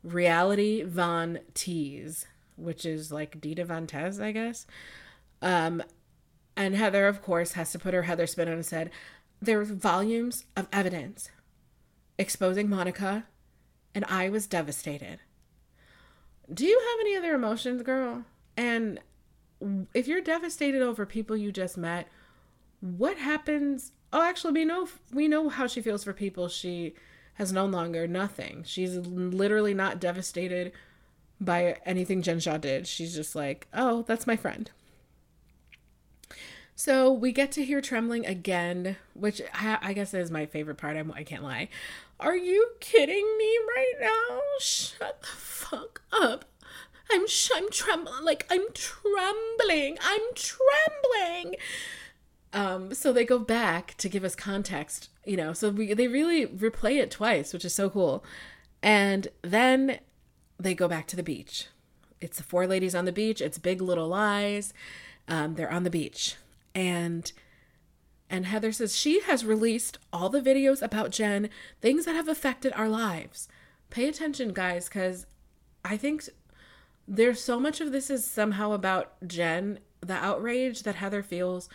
Reality 0.03 0.83
Von 0.83 1.39
Tease, 1.53 2.25
which 2.55 2.85
is 2.85 3.11
like 3.11 3.39
Dita 3.39 3.65
Von 3.65 3.87
Teese, 3.87 4.19
I 4.19 4.31
guess. 4.31 4.65
Um, 5.41 5.83
and 6.55 6.75
Heather, 6.75 7.07
of 7.07 7.21
course, 7.21 7.53
has 7.53 7.71
to 7.71 7.79
put 7.79 7.93
her 7.93 8.03
Heather 8.03 8.27
spin 8.27 8.47
on 8.47 8.55
and 8.55 8.65
said, 8.65 8.91
There's 9.41 9.69
volumes 9.69 10.45
of 10.55 10.67
evidence 10.71 11.29
exposing 12.17 12.69
Monica, 12.69 13.25
and 13.95 14.05
I 14.05 14.29
was 14.29 14.47
devastated. 14.47 15.19
Do 16.53 16.65
you 16.65 16.79
have 16.79 16.99
any 17.01 17.15
other 17.15 17.33
emotions, 17.33 17.81
girl? 17.81 18.25
And 18.55 18.99
if 19.93 20.07
you're 20.07 20.21
devastated 20.21 20.81
over 20.81 21.05
people 21.05 21.37
you 21.37 21.51
just 21.51 21.77
met, 21.77 22.07
what 22.81 23.17
happens 23.17 23.93
Oh, 24.13 24.21
actually, 24.21 24.53
we 24.53 24.63
know 24.63 24.87
we 25.11 25.27
know 25.27 25.49
how 25.49 25.65
she 25.65 25.81
feels 25.81 26.03
for 26.03 26.13
people 26.13 26.47
she 26.47 26.93
has 27.33 27.51
no 27.51 27.65
longer 27.65 28.07
nothing. 28.07 28.63
She's 28.63 28.95
literally 28.95 29.73
not 29.73 29.99
devastated 29.99 30.71
by 31.41 31.77
anything 31.83 32.21
Jen 32.21 32.39
Shah 32.39 32.57
did. 32.57 32.85
She's 32.85 33.15
just 33.15 33.35
like, 33.35 33.67
oh, 33.73 34.03
that's 34.03 34.27
my 34.27 34.35
friend. 34.35 34.69
So 36.75 37.11
we 37.11 37.31
get 37.31 37.51
to 37.53 37.63
hear 37.63 37.81
trembling 37.81 38.25
again, 38.25 38.97
which 39.13 39.41
I, 39.53 39.77
I 39.81 39.93
guess 39.93 40.13
is 40.13 40.31
my 40.31 40.45
favorite 40.45 40.77
part. 40.77 40.97
I'm, 40.97 41.11
I 41.11 41.23
can't 41.23 41.43
lie. 41.43 41.69
Are 42.19 42.35
you 42.35 42.71
kidding 42.79 43.37
me 43.37 43.57
right 43.75 43.93
now? 44.01 44.39
Shut 44.59 45.21
the 45.21 45.27
fuck 45.27 46.01
up. 46.11 46.45
I'm 47.11 47.27
sh- 47.27 47.51
I'm 47.55 47.69
trembling. 47.69 48.23
Like 48.23 48.47
I'm 48.49 48.65
trembling. 48.73 49.97
I'm 50.01 50.21
trembling. 50.33 51.57
Um, 52.53 52.93
so 52.93 53.11
they 53.11 53.25
go 53.25 53.39
back 53.39 53.95
to 53.97 54.09
give 54.09 54.23
us 54.23 54.35
context, 54.35 55.09
you 55.25 55.37
know. 55.37 55.53
So 55.53 55.69
we 55.69 55.93
they 55.93 56.07
really 56.07 56.47
replay 56.47 57.01
it 57.01 57.11
twice, 57.11 57.53
which 57.53 57.65
is 57.65 57.73
so 57.73 57.89
cool. 57.89 58.23
And 58.81 59.27
then 59.41 59.99
they 60.59 60.73
go 60.73 60.87
back 60.87 61.07
to 61.07 61.15
the 61.15 61.23
beach. 61.23 61.67
It's 62.21 62.37
the 62.37 62.43
four 62.43 62.67
ladies 62.67 62.95
on 62.95 63.05
the 63.05 63.11
beach. 63.11 63.41
It's 63.41 63.57
Big 63.57 63.81
Little 63.81 64.07
Lies. 64.07 64.73
Um, 65.27 65.55
they're 65.55 65.71
on 65.71 65.83
the 65.83 65.89
beach, 65.89 66.35
and 66.75 67.31
and 68.29 68.45
Heather 68.47 68.71
says 68.71 68.97
she 68.97 69.21
has 69.21 69.45
released 69.45 69.99
all 70.11 70.29
the 70.29 70.41
videos 70.41 70.81
about 70.81 71.11
Jen, 71.11 71.49
things 71.81 72.05
that 72.05 72.15
have 72.15 72.27
affected 72.27 72.73
our 72.73 72.89
lives. 72.89 73.47
Pay 73.91 74.07
attention, 74.07 74.53
guys, 74.53 74.87
because 74.87 75.27
I 75.85 75.97
think 75.97 76.23
there's 77.07 77.41
so 77.43 77.59
much 77.59 77.79
of 77.79 77.91
this 77.91 78.09
is 78.09 78.25
somehow 78.25 78.71
about 78.71 79.13
Jen. 79.27 79.79
The 80.01 80.15
outrage 80.15 80.83
that 80.83 80.95
Heather 80.95 81.21
feels 81.21 81.69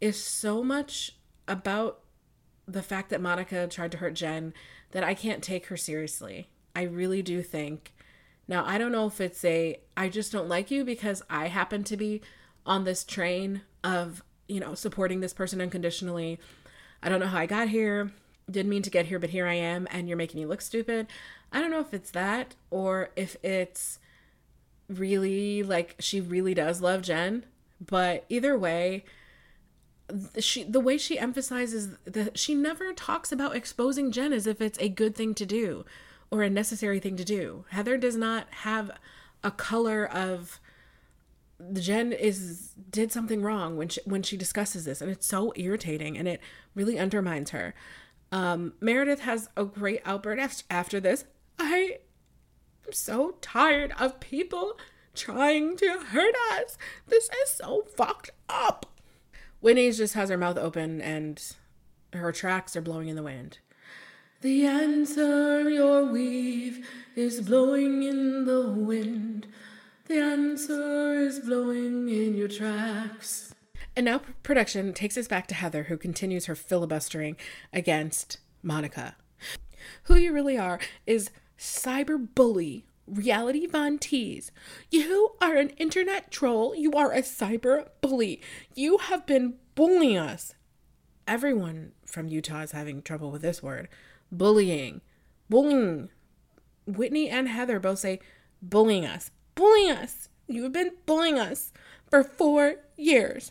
is 0.00 0.22
so 0.22 0.62
much 0.62 1.16
about 1.48 2.00
the 2.66 2.82
fact 2.82 3.10
that 3.10 3.20
Monica 3.20 3.66
tried 3.66 3.90
to 3.92 3.98
hurt 3.98 4.14
Jen 4.14 4.54
that 4.92 5.02
I 5.02 5.14
can't 5.14 5.42
take 5.42 5.66
her 5.66 5.76
seriously. 5.76 6.48
I 6.76 6.82
really 6.82 7.22
do 7.22 7.42
think. 7.42 7.94
Now, 8.46 8.64
I 8.64 8.78
don't 8.78 8.92
know 8.92 9.06
if 9.06 9.20
it's 9.20 9.44
a 9.44 9.80
I 9.96 10.08
just 10.08 10.32
don't 10.32 10.48
like 10.48 10.70
you 10.70 10.84
because 10.84 11.22
I 11.28 11.48
happen 11.48 11.82
to 11.84 11.96
be 11.96 12.20
on 12.64 12.84
this 12.84 13.04
train 13.04 13.62
of, 13.82 14.22
you 14.48 14.60
know, 14.60 14.74
supporting 14.74 15.20
this 15.20 15.32
person 15.32 15.60
unconditionally. 15.60 16.40
I 17.02 17.08
don't 17.08 17.20
know 17.20 17.26
how 17.26 17.38
I 17.38 17.46
got 17.46 17.68
here. 17.68 18.10
Didn't 18.50 18.70
mean 18.70 18.82
to 18.82 18.90
get 18.90 19.06
here, 19.06 19.18
but 19.18 19.30
here 19.30 19.46
I 19.46 19.54
am 19.54 19.86
and 19.90 20.08
you're 20.08 20.16
making 20.16 20.40
me 20.40 20.46
look 20.46 20.62
stupid. 20.62 21.06
I 21.52 21.60
don't 21.60 21.70
know 21.70 21.80
if 21.80 21.94
it's 21.94 22.10
that 22.10 22.54
or 22.70 23.10
if 23.14 23.36
it's 23.44 23.98
really 24.88 25.62
like 25.62 25.96
she 25.98 26.20
really 26.20 26.54
does 26.54 26.80
love 26.80 27.02
Jen, 27.02 27.44
but 27.80 28.24
either 28.28 28.58
way, 28.58 29.04
she 30.38 30.64
the 30.64 30.80
way 30.80 30.96
she 30.96 31.18
emphasizes 31.18 31.90
that 32.06 32.38
she 32.38 32.54
never 32.54 32.94
talks 32.94 33.30
about 33.30 33.54
exposing 33.54 34.10
Jen 34.10 34.32
as 34.32 34.46
if 34.46 34.60
it's 34.60 34.78
a 34.78 34.88
good 34.88 35.14
thing 35.14 35.34
to 35.34 35.44
do 35.44 35.84
or 36.30 36.42
a 36.42 36.50
necessary 36.50 36.98
thing 36.98 37.16
to 37.16 37.24
do. 37.24 37.64
Heather 37.70 37.98
does 37.98 38.16
not 38.16 38.46
have 38.62 38.90
a 39.44 39.50
color 39.50 40.06
of 40.06 40.60
Jen 41.74 42.12
is 42.12 42.74
did 42.90 43.10
something 43.10 43.42
wrong 43.42 43.76
when 43.76 43.88
she 43.88 44.00
when 44.04 44.22
she 44.22 44.36
discusses 44.36 44.84
this 44.84 45.00
and 45.00 45.10
it's 45.10 45.26
so 45.26 45.52
irritating 45.56 46.16
and 46.16 46.28
it 46.28 46.40
really 46.74 46.98
undermines 46.98 47.50
her. 47.50 47.74
Um, 48.30 48.74
Meredith 48.80 49.20
has 49.20 49.48
a 49.56 49.64
great 49.64 50.02
outburst 50.04 50.64
after 50.70 51.00
this. 51.00 51.24
I 51.58 51.98
am 52.86 52.92
so 52.92 53.36
tired 53.40 53.92
of 53.98 54.20
people 54.20 54.78
trying 55.14 55.76
to 55.78 55.98
hurt 56.10 56.34
us. 56.52 56.78
This 57.08 57.28
is 57.42 57.50
so 57.50 57.82
fucked 57.96 58.30
up. 58.48 58.86
Whitney 59.60 59.90
just 59.90 60.14
has 60.14 60.28
her 60.28 60.36
mouth 60.36 60.58
open 60.58 61.00
and 61.00 61.42
her 62.12 62.30
tracks 62.32 62.76
are 62.76 62.80
blowing 62.80 63.08
in 63.08 63.16
the 63.16 63.22
wind. 63.22 63.58
The 64.40 64.66
answer 64.66 65.68
your 65.68 66.04
weave 66.04 66.88
is 67.16 67.40
blowing 67.40 68.04
in 68.04 68.44
the 68.44 68.68
wind. 68.68 69.48
The 70.08 70.20
answer 70.20 71.14
is 71.14 71.40
blowing 71.40 72.08
in 72.08 72.34
your 72.34 72.48
tracks. 72.48 73.54
And 73.94 74.06
now 74.06 74.22
production 74.42 74.94
takes 74.94 75.18
us 75.18 75.28
back 75.28 75.46
to 75.48 75.54
Heather, 75.54 75.84
who 75.84 75.98
continues 75.98 76.46
her 76.46 76.54
filibustering 76.54 77.36
against 77.72 78.38
Monica. 78.62 79.16
Who 80.04 80.16
you 80.16 80.32
really 80.32 80.56
are 80.56 80.80
is 81.06 81.30
cyber 81.58 82.26
bully 82.34 82.86
Reality 83.06 83.66
Von 83.66 83.98
Tease, 83.98 84.50
you 84.90 85.32
are 85.40 85.56
an 85.56 85.70
internet 85.70 86.30
troll. 86.30 86.74
You 86.74 86.92
are 86.92 87.12
a 87.12 87.22
cyber 87.22 87.88
bully. 88.00 88.40
You 88.74 88.98
have 88.98 89.26
been 89.26 89.54
bullying 89.74 90.18
us. 90.18 90.54
Everyone 91.26 91.92
from 92.04 92.28
Utah 92.28 92.60
is 92.60 92.72
having 92.72 93.02
trouble 93.02 93.30
with 93.30 93.42
this 93.42 93.62
word 93.62 93.88
bullying. 94.30 95.00
Bullying. 95.48 96.10
Whitney 96.86 97.28
and 97.28 97.48
Heather 97.48 97.80
both 97.80 97.98
say 98.00 98.20
bullying 98.62 99.06
us. 99.06 99.30
Bullying 99.58 99.90
us. 99.90 100.28
You 100.46 100.62
have 100.62 100.72
been 100.72 100.92
bullying 101.04 101.36
us 101.36 101.72
for 102.08 102.22
four 102.22 102.76
years. 102.96 103.50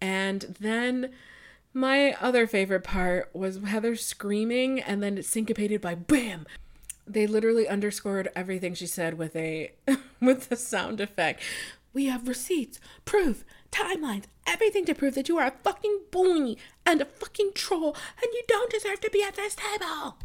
And 0.00 0.56
then 0.60 1.10
my 1.74 2.12
other 2.20 2.46
favorite 2.46 2.84
part 2.84 3.30
was 3.34 3.58
Heather 3.58 3.96
screaming 3.96 4.78
and 4.78 5.02
then 5.02 5.18
it 5.18 5.24
syncopated 5.24 5.80
by 5.80 5.96
bam. 5.96 6.46
They 7.08 7.26
literally 7.26 7.66
underscored 7.66 8.28
everything 8.36 8.74
she 8.74 8.86
said 8.86 9.18
with 9.18 9.34
a 9.34 9.72
with 10.20 10.52
a 10.52 10.56
sound 10.56 11.00
effect. 11.00 11.42
We 11.92 12.06
have 12.06 12.28
receipts, 12.28 12.78
proof, 13.04 13.44
timelines, 13.72 14.26
everything 14.46 14.84
to 14.84 14.94
prove 14.94 15.16
that 15.16 15.28
you 15.28 15.38
are 15.38 15.48
a 15.48 15.62
fucking 15.64 16.02
bully 16.12 16.56
and 16.86 17.00
a 17.00 17.04
fucking 17.04 17.50
troll 17.54 17.96
and 18.22 18.32
you 18.32 18.42
don't 18.46 18.70
deserve 18.70 19.00
to 19.00 19.10
be 19.10 19.24
at 19.24 19.34
this 19.34 19.56
table. 19.56 20.18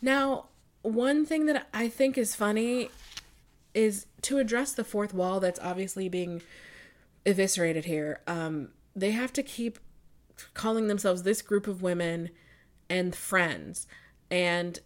Now, 0.00 0.46
one 0.80 1.26
thing 1.26 1.44
that 1.44 1.68
I 1.74 1.90
think 1.90 2.16
is 2.16 2.34
funny 2.34 2.88
is 3.74 4.06
to 4.22 4.38
address 4.38 4.72
the 4.72 4.84
fourth 4.84 5.12
wall 5.12 5.40
that's 5.40 5.60
obviously 5.60 6.08
being 6.08 6.40
eviscerated 7.26 7.84
here. 7.84 8.20
Um, 8.26 8.68
they 8.94 9.10
have 9.10 9.32
to 9.34 9.42
keep 9.42 9.78
calling 10.54 10.86
themselves 10.86 11.22
this 11.22 11.42
group 11.42 11.66
of 11.66 11.82
women 11.82 12.30
and 12.88 13.14
friends. 13.14 13.86
And 14.30 14.78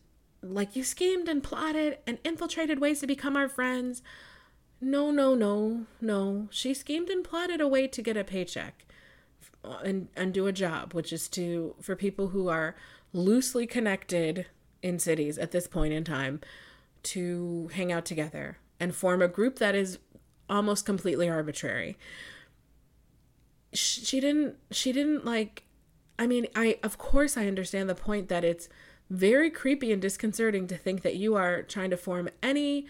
like 0.43 0.74
you 0.74 0.84
schemed 0.84 1.28
and 1.28 1.43
plotted 1.43 1.99
and 2.07 2.18
infiltrated 2.24 2.80
ways 2.80 3.01
to 3.01 3.07
become 3.07 3.36
our 3.36 3.49
friends. 3.49 4.03
No, 4.80 5.11
no, 5.11 5.34
no, 5.34 5.86
no. 6.01 6.49
She 6.51 6.72
schemed 6.74 7.09
and 7.09 7.24
plotted 7.24 7.61
a 7.61 7.68
way 7.68 7.89
to 7.89 8.03
get 8.03 8.16
a 8.16 8.24
paycheck 8.24 8.86
and 9.84 10.09
and 10.16 10.32
do 10.32 10.47
a 10.47 10.53
job, 10.53 10.95
which 10.95 11.12
is 11.12 11.28
to 11.30 11.74
for 11.80 11.97
people 11.97 12.28
who 12.28 12.49
are 12.49 12.76
loosely 13.12 13.66
connected 13.66 14.47
in 14.82 14.99
cities 14.99 15.39
at 15.39 15.51
this 15.51 15.66
point 15.66 15.93
in 15.93 16.05
time 16.05 16.41
to 17.03 17.68
hang 17.74 17.91
out 17.91 18.05
together 18.05 18.59
and 18.81 18.95
form 18.95 19.22
a 19.22 19.29
group 19.29 19.59
that 19.59 19.74
is 19.74 19.99
almost 20.49 20.87
completely 20.87 21.29
arbitrary. 21.29 21.99
She 23.72 24.20
didn't 24.20 24.57
she 24.70 24.93
didn't 24.93 25.24
like 25.24 25.64
I 26.18 26.26
mean, 26.26 26.47
I 26.55 26.79
of 26.83 26.99
course 26.99 27.37
I 27.37 27.47
understand 27.47 27.89
the 27.89 27.95
point 27.95 28.29
that 28.29 28.45
it's 28.45 28.68
very 29.11 29.51
creepy 29.51 29.93
and 29.93 30.03
disconcerting 30.03 30.66
to 30.66 30.76
think 30.76 31.03
that 31.03 31.16
you 31.16 31.35
are 31.35 31.62
trying 31.62 31.91
to 31.91 31.97
form 31.97 32.29
any 32.43 32.87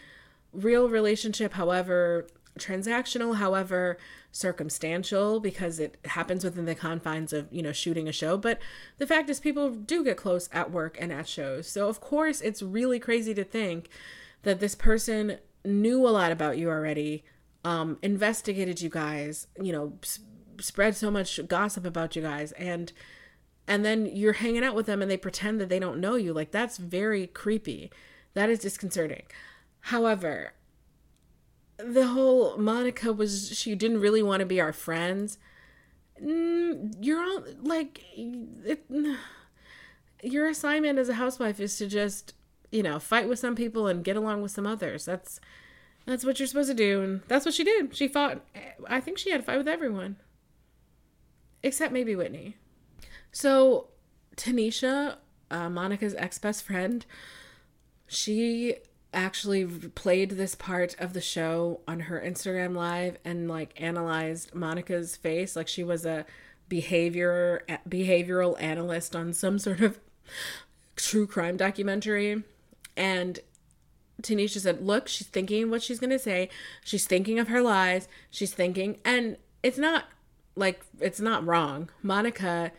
real 0.52 0.88
relationship, 0.88 1.54
however 1.54 2.26
transactional, 2.58 3.36
however 3.36 3.98
circumstantial, 4.32 5.40
because 5.40 5.78
it 5.78 5.96
happens 6.04 6.44
within 6.44 6.64
the 6.64 6.74
confines 6.74 7.32
of, 7.32 7.46
you 7.52 7.62
know, 7.62 7.72
shooting 7.72 8.08
a 8.08 8.12
show. 8.12 8.36
But 8.36 8.58
the 8.98 9.06
fact 9.06 9.30
is, 9.30 9.40
people 9.40 9.70
do 9.70 10.04
get 10.04 10.16
close 10.16 10.48
at 10.52 10.70
work 10.70 10.96
and 11.00 11.12
at 11.12 11.28
shows. 11.28 11.68
So, 11.68 11.88
of 11.88 12.00
course, 12.00 12.40
it's 12.40 12.62
really 12.62 12.98
crazy 12.98 13.34
to 13.34 13.44
think 13.44 13.88
that 14.42 14.60
this 14.60 14.74
person 14.74 15.38
knew 15.64 16.06
a 16.06 16.10
lot 16.10 16.32
about 16.32 16.58
you 16.58 16.70
already, 16.70 17.24
um, 17.64 17.98
investigated 18.02 18.80
you 18.80 18.88
guys, 18.88 19.46
you 19.60 19.72
know, 19.72 19.94
s- 20.02 20.20
spread 20.60 20.96
so 20.96 21.10
much 21.10 21.40
gossip 21.48 21.84
about 21.84 22.16
you 22.16 22.22
guys, 22.22 22.52
and 22.52 22.92
and 23.66 23.84
then 23.84 24.06
you're 24.06 24.32
hanging 24.34 24.64
out 24.64 24.74
with 24.74 24.86
them 24.86 25.02
and 25.02 25.10
they 25.10 25.18
pretend 25.18 25.60
that 25.60 25.68
they 25.68 25.78
don't 25.78 26.00
know 26.00 26.14
you. 26.14 26.32
Like 26.32 26.50
that's 26.50 26.78
very 26.78 27.26
creepy. 27.26 27.90
That 28.34 28.48
is 28.48 28.60
disconcerting. 28.60 29.24
However, 29.80 30.54
the 31.76 32.08
whole 32.08 32.56
Monica 32.56 33.12
was 33.12 33.56
she 33.56 33.74
didn't 33.74 34.00
really 34.00 34.22
want 34.22 34.40
to 34.40 34.46
be 34.46 34.60
our 34.60 34.72
friends. 34.72 35.38
Mm, 36.22 36.94
you're 37.00 37.22
all 37.22 37.44
like 37.62 38.02
it, 38.16 38.84
your 40.22 40.48
assignment 40.48 40.98
as 40.98 41.08
a 41.08 41.14
housewife 41.14 41.60
is 41.60 41.76
to 41.78 41.86
just 41.86 42.34
you 42.70 42.82
know 42.82 42.98
fight 42.98 43.28
with 43.28 43.38
some 43.38 43.54
people 43.54 43.86
and 43.86 44.04
get 44.04 44.16
along 44.16 44.42
with 44.42 44.50
some 44.50 44.66
others. 44.66 45.04
That's 45.04 45.40
that's 46.06 46.24
what 46.24 46.38
you're 46.38 46.46
supposed 46.46 46.70
to 46.70 46.74
do, 46.74 47.02
and 47.02 47.20
that's 47.28 47.44
what 47.44 47.54
she 47.54 47.64
did. 47.64 47.94
She 47.94 48.08
fought. 48.08 48.40
I 48.88 49.00
think 49.00 49.18
she 49.18 49.30
had 49.30 49.40
a 49.40 49.42
fight 49.42 49.58
with 49.58 49.68
everyone, 49.68 50.16
except 51.62 51.92
maybe 51.92 52.16
Whitney. 52.16 52.56
So, 53.30 53.88
Tanisha, 54.36 55.16
uh, 55.50 55.68
Monica's 55.68 56.14
ex 56.14 56.38
best 56.38 56.64
friend, 56.64 57.04
she 58.06 58.76
actually 59.12 59.64
played 59.66 60.32
this 60.32 60.54
part 60.54 60.94
of 60.98 61.12
the 61.12 61.20
show 61.20 61.80
on 61.88 62.00
her 62.00 62.22
Instagram 62.24 62.74
live 62.74 63.16
and 63.24 63.48
like 63.48 63.78
analyzed 63.80 64.54
Monica's 64.54 65.16
face 65.16 65.56
like 65.56 65.66
she 65.66 65.82
was 65.82 66.04
a 66.04 66.26
behavior 66.68 67.64
behavioral 67.88 68.54
analyst 68.60 69.16
on 69.16 69.32
some 69.32 69.58
sort 69.58 69.80
of 69.80 69.98
true 70.96 71.26
crime 71.26 71.56
documentary 71.56 72.42
and 72.98 73.40
Tanisha 74.22 74.58
said, 74.60 74.84
"Look, 74.84 75.08
she's 75.08 75.28
thinking 75.28 75.70
what 75.70 75.82
she's 75.82 76.00
going 76.00 76.10
to 76.10 76.18
say. 76.18 76.50
She's 76.84 77.06
thinking 77.06 77.38
of 77.38 77.48
her 77.48 77.62
lies. 77.62 78.08
She's 78.30 78.52
thinking 78.52 78.98
and 79.04 79.36
it's 79.62 79.78
not 79.78 80.04
like 80.56 80.80
it's 81.00 81.20
not 81.20 81.46
wrong. 81.46 81.88
Monica 82.02 82.72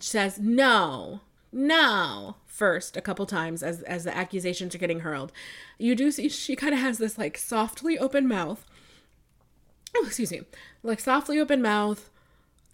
says 0.00 0.38
no, 0.38 1.20
no 1.52 2.36
first 2.46 2.96
a 2.96 3.00
couple 3.00 3.26
times 3.26 3.62
as 3.62 3.82
as 3.82 4.04
the 4.04 4.16
accusations 4.16 4.74
are 4.74 4.78
getting 4.78 5.00
hurled. 5.00 5.32
You 5.78 5.94
do 5.94 6.10
see 6.10 6.28
she 6.28 6.54
kind 6.56 6.74
of 6.74 6.80
has 6.80 6.98
this 6.98 7.18
like 7.18 7.38
softly 7.38 7.98
open 7.98 8.28
mouth. 8.28 8.64
Oh, 9.96 10.04
excuse 10.06 10.32
me, 10.32 10.42
like 10.82 11.00
softly 11.00 11.38
open 11.38 11.62
mouth, 11.62 12.10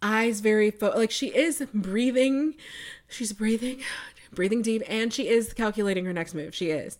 eyes 0.02 0.40
very 0.40 0.70
fo- 0.70 0.96
like 0.96 1.10
she 1.10 1.28
is 1.28 1.64
breathing. 1.72 2.54
She's 3.08 3.32
breathing, 3.32 3.80
breathing 4.32 4.62
deep, 4.62 4.82
and 4.88 5.12
she 5.12 5.28
is 5.28 5.52
calculating 5.52 6.04
her 6.04 6.12
next 6.12 6.34
move. 6.34 6.54
She 6.54 6.70
is. 6.70 6.98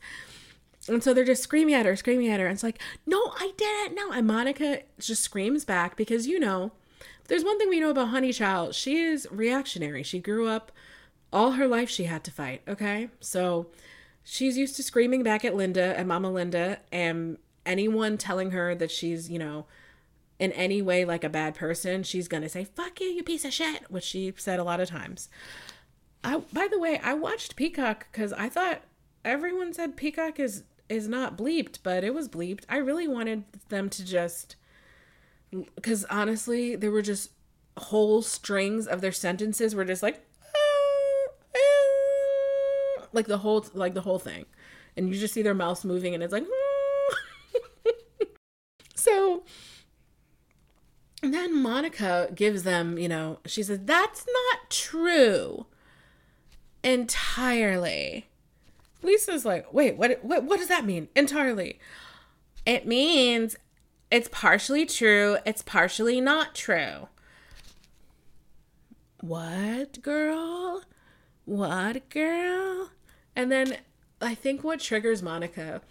And 0.89 1.03
so 1.03 1.13
they're 1.13 1.25
just 1.25 1.43
screaming 1.43 1.75
at 1.75 1.87
her, 1.87 1.95
screaming 1.95 2.29
at 2.29 2.41
her. 2.41 2.47
And 2.47 2.55
it's 2.55 2.63
like, 2.63 2.81
no, 3.07 3.33
I 3.39 3.53
didn't. 3.57 3.95
No. 3.95 4.13
And 4.13 4.27
Monica 4.27 4.81
just 4.99 5.23
screams 5.23 5.65
back 5.65 5.97
because, 5.97 6.27
you 6.27 6.41
know, 6.41 6.73
there's 7.29 7.45
one 7.45 7.59
thing 7.59 7.69
we 7.69 7.81
know 7.81 7.91
about 7.91 8.09
Honey 8.09 8.33
Child. 8.33 8.75
She 8.75 8.99
is 8.99 9.29
reactionary. 9.31 10.03
She 10.03 10.19
grew 10.19 10.49
up 10.49 10.73
all 11.33 11.53
her 11.53 11.69
life, 11.69 11.89
she 11.89 12.05
had 12.05 12.25
to 12.25 12.31
fight. 12.31 12.63
Okay. 12.67 13.09
So 13.21 13.69
she's 14.25 14.59
used 14.59 14.77
to 14.77 14.83
screaming 14.83 15.23
back 15.23 15.45
at 15.45 15.55
Linda 15.55 15.97
and 15.97 16.09
Mama 16.09 16.31
Linda 16.31 16.79
and 16.91 17.39
anyone 17.65 18.19
telling 18.19 18.51
her 18.51 18.75
that 18.75 18.91
she's, 18.91 19.31
you 19.31 19.39
know, 19.39 19.67
in 20.41 20.53
any 20.53 20.81
way 20.83 21.05
like 21.05 21.23
a 21.23 21.29
bad 21.29 21.55
person, 21.55 22.03
she's 22.03 22.27
going 22.27 22.43
to 22.43 22.49
say, 22.49 22.65
fuck 22.65 23.01
you, 23.01 23.09
you 23.09 23.23
piece 23.23 23.45
of 23.45 23.53
shit, 23.53 23.91
which 23.91 24.05
she 24.05 24.33
said 24.37 24.59
a 24.59 24.65
lot 24.65 24.81
of 24.81 24.89
times. 24.89 25.29
I, 26.23 26.39
by 26.53 26.69
the 26.71 26.79
way, 26.79 27.01
I 27.03 27.15
watched 27.15 27.57
Peacock 27.57 28.07
because 28.11 28.33
I 28.33 28.49
thought 28.49 28.83
everyone 29.25 29.73
said 29.73 29.97
Peacock 29.97 30.39
is 30.39 30.65
is 30.89 31.09
not 31.09 31.39
bleeped, 31.39 31.79
but 31.83 32.05
it 32.05 32.15
was 32.15 32.29
bleeped. 32.29 32.65
I 32.69 32.77
really 32.77 33.07
wanted 33.07 33.45
them 33.69 33.89
to 33.91 34.05
just 34.05 34.57
because 35.75 36.05
honestly, 36.07 36.77
there 36.77 36.91
were 36.91 37.03
just 37.03 37.31
whole 37.77 38.21
strings 38.21 38.87
of 38.87 39.01
their 39.01 39.13
sentences 39.13 39.75
were 39.75 39.85
just 39.85 40.03
like 40.03 40.27
like 43.13 43.27
the 43.27 43.39
whole 43.39 43.65
like 43.73 43.95
the 43.95 44.03
whole 44.03 44.19
thing, 44.19 44.45
and 44.97 45.09
you 45.09 45.19
just 45.19 45.33
see 45.33 45.43
their 45.43 45.55
mouths 45.55 45.85
moving, 45.85 46.15
and 46.15 46.23
it's 46.23 46.33
like 46.33 46.47
so. 48.95 49.45
Then 51.23 51.63
Monica 51.63 52.31
gives 52.35 52.63
them, 52.63 52.97
you 52.97 53.07
know, 53.07 53.41
she 53.45 53.63
says, 53.63 53.81
That's 53.85 54.25
not 54.27 54.71
true 54.71 55.67
entirely. 56.83 58.29
Lisa's 59.03 59.45
like, 59.45 59.73
wait, 59.73 59.97
what, 59.97 60.23
what, 60.23 60.45
what 60.45 60.59
does 60.59 60.69
that 60.69 60.85
mean? 60.85 61.09
Entirely. 61.17 61.79
It 62.67 62.87
means 62.87 63.57
it's 64.11 64.29
partially 64.31 64.87
true, 64.87 65.39
it's 65.47 65.63
partially 65.63 66.21
not 66.21 66.55
true. 66.55 67.09
What, 69.21 70.03
girl? 70.03 70.83
What, 71.45 72.09
girl? 72.11 72.91
And 73.37 73.51
then 73.51 73.79
I 74.21 74.35
think 74.35 74.63
what 74.63 74.81
triggers 74.81 75.23
Monica 75.23 75.83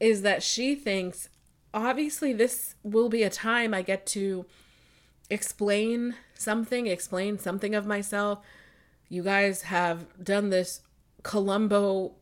is 0.00 0.22
that 0.22 0.42
she 0.42 0.74
thinks, 0.74 1.28
obviously, 1.72 2.32
this 2.32 2.74
will 2.82 3.08
be 3.08 3.22
a 3.22 3.30
time 3.30 3.74
I 3.74 3.82
get 3.82 4.06
to 4.08 4.46
explain 5.30 6.16
something, 6.34 6.86
explain 6.86 7.38
something 7.38 7.74
of 7.74 7.86
myself. 7.86 8.40
You 9.12 9.22
guys 9.22 9.62
have 9.62 10.06
done 10.24 10.48
this 10.48 10.80
Columbo 11.22 12.12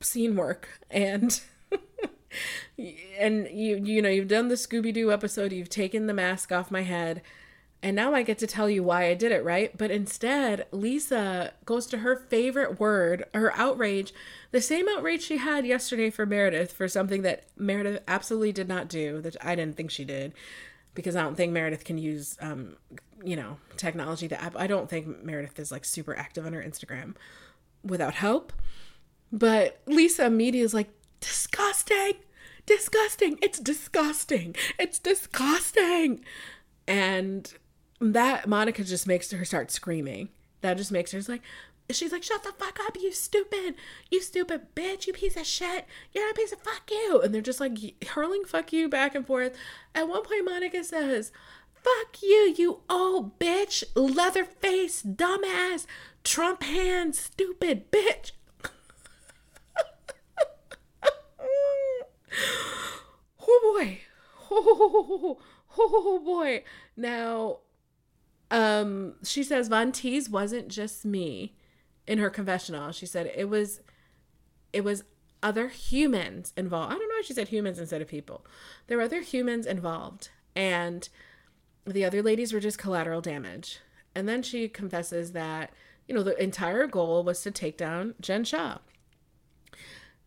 scene 0.00 0.34
work 0.34 0.80
and 0.90 1.38
and 3.20 3.48
you 3.52 3.76
you 3.84 4.00
know 4.00 4.08
you've 4.08 4.28
done 4.28 4.48
the 4.48 4.54
Scooby 4.54 4.92
Doo 4.94 5.12
episode 5.12 5.52
you've 5.52 5.68
taken 5.68 6.06
the 6.06 6.14
mask 6.14 6.50
off 6.50 6.70
my 6.70 6.82
head 6.82 7.20
And 7.82 7.94
now 7.94 8.14
I 8.14 8.22
get 8.24 8.38
to 8.38 8.46
tell 8.46 8.68
you 8.68 8.82
why 8.82 9.06
I 9.06 9.14
did 9.14 9.30
it, 9.30 9.44
right? 9.44 9.76
But 9.76 9.90
instead, 9.92 10.66
Lisa 10.72 11.52
goes 11.64 11.86
to 11.88 11.98
her 11.98 12.16
favorite 12.16 12.80
word, 12.80 13.24
her 13.34 13.54
outrage, 13.56 14.12
the 14.50 14.60
same 14.60 14.88
outrage 14.88 15.22
she 15.22 15.36
had 15.38 15.66
yesterday 15.66 16.10
for 16.10 16.26
Meredith 16.26 16.72
for 16.72 16.88
something 16.88 17.22
that 17.22 17.44
Meredith 17.56 18.02
absolutely 18.08 18.52
did 18.52 18.68
not 18.68 18.88
do, 18.88 19.20
that 19.20 19.36
I 19.42 19.54
didn't 19.54 19.76
think 19.76 19.90
she 19.92 20.04
did, 20.04 20.32
because 20.94 21.14
I 21.14 21.22
don't 21.22 21.36
think 21.36 21.52
Meredith 21.52 21.84
can 21.84 21.98
use, 21.98 22.36
um, 22.40 22.76
you 23.24 23.36
know, 23.36 23.58
technology 23.76 24.26
that 24.28 24.52
I 24.56 24.66
don't 24.66 24.88
think 24.88 25.24
Meredith 25.24 25.58
is 25.58 25.72
like 25.72 25.84
super 25.84 26.16
active 26.16 26.46
on 26.46 26.52
her 26.52 26.62
Instagram 26.62 27.14
without 27.82 28.14
help. 28.14 28.52
But 29.32 29.80
Lisa 29.86 30.26
immediately 30.26 30.64
is 30.64 30.74
like, 30.74 30.88
disgusting, 31.20 32.12
disgusting, 32.64 33.38
it's 33.42 33.58
disgusting, 33.58 34.54
it's 34.78 34.98
disgusting. 34.98 36.24
And 36.86 37.52
that 38.00 38.48
Monica 38.48 38.84
just 38.84 39.06
makes 39.06 39.30
her 39.32 39.44
start 39.44 39.70
screaming. 39.70 40.28
That 40.60 40.76
just 40.76 40.92
makes 40.92 41.12
her 41.12 41.20
like, 41.28 41.42
she's 41.90 42.12
like, 42.12 42.22
shut 42.22 42.42
the 42.44 42.52
fuck 42.52 42.78
up, 42.86 42.96
you 43.00 43.12
stupid, 43.12 43.74
you 44.10 44.22
stupid 44.22 44.74
bitch, 44.74 45.06
you 45.06 45.12
piece 45.12 45.36
of 45.36 45.46
shit, 45.46 45.86
you're 46.12 46.30
a 46.30 46.34
piece 46.34 46.52
of 46.52 46.60
fuck 46.60 46.90
you. 46.90 47.20
And 47.20 47.34
they're 47.34 47.42
just 47.42 47.60
like 47.60 48.04
hurling 48.04 48.44
fuck 48.44 48.72
you 48.72 48.88
back 48.88 49.14
and 49.14 49.26
forth. 49.26 49.56
At 49.94 50.08
one 50.08 50.22
point, 50.22 50.44
Monica 50.44 50.84
says, 50.84 51.32
fuck 51.82 52.22
you, 52.22 52.54
you 52.56 52.80
old 52.88 53.38
bitch, 53.38 53.84
leather 53.94 54.44
face, 54.44 55.02
dumbass, 55.02 55.86
Trump 56.24 56.62
hand, 56.62 57.14
stupid 57.14 57.90
bitch. 57.90 58.32
oh 63.40 63.76
boy. 63.78 64.00
Oh, 64.50 65.38
oh 65.78 66.22
boy. 66.24 66.64
Now, 66.96 67.58
um, 68.50 69.14
she 69.22 69.42
says 69.42 69.68
Von 69.68 69.92
Tease 69.92 70.28
wasn't 70.28 70.68
just 70.68 71.04
me 71.04 71.54
in 72.06 72.18
her 72.18 72.30
confessional. 72.30 72.92
She 72.92 73.06
said 73.06 73.30
it 73.34 73.48
was 73.48 73.80
it 74.72 74.82
was 74.82 75.04
other 75.42 75.68
humans 75.68 76.52
involved. 76.56 76.92
I 76.92 76.98
don't 76.98 77.08
know 77.08 77.14
why 77.14 77.22
she 77.24 77.34
said 77.34 77.48
humans 77.48 77.78
instead 77.78 78.02
of 78.02 78.08
people. 78.08 78.44
There 78.86 78.96
were 78.96 79.04
other 79.04 79.20
humans 79.20 79.66
involved 79.66 80.30
and 80.56 81.08
the 81.88 82.04
other 82.04 82.22
ladies 82.22 82.52
were 82.52 82.60
just 82.60 82.78
collateral 82.78 83.20
damage. 83.20 83.80
And 84.14 84.28
then 84.28 84.42
she 84.42 84.68
confesses 84.68 85.32
that, 85.32 85.72
you 86.06 86.14
know, 86.14 86.22
the 86.22 86.40
entire 86.42 86.86
goal 86.86 87.22
was 87.22 87.42
to 87.42 87.50
take 87.50 87.76
down 87.76 88.14
Jen 88.20 88.44
Shah. 88.44 88.78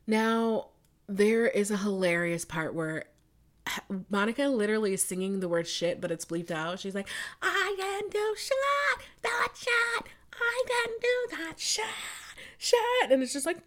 Now, 0.08 0.70
there 1.08 1.48
is 1.48 1.72
a 1.72 1.78
hilarious 1.78 2.46
part 2.46 2.74
where 2.74 3.06
Monica 4.10 4.44
literally 4.44 4.94
is 4.94 5.04
singing 5.04 5.40
the 5.40 5.50
word 5.50 5.68
shit, 5.68 6.02
but 6.02 6.12
it's 6.12 6.26
bleeped 6.26 6.52
out. 6.52 6.80
She's 6.80 6.96
like, 6.96 7.08
I 7.42 7.76
can 7.78 8.10
do 8.10 8.36
shit, 8.38 9.08
that 9.22 9.50
shit. 9.56 10.06
I 10.34 10.64
can 10.68 10.94
do 11.02 11.38
that 11.38 11.60
shit, 11.60 11.86
shit. 12.58 13.12
And 13.12 13.22
it's 13.22 13.34
just 13.34 13.46
like, 13.46 13.60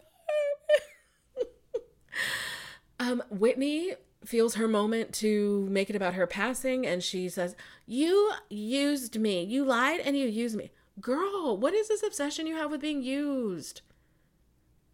um, 2.99 3.23
Whitney 3.29 3.93
feels 4.25 4.55
her 4.55 4.67
moment 4.67 5.13
to 5.15 5.67
make 5.69 5.89
it 5.89 5.95
about 5.95 6.15
her 6.15 6.27
passing, 6.27 6.85
and 6.85 7.03
she 7.03 7.29
says, 7.29 7.55
You 7.85 8.31
used 8.49 9.19
me. 9.19 9.43
You 9.43 9.63
lied 9.63 9.99
and 9.99 10.17
you 10.17 10.27
used 10.27 10.55
me. 10.55 10.71
Girl, 10.99 11.57
what 11.57 11.73
is 11.73 11.87
this 11.87 12.03
obsession 12.03 12.47
you 12.47 12.55
have 12.55 12.71
with 12.71 12.81
being 12.81 13.03
used? 13.03 13.81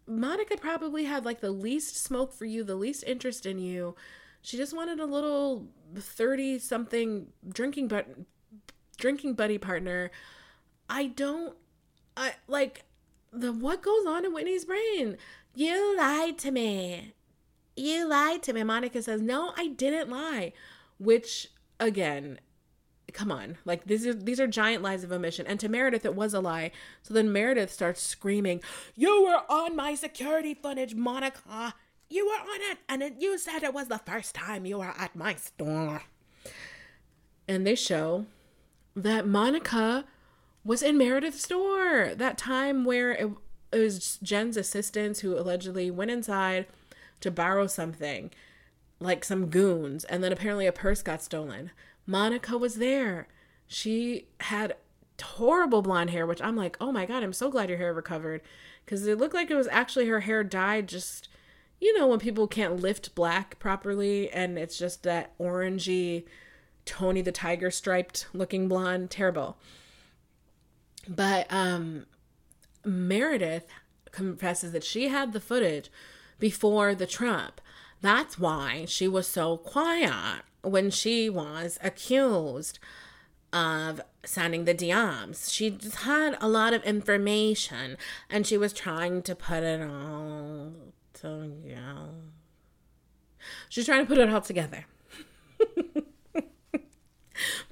Monica 0.06 0.56
probably 0.56 1.04
had 1.04 1.24
like 1.24 1.40
the 1.40 1.52
least 1.52 1.96
smoke 1.96 2.32
for 2.32 2.44
you, 2.44 2.64
the 2.64 2.74
least 2.74 3.04
interest 3.06 3.46
in 3.46 3.58
you 3.58 3.94
she 4.42 4.56
just 4.56 4.74
wanted 4.74 4.98
a 4.98 5.06
little 5.06 5.68
30 5.96 6.58
something 6.58 7.28
drinking 7.48 7.88
but 7.88 8.08
drinking 8.98 9.34
buddy 9.34 9.56
partner. 9.56 10.10
I 10.90 11.06
don't 11.06 11.56
I 12.16 12.34
like 12.48 12.84
the 13.32 13.52
what 13.52 13.82
goes 13.82 14.04
on 14.04 14.24
in 14.24 14.34
Whitney's 14.34 14.64
brain. 14.64 15.16
You 15.54 15.96
lied 15.96 16.38
to 16.38 16.50
me. 16.50 17.14
You 17.76 18.06
lied 18.06 18.42
to 18.44 18.52
me. 18.52 18.62
Monica 18.62 19.02
says, 19.02 19.20
"No, 19.22 19.52
I 19.56 19.68
didn't 19.68 20.10
lie." 20.10 20.52
Which 20.98 21.48
again, 21.80 22.38
come 23.12 23.32
on. 23.32 23.58
Like 23.64 23.84
these 23.84 24.06
are 24.06 24.14
these 24.14 24.40
are 24.40 24.46
giant 24.46 24.82
lies 24.82 25.04
of 25.04 25.12
omission. 25.12 25.46
And 25.46 25.58
to 25.60 25.68
Meredith 25.68 26.04
it 26.04 26.14
was 26.14 26.34
a 26.34 26.40
lie. 26.40 26.70
So 27.02 27.14
then 27.14 27.32
Meredith 27.32 27.70
starts 27.72 28.02
screaming, 28.02 28.60
"You 28.94 29.22
were 29.22 29.42
on 29.52 29.76
my 29.76 29.94
security 29.94 30.54
footage, 30.54 30.94
Monica. 30.94 31.74
You 32.08 32.26
were 32.26 32.32
on 32.32 32.60
it, 32.70 32.78
and 32.88 33.22
you 33.22 33.38
said 33.38 33.62
it 33.62 33.72
was 33.72 33.88
the 33.88 33.98
first 33.98 34.34
time 34.34 34.66
you 34.66 34.78
were 34.78 34.94
at 34.98 35.16
my 35.16 35.34
store. 35.34 36.02
And 37.48 37.66
they 37.66 37.74
show 37.74 38.26
that 38.94 39.26
Monica 39.26 40.04
was 40.64 40.82
in 40.82 40.98
Meredith's 40.98 41.42
store. 41.44 42.14
That 42.14 42.36
time 42.36 42.84
where 42.84 43.12
it, 43.12 43.30
it 43.72 43.78
was 43.78 44.18
Jen's 44.22 44.58
assistants 44.58 45.20
who 45.20 45.38
allegedly 45.38 45.90
went 45.90 46.10
inside 46.10 46.66
to 47.22 47.30
borrow 47.30 47.66
something, 47.66 48.30
like 49.00 49.24
some 49.24 49.46
goons, 49.46 50.04
and 50.04 50.22
then 50.22 50.32
apparently 50.32 50.66
a 50.66 50.72
purse 50.72 51.02
got 51.02 51.22
stolen. 51.22 51.70
Monica 52.06 52.58
was 52.58 52.76
there. 52.76 53.28
She 53.66 54.26
had 54.40 54.76
horrible 55.22 55.82
blonde 55.82 56.10
hair, 56.10 56.26
which 56.26 56.42
I'm 56.42 56.56
like, 56.56 56.76
oh 56.80 56.92
my 56.92 57.06
god, 57.06 57.22
I'm 57.22 57.32
so 57.32 57.50
glad 57.50 57.68
your 57.68 57.78
hair 57.78 57.94
recovered. 57.94 58.42
Because 58.84 59.06
it 59.06 59.18
looked 59.18 59.34
like 59.34 59.50
it 59.50 59.56
was 59.56 59.68
actually 59.70 60.06
her 60.08 60.20
hair 60.20 60.42
dyed 60.44 60.88
just 60.88 61.28
you 61.80 61.98
know 61.98 62.06
when 62.06 62.20
people 62.20 62.46
can't 62.46 62.80
lift 62.80 63.14
black 63.16 63.58
properly 63.58 64.30
and 64.30 64.56
it's 64.56 64.78
just 64.78 65.02
that 65.02 65.36
orangey 65.38 66.24
Tony 66.84 67.22
the 67.22 67.32
Tiger 67.32 67.70
striped 67.70 68.26
looking 68.32 68.68
blonde, 68.68 69.10
terrible. 69.10 69.56
But 71.08 71.46
um 71.50 72.06
Meredith 72.84 73.68
confesses 74.10 74.72
that 74.72 74.84
she 74.84 75.08
had 75.08 75.32
the 75.32 75.40
footage 75.40 75.90
before 76.42 76.92
the 76.92 77.06
Trump. 77.06 77.60
That's 78.00 78.36
why 78.36 78.84
she 78.88 79.06
was 79.06 79.28
so 79.28 79.56
quiet 79.58 80.42
when 80.62 80.90
she 80.90 81.30
was 81.30 81.78
accused 81.80 82.80
of 83.52 84.00
sending 84.24 84.64
the 84.64 84.74
DMs. 84.74 85.52
She 85.52 85.70
just 85.70 85.98
had 85.98 86.36
a 86.40 86.48
lot 86.48 86.74
of 86.74 86.82
information 86.82 87.96
and 88.28 88.44
she 88.44 88.58
was 88.58 88.72
trying 88.72 89.22
to 89.22 89.36
put 89.36 89.62
it 89.62 89.80
all 89.80 90.72
yeah. 91.64 92.06
She's 93.68 93.86
trying 93.86 94.04
to 94.04 94.08
put 94.08 94.18
it 94.18 94.28
all 94.28 94.40
together. 94.40 94.86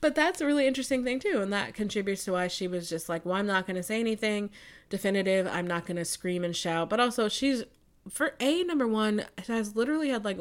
but 0.00 0.14
that's 0.14 0.40
a 0.40 0.46
really 0.46 0.68
interesting 0.68 1.02
thing 1.02 1.18
too, 1.18 1.40
and 1.42 1.52
that 1.52 1.74
contributes 1.74 2.24
to 2.26 2.32
why 2.32 2.46
she 2.46 2.68
was 2.68 2.88
just 2.88 3.08
like, 3.08 3.26
"Well, 3.26 3.34
I'm 3.34 3.48
not 3.48 3.66
going 3.66 3.74
to 3.74 3.82
say 3.82 3.98
anything 3.98 4.50
definitive. 4.88 5.48
I'm 5.48 5.66
not 5.66 5.84
going 5.84 5.96
to 5.96 6.04
scream 6.04 6.44
and 6.44 6.54
shout." 6.54 6.88
But 6.88 7.00
also, 7.00 7.28
she's 7.28 7.64
for 8.08 8.34
a 8.40 8.62
number 8.64 8.86
one 8.86 9.24
has 9.46 9.76
literally 9.76 10.08
had 10.08 10.24
like 10.24 10.40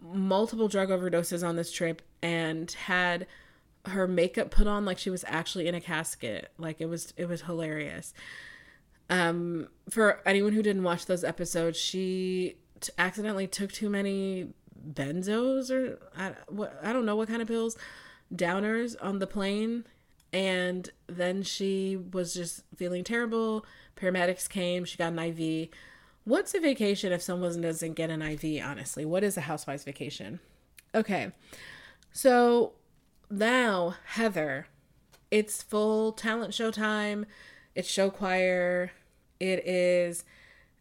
multiple 0.00 0.68
drug 0.68 0.88
overdoses 0.90 1.46
on 1.46 1.56
this 1.56 1.72
trip 1.72 2.02
and 2.22 2.70
had 2.72 3.26
her 3.86 4.06
makeup 4.06 4.50
put 4.50 4.66
on 4.66 4.84
like 4.84 4.98
she 4.98 5.10
was 5.10 5.24
actually 5.28 5.66
in 5.66 5.74
a 5.74 5.80
casket. 5.80 6.52
Like 6.58 6.80
it 6.80 6.86
was 6.86 7.12
it 7.16 7.28
was 7.28 7.42
hilarious. 7.42 8.12
Um, 9.10 9.68
for 9.88 10.20
anyone 10.26 10.52
who 10.52 10.62
didn't 10.62 10.82
watch 10.82 11.06
those 11.06 11.24
episodes, 11.24 11.78
she 11.78 12.56
t- 12.80 12.92
accidentally 12.98 13.46
took 13.46 13.72
too 13.72 13.88
many 13.88 14.52
benzos 14.92 15.70
or 15.70 15.98
I, 16.16 16.32
I 16.82 16.92
don't 16.92 17.06
know 17.06 17.16
what 17.16 17.28
kind 17.28 17.40
of 17.40 17.48
pills, 17.48 17.76
downers 18.34 18.96
on 19.00 19.18
the 19.18 19.26
plane. 19.26 19.84
And 20.30 20.90
then 21.06 21.42
she 21.42 21.96
was 21.96 22.34
just 22.34 22.62
feeling 22.76 23.02
terrible. 23.02 23.64
Paramedics 23.96 24.48
came. 24.48 24.84
She 24.84 24.98
got 24.98 25.12
an 25.12 25.18
IV. 25.18 25.70
What's 26.28 26.52
a 26.52 26.60
vacation 26.60 27.10
if 27.10 27.22
someone 27.22 27.58
doesn't 27.62 27.94
get 27.94 28.10
an 28.10 28.20
IV, 28.20 28.62
honestly? 28.62 29.06
What 29.06 29.24
is 29.24 29.38
a 29.38 29.40
housewife's 29.40 29.84
vacation? 29.84 30.40
Okay. 30.94 31.32
So 32.12 32.74
now, 33.30 33.94
Heather, 34.04 34.66
it's 35.30 35.62
full 35.62 36.12
talent 36.12 36.52
show 36.52 36.70
time. 36.70 37.24
It's 37.74 37.88
show 37.88 38.10
choir. 38.10 38.92
It 39.40 39.66
is 39.66 40.26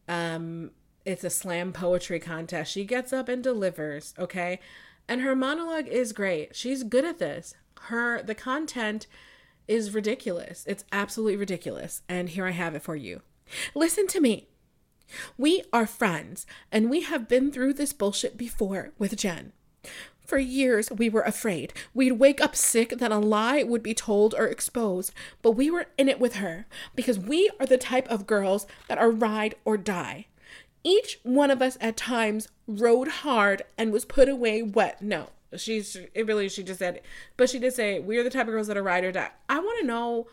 um 0.10 0.72
it's 1.06 1.24
a 1.24 1.30
slam 1.30 1.72
poetry 1.72 2.20
contest. 2.20 2.70
She 2.70 2.84
gets 2.84 3.14
up 3.14 3.30
and 3.30 3.42
delivers, 3.42 4.14
okay? 4.20 4.60
And 5.08 5.22
her 5.22 5.34
monologue 5.34 5.88
is 5.88 6.12
great. 6.12 6.58
She's 6.58 6.84
good 6.84 7.06
at 7.06 7.20
this. 7.20 7.56
Her 7.84 8.22
the 8.22 8.36
content 8.36 9.08
is 9.66 9.94
ridiculous. 9.94 10.66
It's 10.68 10.84
absolutely 10.92 11.38
ridiculous. 11.38 12.02
And 12.10 12.28
here 12.28 12.46
I 12.46 12.52
have 12.52 12.76
it 12.76 12.82
for 12.82 12.98
you. 12.98 13.22
Listen 13.74 14.08
to 14.08 14.20
me. 14.20 14.50
We 15.38 15.64
are 15.72 15.86
friends, 15.86 16.46
and 16.72 16.90
we 16.90 17.02
have 17.02 17.28
been 17.28 17.52
through 17.52 17.74
this 17.74 17.94
bullshit 17.94 18.38
before 18.38 18.92
with 18.98 19.16
Jen. 19.16 19.54
For 20.26 20.38
years, 20.38 20.92
we 20.92 21.10
were 21.10 21.22
afraid. 21.22 21.74
We'd 21.94 22.14
wake 22.14 22.42
up 22.42 22.56
sick 22.56 22.90
that 22.98 23.12
a 23.12 23.18
lie 23.18 23.64
would 23.64 23.82
be 23.82 23.94
told 23.94 24.36
or 24.36 24.48
exposed, 24.48 25.14
but 25.42 25.52
we 25.52 25.72
were 25.72 25.86
in 25.98 26.10
it 26.10 26.20
with 26.20 26.36
her 26.36 26.66
because 26.96 27.18
we 27.18 27.50
are 27.60 27.66
the 27.66 27.78
type 27.78 28.08
of 28.10 28.28
girls 28.28 28.68
that 28.90 28.98
are 28.98 29.10
ride 29.10 29.56
or 29.64 29.78
die. 29.78 30.28
Each 30.84 31.20
one 31.24 31.50
of 31.50 31.62
us 31.62 31.78
at 31.80 31.96
times 31.96 32.50
rode 32.68 33.08
hard 33.08 33.62
and 33.78 33.94
was 33.94 34.04
put 34.04 34.28
away 34.28 34.62
wet. 34.62 35.02
No, 35.02 35.30
She's 35.56 35.96
it 36.14 36.28
really 36.28 36.50
she 36.50 36.64
just 36.64 36.80
said, 36.80 37.02
but 37.38 37.50
she 37.50 37.60
did 37.60 37.74
say 37.74 38.00
we 38.00 38.18
are 38.18 38.24
the 38.24 38.30
type 38.30 38.48
of 38.48 38.54
girls 38.54 38.68
that 38.68 38.78
are 38.78 38.84
ride 38.84 39.06
or 39.06 39.12
die. 39.12 39.32
I 39.48 39.60
want 39.60 39.80
to 39.80 39.88
know, 39.88 40.28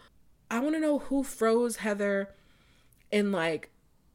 I 0.51 0.59
want 0.59 0.75
to 0.75 0.81
know 0.81 0.99
who 0.99 1.22
froze 1.22 1.77
Heather 1.77 2.31
in 3.12 3.31
like 3.31 3.70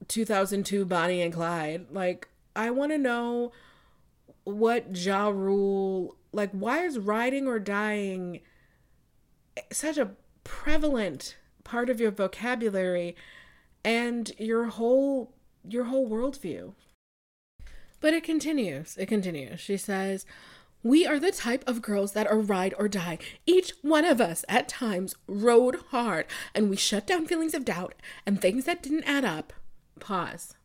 2002 0.07 0.85
Bonnie 0.85 1.21
and 1.21 1.33
Clyde. 1.33 1.87
Like 1.91 2.27
I 2.55 2.71
want 2.71 2.91
to 2.91 2.97
know 2.97 3.51
what 4.43 4.95
Ja 4.95 5.29
Rule 5.29 6.15
like. 6.31 6.51
Why 6.51 6.83
is 6.83 6.97
riding 6.97 7.47
or 7.47 7.59
dying 7.59 8.41
such 9.71 9.97
a 9.97 10.11
prevalent 10.43 11.37
part 11.63 11.89
of 11.89 11.99
your 11.99 12.11
vocabulary 12.11 13.15
and 13.83 14.31
your 14.37 14.65
whole 14.65 15.33
your 15.67 15.85
whole 15.85 16.09
worldview? 16.09 16.73
But 18.01 18.13
it 18.13 18.23
continues. 18.23 18.97
It 18.97 19.07
continues. 19.07 19.59
She 19.59 19.77
says, 19.77 20.25
We 20.83 21.05
are 21.05 21.19
the 21.19 21.31
type 21.31 21.67
of 21.67 21.81
girls 21.81 22.13
that 22.13 22.27
are 22.27 22.39
ride 22.39 22.73
or 22.77 22.87
die. 22.87 23.17
Each 23.45 23.73
one 23.81 24.05
of 24.05 24.21
us 24.21 24.45
at 24.47 24.69
times 24.69 25.15
rode 25.27 25.75
hard, 25.89 26.25
and 26.55 26.69
we 26.69 26.77
shut 26.77 27.05
down 27.05 27.25
feelings 27.25 27.53
of 27.53 27.65
doubt 27.65 27.95
and 28.25 28.41
things 28.41 28.65
that 28.65 28.81
didn't 28.81 29.03
add 29.03 29.25
up. 29.25 29.53
Pause. 29.99 30.55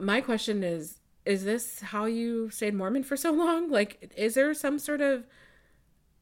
My 0.00 0.20
question 0.20 0.62
is 0.62 1.00
Is 1.24 1.44
this 1.44 1.80
how 1.80 2.04
you 2.06 2.50
stayed 2.50 2.74
Mormon 2.74 3.04
for 3.04 3.16
so 3.16 3.32
long? 3.32 3.70
Like, 3.76 4.12
is 4.16 4.34
there 4.34 4.52
some 4.54 4.78
sort 4.78 5.00
of 5.00 5.26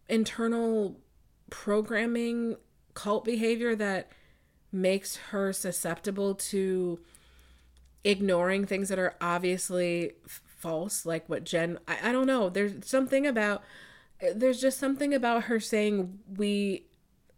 internal 0.09 1.01
programming 1.51 2.57
cult 2.95 3.25
behavior 3.25 3.75
that 3.77 4.11
makes 4.73 5.17
her 5.17 5.53
susceptible 5.53 6.35
to 6.35 6.99
ignoring 8.03 8.67
things 8.67 8.89
that 8.89 8.99
are 8.99 9.15
obviously 9.21 10.12
f- 10.27 10.43
false 10.59 11.07
like 11.07 11.29
what 11.29 11.45
jen 11.45 11.79
I, 11.89 12.11
I 12.11 12.12
don't 12.12 12.27
know 12.27 12.51
there's 12.51 12.87
something 12.87 13.27
about 13.27 13.62
there's 14.35 14.61
just 14.61 14.79
something 14.79 15.15
about 15.15 15.45
her 15.45 15.59
saying 15.59 16.19
we 16.37 16.87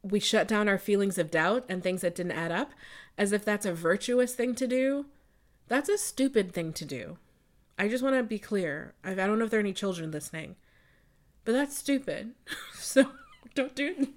we 0.03 0.21
shut 0.21 0.47
down 0.47 0.69
our 0.69 0.79
feelings 0.79 1.19
of 1.19 1.31
doubt 1.31 1.65
and 1.69 1.83
things 1.83 2.01
that 2.03 2.15
didn't 2.15 2.33
add 2.33 2.53
up 2.53 2.73
as 3.19 3.33
if 3.33 3.45
that's 3.45 3.67
a 3.67 3.73
virtuous 3.73 4.35
thing 4.35 4.55
to 4.55 4.67
do 4.67 5.07
that's 5.69 5.89
a 5.89 5.99
stupid 5.99 6.53
thing 6.53 6.73
to 6.75 6.85
do. 6.85 7.19
I 7.77 7.89
just 7.89 8.05
want 8.05 8.15
to 8.15 8.23
be 8.23 8.39
clear. 8.39 8.95
I, 9.03 9.15
don't 9.15 9.37
know 9.37 9.47
if 9.47 9.51
there 9.51 9.59
are 9.59 9.61
any 9.61 9.73
children 9.73 10.13
listening 10.13 10.55
but 11.47 11.53
that's 11.53 11.79
stupid. 11.79 12.35
So 12.75 13.07
don't 13.55 13.75
do 13.75 14.09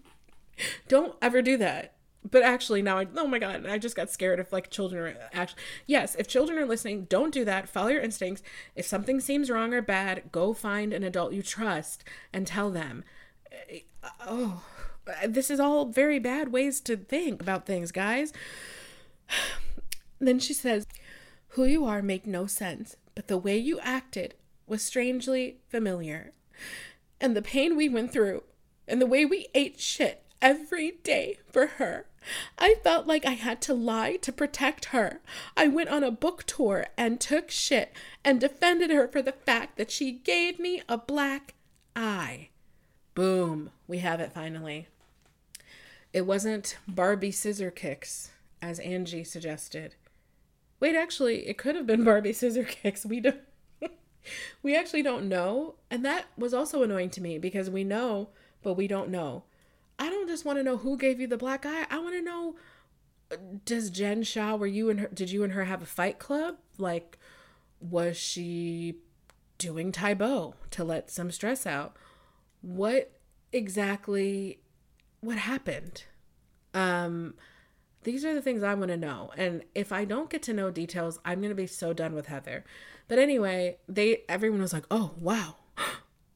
don't 0.88 1.16
ever 1.22 1.42
do 1.42 1.58
that. 1.58 1.96
But 2.30 2.44
actually 2.44 2.82
now 2.82 3.00
I 3.00 3.08
oh 3.18 3.26
my 3.26 3.40
god 3.40 3.66
I 3.66 3.78
just 3.78 3.96
got 3.96 4.12
scared 4.12 4.40
if 4.40 4.54
like 4.54 4.70
children 4.70 5.16
are 5.18 5.30
actually 5.34 5.62
yes 5.88 6.16
if 6.16 6.28
children 6.28 6.60
are 6.60 6.66
listening 6.66 7.08
don't 7.10 7.34
do 7.34 7.44
that. 7.46 7.68
Follow 7.68 7.88
your 7.88 8.02
instincts. 8.02 8.44
If 8.76 8.86
something 8.86 9.20
seems 9.20 9.50
wrong 9.50 9.74
or 9.74 9.82
bad 9.82 10.24
go 10.32 10.54
find 10.54 10.94
an 10.94 11.04
adult 11.04 11.34
you 11.34 11.42
trust 11.42 12.04
and 12.32 12.46
tell 12.46 12.70
them. 12.70 13.04
Eh, 13.52 13.80
eh, 14.04 14.10
oh 14.28 14.64
this 15.28 15.50
is 15.50 15.60
all 15.60 15.86
very 15.86 16.20
bad 16.20 16.52
ways 16.52 16.80
to 16.82 16.98
think 16.98 17.42
about 17.42 17.66
things 17.66 17.92
guys 17.92 18.34
then 20.20 20.40
she 20.40 20.54
says 20.54 20.86
who 21.50 21.66
you 21.66 21.86
are 21.86 22.02
make 22.02 22.26
no 22.26 22.46
sense 22.46 22.96
but 23.16 23.28
the 23.28 23.38
way 23.38 23.58
you 23.58 23.80
acted 23.80 24.36
was 24.68 24.82
strangely 24.82 25.58
familiar 25.70 26.32
and 27.20 27.36
the 27.36 27.42
pain 27.42 27.76
we 27.76 27.90
went 27.90 28.12
through 28.12 28.44
and 28.88 29.02
the 29.02 29.06
way 29.06 29.26
we 29.26 29.48
ate 29.54 29.80
shit 29.80 30.24
every 30.42 30.92
day 31.04 31.38
for 31.52 31.68
her 31.68 32.06
I 32.58 32.76
felt 32.84 33.08
like 33.08 33.26
I 33.26 33.32
had 33.32 33.62
to 33.64 33.74
lie 33.74 34.18
to 34.18 34.32
protect 34.32 34.86
her. 34.86 35.22
I 35.56 35.68
went 35.68 35.90
on 35.90 36.04
a 36.04 36.12
book 36.12 36.44
tour 36.46 36.88
and 36.98 37.20
took 37.20 37.50
shit 37.50 37.94
and 38.24 38.40
defended 38.40 38.90
her 38.92 39.08
for 39.08 39.22
the 39.22 39.32
fact 39.32 39.78
that 39.78 39.92
she 39.92 40.12
gave 40.12 40.60
me 40.60 40.82
a 40.88 40.98
black 40.98 41.54
eye. 41.96 42.50
Boom, 43.16 43.72
we 43.88 44.00
have 44.00 44.20
it 44.20 44.34
finally. 44.34 44.88
It 46.12 46.26
wasn't 46.26 46.78
Barbie 46.88 47.32
scissor 47.32 47.72
kicks, 47.72 48.32
as 48.62 48.80
Angie 48.80 49.24
suggested. 49.24 49.96
Wait, 50.80 50.96
actually, 50.96 51.48
it 51.48 51.58
could 51.58 51.76
have 51.76 51.86
been 51.86 52.04
Barbie 52.04 52.34
scissor 52.34 52.64
kicks. 52.64 53.06
We 53.06 53.20
don't. 53.20 53.42
we 54.64 54.76
actually 54.76 55.04
don't 55.04 55.30
know. 55.30 55.76
And 55.92 56.04
that 56.06 56.26
was 56.38 56.54
also 56.54 56.84
annoying 56.84 57.10
to 57.12 57.22
me 57.22 57.38
because 57.38 57.70
we 57.70 57.84
know, 57.84 58.30
but 58.64 58.74
we 58.74 58.88
don't 58.88 59.10
know. 59.10 59.44
I 60.00 60.10
don't 60.10 60.28
just 60.28 60.46
want 60.46 60.58
to 60.58 60.64
know 60.64 60.78
who 60.78 60.98
gave 60.98 61.20
you 61.20 61.28
the 61.28 61.38
black 61.38 61.66
eye. 61.66 61.86
I 61.90 62.00
want 62.00 62.16
to 62.16 62.22
know 62.22 62.56
does 63.66 63.90
Jen 63.90 64.24
Shah 64.24 64.56
were 64.56 64.68
you 64.68 64.90
and 64.90 65.02
her 65.02 65.08
did 65.14 65.30
you 65.30 65.44
and 65.44 65.54
her 65.54 65.66
have 65.66 65.82
a 65.82 65.88
fight 65.88 66.20
club? 66.20 66.58
Like 66.78 67.20
was 67.80 68.18
she 68.18 68.96
doing 69.58 69.92
Tae 69.92 70.14
Bo 70.14 70.56
to 70.72 70.84
let 70.84 71.12
some 71.12 71.32
stress 71.32 71.68
out? 71.68 71.96
What 72.62 73.12
exactly 73.52 74.60
what 75.22 75.38
happened? 75.38 76.04
Um 76.74 77.36
these 78.04 78.24
are 78.24 78.34
the 78.34 78.42
things 78.42 78.64
I 78.64 78.74
want 78.76 78.92
to 78.92 78.98
know. 78.98 79.32
And 79.38 79.64
if 79.76 79.92
I 79.92 80.06
don't 80.06 80.30
get 80.30 80.42
to 80.44 80.54
know 80.54 80.72
details, 80.72 81.20
I'm 81.26 81.40
going 81.40 81.50
to 81.50 81.56
be 81.56 81.68
so 81.68 81.92
done 81.92 82.16
with 82.16 82.28
Heather. 82.28 82.64
But 83.10 83.20
anyway, 83.20 83.78
they 83.90 84.24
everyone 84.30 84.62
was 84.62 84.74
like, 84.74 84.86
"Oh, 84.92 85.12
wow. 85.20 85.56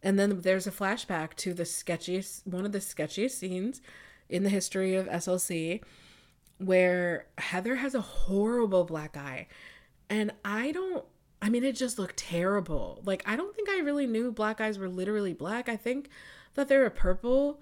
And 0.06 0.20
then 0.20 0.42
there's 0.42 0.68
a 0.68 0.72
flashback 0.72 1.34
to 1.36 1.54
the 1.54 1.64
sketchiest, 1.64 2.46
one 2.46 2.66
of 2.66 2.74
the 2.74 2.80
sketchiest 2.80 3.32
scenes 3.32 3.80
in 4.28 4.44
the 4.44 4.50
history 4.50 4.96
of 4.96 5.08
SLC 5.08 5.82
where 6.58 7.28
Heather 7.38 7.76
has 7.76 7.96
a 7.96 8.02
horrible 8.02 8.84
black 8.84 9.18
eye. 9.18 9.48
And 10.10 10.32
I 10.44 10.72
don't, 10.72 11.06
I 11.42 11.50
mean, 11.50 11.64
it 11.64 11.76
just 11.76 11.98
looked 11.98 12.18
terrible. 12.18 13.02
Like, 13.06 13.24
I 13.26 13.36
don't 13.36 13.56
think 13.56 13.70
I 13.70 13.80
really 13.80 14.08
knew 14.08 14.32
black 14.32 14.62
eyes 14.62 14.78
were 14.78 14.90
literally 14.90 15.34
black. 15.34 15.68
I 15.68 15.76
think 15.76 16.10
that 16.56 16.68
they're 16.68 16.86
a 16.86 16.92
purple. 16.92 17.62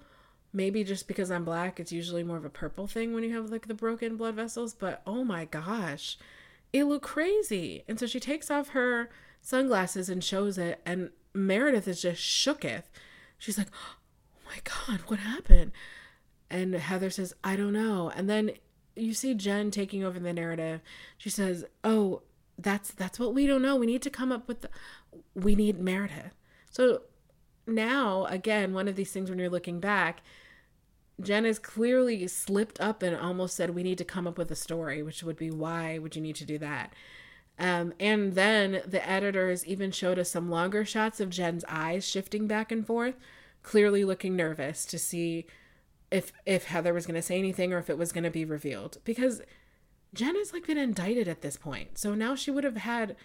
Maybe 0.52 0.84
just 0.84 1.08
because 1.08 1.30
I'm 1.30 1.44
black, 1.44 1.80
it's 1.80 1.92
usually 1.92 2.22
more 2.22 2.36
of 2.36 2.44
a 2.44 2.50
purple 2.50 2.86
thing 2.86 3.14
when 3.14 3.24
you 3.24 3.34
have 3.34 3.50
like 3.50 3.68
the 3.68 3.74
broken 3.74 4.16
blood 4.16 4.34
vessels. 4.34 4.74
But 4.74 5.02
oh 5.06 5.24
my 5.24 5.46
gosh, 5.46 6.18
it 6.72 6.84
looked 6.84 7.06
crazy. 7.06 7.84
And 7.88 7.98
so 7.98 8.06
she 8.06 8.20
takes 8.20 8.50
off 8.50 8.70
her 8.70 9.08
sunglasses 9.40 10.08
and 10.08 10.22
shows 10.22 10.58
it. 10.58 10.80
And 10.84 11.10
Meredith 11.32 11.88
is 11.88 12.02
just 12.02 12.22
shooketh. 12.22 12.84
She's 13.38 13.56
like, 13.56 13.68
oh 13.72 13.96
my 14.46 14.58
God, 14.64 15.00
what 15.06 15.20
happened? 15.20 15.72
And 16.50 16.74
Heather 16.74 17.08
says, 17.08 17.34
I 17.42 17.56
don't 17.56 17.72
know. 17.72 18.12
And 18.14 18.28
then 18.28 18.52
you 18.94 19.14
see 19.14 19.34
Jen 19.34 19.70
taking 19.70 20.04
over 20.04 20.18
the 20.18 20.32
narrative. 20.32 20.80
She 21.18 21.30
says, 21.30 21.64
Oh, 21.82 22.22
that's 22.58 22.90
that's 22.92 23.18
what 23.18 23.34
we 23.34 23.46
don't 23.46 23.62
know. 23.62 23.76
We 23.76 23.86
need 23.86 24.02
to 24.02 24.10
come 24.10 24.30
up 24.30 24.46
with 24.46 24.62
the 24.62 24.70
we 25.34 25.54
need 25.54 25.80
Meredith. 25.80 26.34
So 26.70 27.02
now 27.66 28.26
again, 28.26 28.74
one 28.74 28.88
of 28.88 28.96
these 28.96 29.12
things 29.12 29.30
when 29.30 29.38
you're 29.38 29.50
looking 29.50 29.80
back, 29.80 30.20
Jen 31.22 31.44
has 31.44 31.58
clearly 31.58 32.26
slipped 32.26 32.80
up 32.80 33.02
and 33.02 33.16
almost 33.16 33.56
said 33.56 33.70
we 33.70 33.82
need 33.82 33.98
to 33.98 34.04
come 34.04 34.26
up 34.26 34.38
with 34.38 34.50
a 34.50 34.56
story, 34.56 35.02
which 35.02 35.22
would 35.22 35.36
be 35.36 35.50
why 35.50 35.98
would 35.98 36.16
you 36.16 36.22
need 36.22 36.36
to 36.36 36.44
do 36.44 36.58
that? 36.58 36.92
Um, 37.58 37.92
and 38.00 38.34
then 38.34 38.82
the 38.86 39.06
editors 39.08 39.64
even 39.66 39.92
showed 39.92 40.18
us 40.18 40.30
some 40.30 40.50
longer 40.50 40.84
shots 40.84 41.20
of 41.20 41.30
Jen's 41.30 41.64
eyes 41.68 42.06
shifting 42.06 42.46
back 42.46 42.72
and 42.72 42.86
forth, 42.86 43.14
clearly 43.62 44.04
looking 44.04 44.34
nervous 44.34 44.84
to 44.86 44.98
see 44.98 45.46
if 46.10 46.32
if 46.44 46.64
Heather 46.64 46.92
was 46.92 47.06
going 47.06 47.14
to 47.14 47.22
say 47.22 47.38
anything 47.38 47.72
or 47.72 47.78
if 47.78 47.88
it 47.88 47.98
was 47.98 48.12
going 48.12 48.24
to 48.24 48.30
be 48.30 48.44
revealed 48.44 48.98
because 49.04 49.40
Jen 50.12 50.36
has 50.36 50.52
like 50.52 50.66
been 50.66 50.78
indicted 50.78 51.28
at 51.28 51.42
this 51.42 51.56
point. 51.56 51.98
So 51.98 52.14
now 52.14 52.34
she 52.34 52.50
would 52.50 52.64
have 52.64 52.76
had 52.76 53.16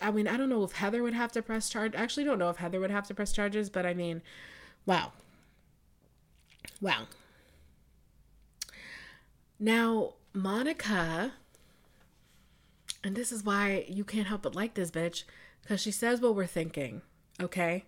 I 0.00 0.10
mean, 0.10 0.26
I 0.26 0.36
don't 0.36 0.48
know 0.48 0.64
if 0.64 0.72
Heather 0.72 1.02
would 1.02 1.14
have 1.14 1.32
to 1.32 1.42
press 1.42 1.68
charge. 1.68 1.94
I 1.94 2.02
actually 2.02 2.24
don't 2.24 2.38
know 2.38 2.50
if 2.50 2.56
Heather 2.56 2.80
would 2.80 2.90
have 2.90 3.06
to 3.08 3.14
press 3.14 3.32
charges, 3.32 3.68
but 3.68 3.84
I 3.84 3.94
mean, 3.94 4.22
wow. 4.86 5.12
Wow. 6.80 7.06
Now, 9.58 10.14
Monica 10.32 11.32
and 13.04 13.14
this 13.14 13.30
is 13.30 13.44
why 13.44 13.84
you 13.86 14.02
can't 14.02 14.26
help 14.26 14.42
but 14.42 14.54
like 14.54 14.74
this 14.74 14.90
bitch, 14.90 15.24
because 15.62 15.80
she 15.80 15.90
says 15.90 16.20
what 16.20 16.34
we're 16.34 16.46
thinking, 16.46 17.02
okay? 17.40 17.84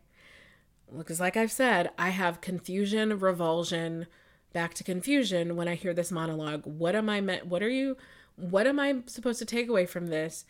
Because, 0.97 1.19
like 1.19 1.37
I've 1.37 1.51
said, 1.51 1.91
I 1.99 2.11
have 2.11 2.43
confusion, 2.43 3.19
revulsion, 3.19 4.07
back 4.53 4.75
to 4.75 4.85
confusion 4.85 5.57
when 5.57 5.69
I 5.69 5.75
hear 5.75 5.95
this 5.95 6.13
monologue. 6.13 6.63
What 6.65 6.95
am 6.95 7.09
I 7.09 7.21
meant? 7.23 7.47
What 7.47 7.63
are 7.63 7.71
you? 7.71 7.97
What 8.37 8.67
am 8.67 8.79
I 8.79 8.99
supposed 9.07 9.39
to 9.39 9.47
take 9.47 9.69
away 9.69 9.87
from 9.87 10.09
this? 10.09 10.45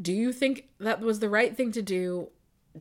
Do 0.00 0.12
you 0.12 0.32
think 0.32 0.68
that 0.78 1.00
was 1.00 1.18
the 1.18 1.28
right 1.28 1.54
thing 1.54 1.72
to 1.72 1.82
do? 1.82 2.30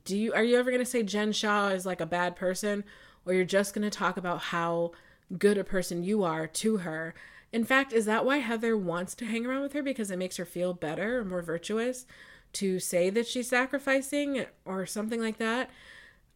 Do 0.06 0.16
you 0.16 0.34
are 0.34 0.44
you 0.44 0.58
ever 0.58 0.72
going 0.72 0.84
to 0.84 0.90
say 0.90 1.04
Jen 1.04 1.32
Shah 1.32 1.70
is 1.70 1.86
like 1.86 2.00
a 2.00 2.06
bad 2.06 2.36
person, 2.36 2.84
or 3.26 3.34
you're 3.34 3.46
just 3.46 3.74
going 3.74 3.90
to 3.90 3.96
talk 3.96 4.18
about 4.18 4.40
how 4.40 4.92
good 5.38 5.58
a 5.58 5.64
person 5.64 6.04
you 6.04 6.24
are 6.24 6.48
to 6.48 6.78
her 6.78 7.14
in 7.54 7.64
fact, 7.64 7.94
is 7.94 8.06
that 8.06 8.26
why 8.26 8.40
Heather 8.40 8.76
wants 8.76 9.14
to 9.14 9.26
hang 9.26 9.46
around 9.46 9.62
with 9.62 9.74
her? 9.74 9.84
Because 9.84 10.10
it 10.10 10.18
makes 10.18 10.38
her 10.38 10.46
feel 10.46 10.74
better 10.74 11.20
or 11.20 11.24
more 11.24 11.44
virtuous 11.44 12.08
to 12.54 12.80
say 12.80 13.12
that 13.12 13.28
she's 13.28 13.48
sacrificing 13.48 14.48
or 14.66 14.88
something 14.88 15.22
like 15.22 15.38
that? 15.38 15.70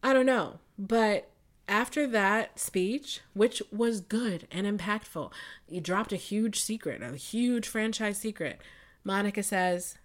I 0.00 0.12
don't 0.12 0.26
know. 0.26 0.60
But 0.78 1.28
after 1.66 2.06
that 2.06 2.60
speech, 2.60 3.20
which 3.34 3.60
was 3.72 4.00
good 4.00 4.46
and 4.52 4.64
impactful, 4.64 5.32
you 5.68 5.80
dropped 5.80 6.12
a 6.12 6.16
huge 6.16 6.60
secret, 6.60 7.02
a 7.02 7.16
huge 7.16 7.66
franchise 7.66 8.18
secret. 8.18 8.60
Monica 9.02 9.42
says, 9.42 9.98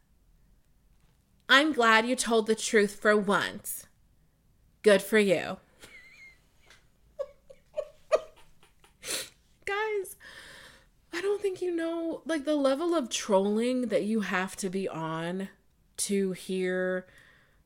I'm 1.48 1.74
glad 1.74 2.08
you 2.08 2.16
told 2.16 2.48
the 2.48 2.56
truth 2.56 2.96
for 3.00 3.16
once. 3.16 3.86
Good 4.82 5.04
for 5.04 5.20
you. 5.20 5.58
Guys, 9.66 10.16
I 11.14 11.22
don't 11.22 11.41
think 11.41 11.61
you 11.61 11.76
know 11.76 12.22
like 12.26 12.43
the 12.45 12.55
level 12.55 12.95
of 12.95 13.09
trolling 13.09 13.88
that 13.89 14.03
you 14.03 14.22
have 14.22 14.55
to 14.57 14.70
be 14.70 14.89
on 14.89 15.49
to 15.97 16.32
hear 16.32 17.05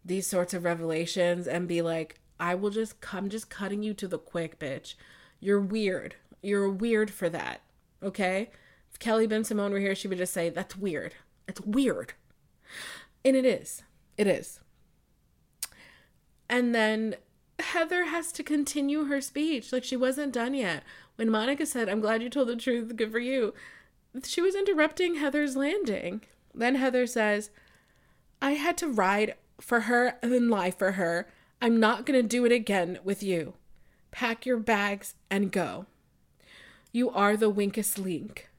these 0.04 0.28
sorts 0.28 0.54
of 0.54 0.64
revelations 0.64 1.48
and 1.48 1.68
be 1.68 1.82
like, 1.82 2.20
I 2.40 2.56
will 2.56 2.70
just 2.70 3.00
come 3.02 3.30
just 3.30 3.50
cutting 3.50 3.84
you 3.84 3.94
to 3.96 4.08
the 4.08 4.20
quick, 4.20 4.60
bitch. 4.60 4.96
You're 5.40 5.62
weird. 5.62 6.16
You're 6.42 6.70
weird 6.70 7.10
for 7.10 7.30
that. 7.30 7.62
Okay? 8.04 8.52
If 8.92 9.00
Kelly 9.00 9.28
Bensimon 9.28 9.72
were 9.72 9.80
here, 9.80 9.96
she 9.96 10.08
would 10.08 10.18
just 10.18 10.34
say, 10.34 10.50
That's 10.50 10.76
weird. 10.76 11.16
It's 11.48 11.62
weird. 11.62 12.14
And 13.24 13.36
it 13.36 13.46
is. 13.46 13.84
It 14.18 14.28
is. 14.28 14.60
And 16.50 16.74
then 16.74 17.16
Heather 17.60 18.06
has 18.06 18.32
to 18.34 18.44
continue 18.44 19.06
her 19.06 19.22
speech. 19.22 19.72
Like 19.72 19.84
she 19.84 19.98
wasn't 19.98 20.34
done 20.34 20.54
yet. 20.54 20.84
When 21.18 21.30
Monica 21.30 21.66
said, 21.66 21.90
I'm 21.90 22.00
glad 22.00 22.24
you 22.24 22.30
told 22.30 22.48
the 22.48 22.56
truth, 22.56 22.96
good 22.96 23.12
for 23.12 23.20
you, 23.20 23.54
she 24.24 24.42
was 24.42 24.56
interrupting 24.56 25.16
Heather's 25.16 25.56
landing. 25.56 26.22
Then 26.54 26.76
Heather 26.76 27.06
says, 27.06 27.50
I 28.42 28.52
had 28.52 28.78
to 28.78 28.88
ride 28.88 29.36
for 29.60 29.82
her 29.82 30.18
and 30.22 30.50
lie 30.50 30.72
for 30.72 30.94
her. 30.94 31.28
I'm 31.62 31.80
not 31.80 32.06
going 32.06 32.22
to 32.22 32.28
do 32.28 32.46
it 32.46 32.52
again 32.52 33.00
with 33.04 33.24
you. 33.24 33.56
Pack 34.12 34.46
your 34.46 34.58
bags 34.58 35.16
and 35.30 35.52
go. 35.52 35.88
You 36.92 37.10
are 37.10 37.36
the 37.36 37.50
winkest 37.50 37.98
link. 37.98 38.50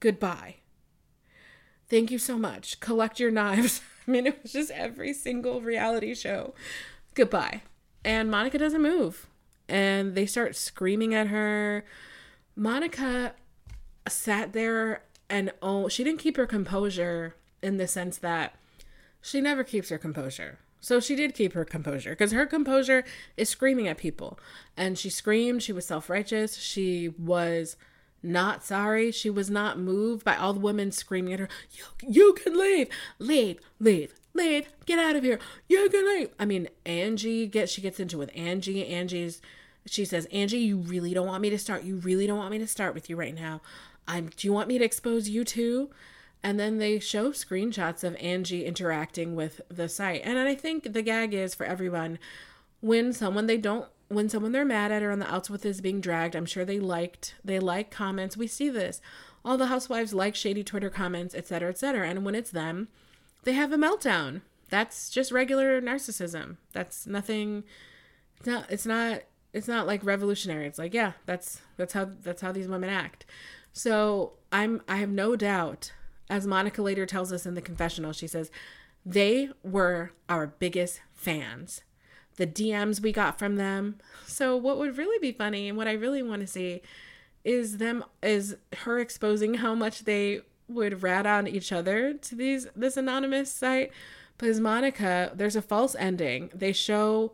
Goodbye. 0.00 0.56
Thank 1.88 2.10
you 2.10 2.18
so 2.18 2.38
much. 2.38 2.80
Collect 2.80 3.20
your 3.20 3.30
knives. 3.30 3.82
I 4.06 4.10
mean, 4.10 4.26
it 4.26 4.42
was 4.42 4.52
just 4.52 4.70
every 4.70 5.12
single 5.12 5.60
reality 5.60 6.14
show. 6.14 6.54
Goodbye. 7.14 7.62
And 8.04 8.30
Monica 8.30 8.58
doesn't 8.58 8.82
move. 8.82 9.26
And 9.68 10.14
they 10.14 10.26
start 10.26 10.56
screaming 10.56 11.14
at 11.14 11.28
her. 11.28 11.84
Monica 12.56 13.34
sat 14.08 14.52
there 14.52 15.02
and 15.28 15.52
oh, 15.60 15.88
she 15.88 16.04
didn't 16.04 16.20
keep 16.20 16.36
her 16.36 16.46
composure 16.46 17.34
in 17.62 17.76
the 17.76 17.86
sense 17.86 18.18
that 18.18 18.54
she 19.20 19.40
never 19.40 19.64
keeps 19.64 19.90
her 19.90 19.98
composure. 19.98 20.58
So 20.80 21.00
she 21.00 21.16
did 21.16 21.34
keep 21.34 21.52
her 21.54 21.64
composure 21.64 22.10
because 22.10 22.32
her 22.32 22.46
composure 22.46 23.04
is 23.36 23.48
screaming 23.48 23.88
at 23.88 23.98
people. 23.98 24.38
And 24.76 24.96
she 24.96 25.10
screamed. 25.10 25.62
She 25.62 25.72
was 25.72 25.86
self 25.86 26.08
righteous. 26.08 26.56
She 26.56 27.08
was 27.08 27.76
not 28.22 28.64
sorry. 28.64 29.10
She 29.10 29.30
was 29.30 29.50
not 29.50 29.78
moved 29.78 30.24
by 30.24 30.36
all 30.36 30.52
the 30.52 30.60
women 30.60 30.92
screaming 30.92 31.32
at 31.32 31.40
her, 31.40 31.48
You, 31.70 31.84
you 32.08 32.32
can 32.34 32.58
leave, 32.58 32.88
leave, 33.18 33.60
leave, 33.78 34.14
leave, 34.34 34.68
get 34.86 34.98
out 34.98 35.16
of 35.16 35.24
here. 35.24 35.38
You 35.68 35.88
can 35.88 36.06
leave. 36.06 36.30
I 36.38 36.44
mean, 36.44 36.68
Angie 36.84 37.46
gets, 37.46 37.72
she 37.72 37.80
gets 37.80 38.00
into 38.00 38.18
with 38.18 38.30
Angie. 38.34 38.86
Angie's, 38.86 39.40
she 39.88 40.04
says, 40.04 40.26
Angie, 40.32 40.58
you 40.58 40.78
really 40.78 41.14
don't 41.14 41.26
want 41.26 41.42
me 41.42 41.50
to 41.50 41.58
start. 41.58 41.82
You 41.82 41.96
really 41.96 42.26
don't 42.26 42.38
want 42.38 42.50
me 42.50 42.58
to 42.58 42.66
start 42.66 42.94
with 42.94 43.08
you 43.08 43.16
right 43.16 43.34
now. 43.34 43.60
I'm, 44.06 44.30
do 44.36 44.46
you 44.46 44.52
want 44.52 44.68
me 44.68 44.78
to 44.78 44.84
expose 44.84 45.28
you 45.28 45.44
too? 45.44 45.90
And 46.42 46.58
then 46.58 46.78
they 46.78 46.98
show 46.98 47.30
screenshots 47.32 48.04
of 48.04 48.16
Angie 48.16 48.64
interacting 48.64 49.34
with 49.34 49.60
the 49.68 49.88
site. 49.88 50.22
And 50.24 50.38
I 50.38 50.54
think 50.54 50.92
the 50.92 51.02
gag 51.02 51.34
is 51.34 51.54
for 51.54 51.66
everyone 51.66 52.18
when 52.80 53.12
someone 53.12 53.46
they 53.46 53.56
don't 53.56 53.88
when 54.08 54.28
someone 54.28 54.52
they're 54.52 54.64
mad 54.64 54.90
at 54.90 55.02
or 55.02 55.10
on 55.10 55.18
the 55.18 55.30
outs 55.30 55.50
with 55.50 55.66
is 55.66 55.82
being 55.82 56.00
dragged, 56.00 56.34
I'm 56.34 56.46
sure 56.46 56.64
they 56.64 56.80
liked 56.80 57.34
they 57.44 57.58
like 57.58 57.90
comments. 57.90 58.36
We 58.36 58.46
see 58.46 58.70
this. 58.70 59.00
All 59.44 59.58
the 59.58 59.66
housewives 59.66 60.14
like 60.14 60.34
shady 60.34 60.64
Twitter 60.64 60.90
comments, 60.90 61.34
etc., 61.34 61.70
etc. 61.70 62.08
And 62.08 62.24
when 62.24 62.34
it's 62.34 62.50
them, 62.50 62.88
they 63.44 63.52
have 63.52 63.72
a 63.72 63.76
meltdown. 63.76 64.42
That's 64.70 65.10
just 65.10 65.32
regular 65.32 65.80
narcissism. 65.80 66.56
That's 66.72 67.06
nothing 67.06 67.64
it's 68.38 68.46
not 68.46 68.70
it's 68.70 68.86
not 68.86 69.22
it's 69.52 69.68
not 69.68 69.86
like 69.86 70.04
revolutionary. 70.04 70.66
It's 70.66 70.78
like, 70.78 70.94
yeah, 70.94 71.12
that's 71.26 71.60
that's 71.76 71.92
how 71.92 72.10
that's 72.22 72.42
how 72.42 72.52
these 72.52 72.68
women 72.68 72.90
act. 72.90 73.24
So 73.72 74.34
I'm 74.52 74.82
I 74.88 74.96
have 74.96 75.10
no 75.10 75.36
doubt, 75.36 75.92
as 76.28 76.46
Monica 76.46 76.82
later 76.82 77.06
tells 77.06 77.32
us 77.32 77.46
in 77.46 77.54
the 77.54 77.62
confessional, 77.62 78.12
she 78.12 78.26
says, 78.26 78.50
they 79.04 79.50
were 79.62 80.12
our 80.28 80.46
biggest 80.46 81.00
fans 81.14 81.82
the 82.38 82.46
DMs 82.46 83.00
we 83.00 83.12
got 83.12 83.38
from 83.38 83.56
them. 83.56 83.98
So 84.26 84.56
what 84.56 84.78
would 84.78 84.96
really 84.96 85.18
be 85.18 85.36
funny 85.36 85.68
and 85.68 85.76
what 85.76 85.88
I 85.88 85.92
really 85.92 86.22
want 86.22 86.40
to 86.40 86.46
see 86.46 86.80
is 87.44 87.76
them 87.78 88.04
is 88.22 88.56
her 88.78 88.98
exposing 88.98 89.54
how 89.54 89.74
much 89.74 90.04
they 90.04 90.40
would 90.68 91.02
rat 91.02 91.26
on 91.26 91.46
each 91.46 91.72
other 91.72 92.14
to 92.14 92.34
these 92.34 92.66
this 92.74 92.96
anonymous 92.96 93.52
site. 93.52 93.92
Because 94.38 94.60
Monica, 94.60 95.32
there's 95.34 95.56
a 95.56 95.62
false 95.62 95.96
ending. 95.96 96.50
They 96.54 96.72
show, 96.72 97.32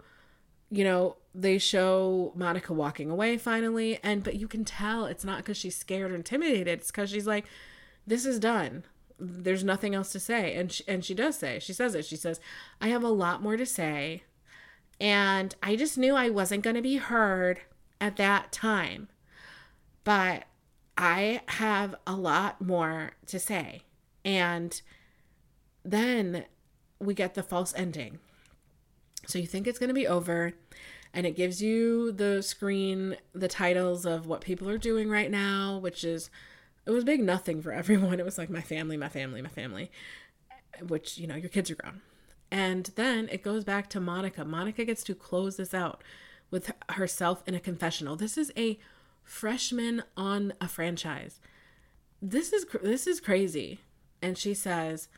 you 0.71 0.85
know, 0.85 1.17
they 1.35 1.59
show 1.59 2.33
Monica 2.37 2.73
walking 2.73 3.11
away 3.11 3.37
finally, 3.37 3.99
and 4.03 4.23
but 4.23 4.37
you 4.37 4.49
can 4.49 4.65
tell 4.65 5.07
it's 5.07 5.25
not 5.25 5.39
because 5.39 5.57
she's 5.57 5.77
scared 5.77 6.13
or 6.13 6.15
intimidated. 6.15 6.69
It's 6.69 6.91
because 6.91 7.11
she's 7.11 7.27
like, 7.27 7.47
this 8.07 8.25
is 8.25 8.39
done. 8.39 8.85
There's 9.19 9.65
nothing 9.65 9.95
else 9.95 10.13
to 10.13 10.21
say, 10.21 10.55
and 10.55 10.71
she, 10.71 10.85
and 10.87 11.05
she 11.05 11.15
does 11.15 11.37
say 11.37 11.59
she 11.59 11.73
says 11.73 11.95
it. 11.95 12.05
She 12.05 12.17
says, 12.17 12.41
I 12.81 12.89
have 12.89 13.03
a 13.03 13.09
lot 13.09 13.43
more 13.43 13.57
to 13.57 13.67
say 13.67 14.23
and 15.01 15.55
I 15.63 15.77
just 15.77 15.99
knew 15.99 16.15
I 16.15 16.31
wasn't 16.31 16.63
going 16.63 16.77
to 16.77 16.83
be 16.83 16.97
heard 16.97 17.61
at 18.01 18.17
that 18.17 18.53
time. 18.53 19.09
But 20.05 20.45
I 20.97 21.41
have 21.47 21.95
a 22.07 22.15
lot 22.15 22.61
more 22.61 23.13
to 23.27 23.39
say. 23.39 23.83
And 24.25 24.81
then 25.85 26.45
we 26.99 27.15
get 27.15 27.35
the 27.35 27.43
false 27.43 27.75
ending. 27.77 28.19
So 29.27 29.39
you 29.39 29.47
think 29.47 29.67
it's 29.67 29.79
going 29.79 29.89
to 29.89 29.95
be 29.95 30.07
over, 30.07 30.53
and 31.13 31.27
it 31.27 31.37
gives 31.37 31.63
you 31.63 32.13
the 32.13 32.43
screen, 32.43 33.17
the 33.35 33.49
titles 33.49 34.05
of 34.05 34.27
what 34.27 34.41
people 34.41 34.69
are 34.69 34.79
doing 34.79 35.09
right 35.09 35.31
now, 35.31 35.79
which 35.79 36.05
is, 36.05 36.31
it 36.87 36.91
was 36.91 37.05
big 37.05 37.21
nothing 37.21 37.63
for 37.63 37.73
everyone. 37.81 38.21
It 38.21 38.25
was 38.25 38.39
like 38.39 38.51
my 38.51 38.61
family, 38.61 38.97
my 38.97 39.09
family, 39.09 39.43
my 39.43 39.49
family, 39.49 39.91
which, 40.87 41.19
you 41.19 41.27
know, 41.27 41.37
your 41.37 41.49
kids 41.49 41.71
are 41.71 41.77
grown. 41.77 42.01
And 42.51 42.91
then 42.95 43.29
it 43.33 43.43
goes 43.43 43.65
back 43.65 43.91
to 43.91 44.01
Monica. 44.01 44.45
Monica 44.45 44.85
gets 44.85 45.03
to 45.05 45.15
close 45.15 45.57
this 45.57 45.75
out 45.75 46.03
with 46.51 46.71
herself 46.91 47.43
in 47.47 47.55
a 47.55 47.61
confessional. 47.61 48.15
This 48.17 48.39
is 48.39 48.53
a 48.57 48.79
freshman 49.25 50.05
on 50.17 50.53
a 50.61 50.69
franchise. 50.69 51.41
This 52.23 52.53
is 52.53 52.65
this 52.83 53.07
is 53.07 53.21
crazy. 53.21 53.81
And 54.23 54.39
she 54.39 54.55
says, 54.55 55.09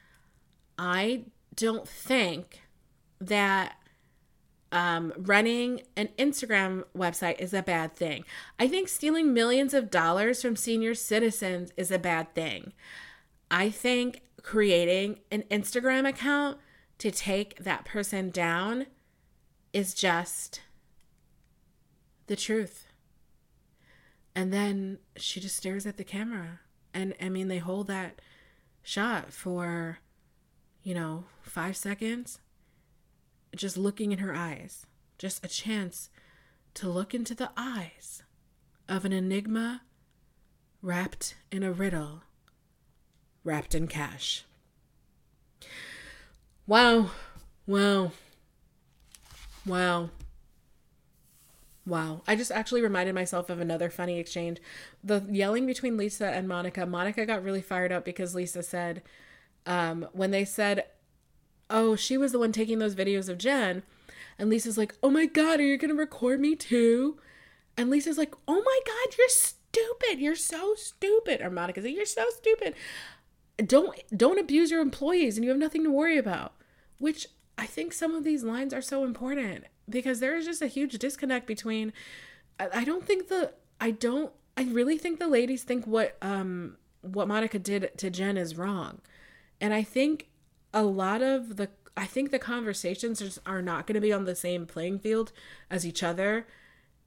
"I 0.78 1.24
don't 1.54 1.86
think 1.86 2.62
that 3.20 3.76
um, 4.76 5.10
running 5.16 5.80
an 5.96 6.10
Instagram 6.18 6.84
website 6.94 7.40
is 7.40 7.54
a 7.54 7.62
bad 7.62 7.96
thing. 7.96 8.24
I 8.58 8.68
think 8.68 8.88
stealing 8.88 9.32
millions 9.32 9.72
of 9.72 9.90
dollars 9.90 10.42
from 10.42 10.54
senior 10.54 10.94
citizens 10.94 11.72
is 11.78 11.90
a 11.90 11.98
bad 11.98 12.34
thing. 12.34 12.74
I 13.50 13.70
think 13.70 14.20
creating 14.42 15.20
an 15.30 15.44
Instagram 15.50 16.06
account 16.06 16.58
to 16.98 17.10
take 17.10 17.56
that 17.64 17.86
person 17.86 18.28
down 18.28 18.84
is 19.72 19.94
just 19.94 20.60
the 22.26 22.36
truth. 22.36 22.86
And 24.34 24.52
then 24.52 24.98
she 25.16 25.40
just 25.40 25.56
stares 25.56 25.86
at 25.86 25.96
the 25.96 26.04
camera. 26.04 26.60
And 26.92 27.14
I 27.18 27.30
mean, 27.30 27.48
they 27.48 27.58
hold 27.58 27.86
that 27.86 28.20
shot 28.82 29.32
for, 29.32 30.00
you 30.82 30.92
know, 30.92 31.24
five 31.40 31.78
seconds, 31.78 32.40
just 33.54 33.76
looking 33.76 34.12
in 34.12 34.18
her 34.18 34.34
eyes. 34.34 34.86
Just 35.18 35.44
a 35.44 35.48
chance 35.48 36.10
to 36.74 36.88
look 36.88 37.14
into 37.14 37.34
the 37.34 37.50
eyes 37.56 38.22
of 38.88 39.04
an 39.04 39.12
enigma 39.12 39.82
wrapped 40.82 41.34
in 41.50 41.62
a 41.62 41.72
riddle, 41.72 42.22
wrapped 43.44 43.74
in 43.74 43.86
cash. 43.88 44.44
Wow. 46.66 47.10
Wow. 47.66 48.12
Wow. 49.64 50.10
Wow. 51.86 52.22
I 52.26 52.36
just 52.36 52.50
actually 52.50 52.82
reminded 52.82 53.14
myself 53.14 53.48
of 53.48 53.60
another 53.60 53.88
funny 53.88 54.18
exchange. 54.18 54.58
The 55.02 55.24
yelling 55.30 55.66
between 55.66 55.96
Lisa 55.96 56.26
and 56.26 56.48
Monica. 56.48 56.84
Monica 56.84 57.24
got 57.24 57.42
really 57.42 57.62
fired 57.62 57.92
up 57.92 58.04
because 58.04 58.34
Lisa 58.34 58.62
said, 58.62 59.02
um, 59.64 60.06
when 60.12 60.30
they 60.30 60.44
said, 60.44 60.84
oh, 61.70 61.96
she 61.96 62.16
was 62.16 62.32
the 62.32 62.38
one 62.38 62.52
taking 62.52 62.78
those 62.78 62.94
videos 62.94 63.28
of 63.28 63.38
Jen. 63.38 63.82
And 64.38 64.50
Lisa's 64.50 64.78
like, 64.78 64.94
oh 65.02 65.10
my 65.10 65.26
God, 65.26 65.60
are 65.60 65.64
you 65.64 65.78
going 65.78 65.90
to 65.90 65.96
record 65.96 66.40
me 66.40 66.54
too? 66.54 67.18
And 67.76 67.90
Lisa's 67.90 68.18
like, 68.18 68.34
oh 68.46 68.62
my 68.62 68.80
God, 68.86 69.16
you're 69.16 69.28
stupid. 69.28 70.18
You're 70.20 70.36
so 70.36 70.74
stupid. 70.74 71.40
Or 71.40 71.50
Monica's 71.50 71.84
like, 71.84 71.94
you're 71.94 72.06
so 72.06 72.24
stupid 72.30 72.74
don't 73.64 73.98
don't 74.14 74.38
abuse 74.38 74.70
your 74.70 74.80
employees 74.80 75.36
and 75.36 75.44
you 75.44 75.50
have 75.50 75.58
nothing 75.58 75.82
to 75.82 75.90
worry 75.90 76.18
about 76.18 76.52
which 76.98 77.26
i 77.56 77.64
think 77.64 77.92
some 77.92 78.14
of 78.14 78.24
these 78.24 78.42
lines 78.42 78.74
are 78.74 78.82
so 78.82 79.04
important 79.04 79.64
because 79.88 80.20
there 80.20 80.36
is 80.36 80.44
just 80.44 80.60
a 80.60 80.66
huge 80.66 80.98
disconnect 80.98 81.46
between 81.46 81.92
i 82.60 82.84
don't 82.84 83.06
think 83.06 83.28
the 83.28 83.52
i 83.80 83.90
don't 83.90 84.32
i 84.56 84.64
really 84.64 84.98
think 84.98 85.18
the 85.18 85.28
ladies 85.28 85.62
think 85.62 85.86
what 85.86 86.16
um 86.20 86.76
what 87.00 87.28
monica 87.28 87.58
did 87.58 87.90
to 87.96 88.10
jen 88.10 88.36
is 88.36 88.56
wrong 88.56 89.00
and 89.60 89.72
i 89.72 89.82
think 89.82 90.28
a 90.76 90.82
lot 90.82 91.22
of 91.22 91.56
the 91.56 91.70
I 91.96 92.04
think 92.04 92.30
the 92.30 92.38
conversations 92.38 93.40
are 93.46 93.62
not 93.62 93.86
going 93.86 93.94
to 93.94 94.00
be 94.00 94.12
on 94.12 94.26
the 94.26 94.36
same 94.36 94.66
playing 94.66 94.98
field 94.98 95.32
as 95.70 95.86
each 95.86 96.02
other 96.02 96.46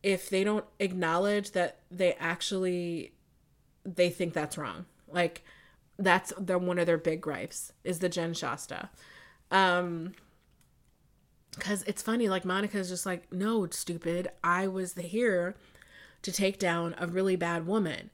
if 0.01 0.28
they 0.28 0.43
don't 0.43 0.65
acknowledge 0.80 1.51
that 1.51 1.78
they 1.91 2.13
actually 2.13 3.13
they 3.86 4.09
think 4.09 4.34
that's 4.34 4.57
wrong. 4.57 4.86
Like 5.07 5.43
that's 5.99 6.34
the 6.38 6.57
one 6.57 6.80
of 6.80 6.88
their 6.88 6.97
big 6.97 7.22
gripes 7.22 7.72
is 7.84 7.99
the 7.99 8.09
Jen 8.09 8.34
Shasta. 8.34 8.89
Um 9.51 10.13
cuz 11.59 11.84
it's 11.84 12.01
funny 12.01 12.28
like 12.28 12.43
Monica's 12.43 12.89
just 12.89 13.05
like, 13.05 13.32
"No, 13.32 13.67
stupid. 13.70 14.30
I 14.43 14.67
was 14.67 14.93
the 14.93 15.03
here 15.03 15.55
to 16.24 16.32
take 16.32 16.57
down 16.57 16.95
a 16.97 17.05
really 17.05 17.36
bad 17.36 17.67
woman." 17.67 18.09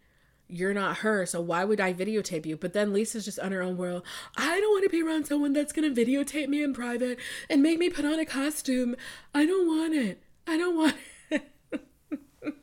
You're 0.47 0.73
not 0.73 0.97
her, 0.97 1.25
so 1.25 1.41
why 1.41 1.65
would 1.65 1.81
I 1.81 1.93
videotape 1.93 2.45
you? 2.45 2.55
But 2.55 2.73
then 2.73 2.93
Lisa's 2.93 3.25
just 3.25 3.39
on 3.39 3.51
her 3.51 3.63
own 3.63 3.77
world. 3.77 4.03
I 4.37 4.59
don't 4.59 4.71
want 4.71 4.83
to 4.83 4.89
be 4.89 5.01
around 5.01 5.25
someone 5.25 5.53
that's 5.53 5.73
going 5.73 5.93
to 5.93 6.05
videotape 6.05 6.49
me 6.49 6.61
in 6.61 6.73
private 6.73 7.17
and 7.49 7.63
make 7.63 7.79
me 7.79 7.89
put 7.89 8.05
on 8.05 8.19
a 8.19 8.25
costume. 8.25 8.95
I 9.33 9.45
don't 9.45 9.67
want 9.67 9.95
it. 9.95 10.21
I 10.45 10.57
don't 10.57 10.77
want 10.77 10.95
it. 11.31 11.51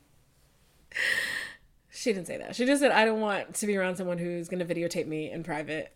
she 1.91 2.12
didn't 2.12 2.28
say 2.28 2.39
that. 2.39 2.55
She 2.55 2.66
just 2.66 2.80
said, 2.80 2.93
I 2.93 3.05
don't 3.05 3.20
want 3.20 3.55
to 3.55 3.66
be 3.66 3.76
around 3.76 3.97
someone 3.97 4.18
who's 4.18 4.49
going 4.49 4.66
to 4.66 4.74
videotape 4.74 5.07
me 5.07 5.30
in 5.30 5.43
private 5.43 5.93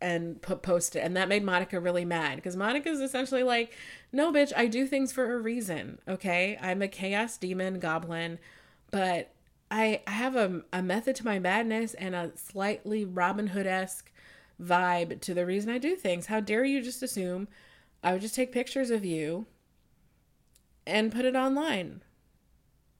and 0.00 0.42
put 0.42 0.62
post 0.62 0.96
it. 0.96 1.00
And 1.00 1.16
that 1.16 1.28
made 1.28 1.42
Monica 1.42 1.80
really 1.80 2.04
mad 2.04 2.36
because 2.36 2.56
Monica's 2.56 3.00
essentially 3.00 3.42
like, 3.42 3.72
no, 4.12 4.30
bitch, 4.30 4.52
I 4.54 4.66
do 4.66 4.86
things 4.86 5.12
for 5.12 5.34
a 5.34 5.38
reason. 5.38 5.98
Okay. 6.06 6.58
I'm 6.60 6.82
a 6.82 6.88
chaos 6.88 7.38
demon 7.38 7.78
goblin, 7.78 8.38
but 8.90 9.33
I, 9.70 10.02
have 10.06 10.36
a, 10.36 10.62
a 10.72 10.82
method 10.82 11.16
to 11.16 11.24
my 11.24 11.38
madness 11.38 11.94
and 11.94 12.14
a 12.14 12.32
slightly 12.36 13.04
Robin 13.04 13.48
Hood 13.48 13.66
esque 13.66 14.10
vibe 14.62 15.20
to 15.22 15.34
the 15.34 15.46
reason 15.46 15.70
I 15.70 15.78
do 15.78 15.96
things. 15.96 16.26
How 16.26 16.40
dare 16.40 16.64
you 16.64 16.82
just 16.82 17.02
assume 17.02 17.48
I 18.02 18.12
would 18.12 18.20
just 18.20 18.34
take 18.34 18.52
pictures 18.52 18.90
of 18.90 19.04
you 19.04 19.46
and 20.86 21.12
put 21.12 21.24
it 21.24 21.34
online? 21.34 22.02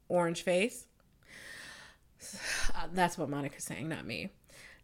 Orange 0.08 0.42
face. 0.42 0.86
That's 2.92 3.18
what 3.18 3.28
Monica's 3.28 3.64
saying, 3.64 3.88
not 3.88 4.06
me. 4.06 4.30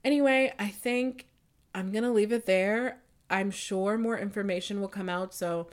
Anyway, 0.04 0.52
I 0.58 0.68
think 0.68 1.26
I'm 1.74 1.92
going 1.92 2.04
to 2.04 2.10
leave 2.10 2.32
it 2.32 2.46
there. 2.46 3.00
I'm 3.28 3.50
sure 3.50 3.96
more 3.96 4.18
information 4.18 4.80
will 4.80 4.88
come 4.88 5.08
out, 5.08 5.34
so 5.34 5.68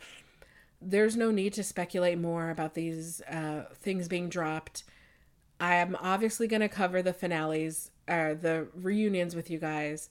there's 0.81 1.15
no 1.15 1.31
need 1.31 1.53
to 1.53 1.63
speculate 1.63 2.19
more 2.19 2.49
about 2.51 2.75
these 2.75 3.21
uh, 3.21 3.65
things 3.73 4.07
being 4.07 4.29
dropped. 4.29 4.83
I 5.59 5.75
am 5.75 5.97
obviously 5.99 6.47
going 6.47 6.61
to 6.61 6.69
cover 6.69 7.01
the 7.01 7.13
finales, 7.13 7.91
uh, 8.07 8.33
the 8.33 8.67
reunions 8.75 9.35
with 9.35 9.49
you 9.49 9.57
guys, 9.59 10.09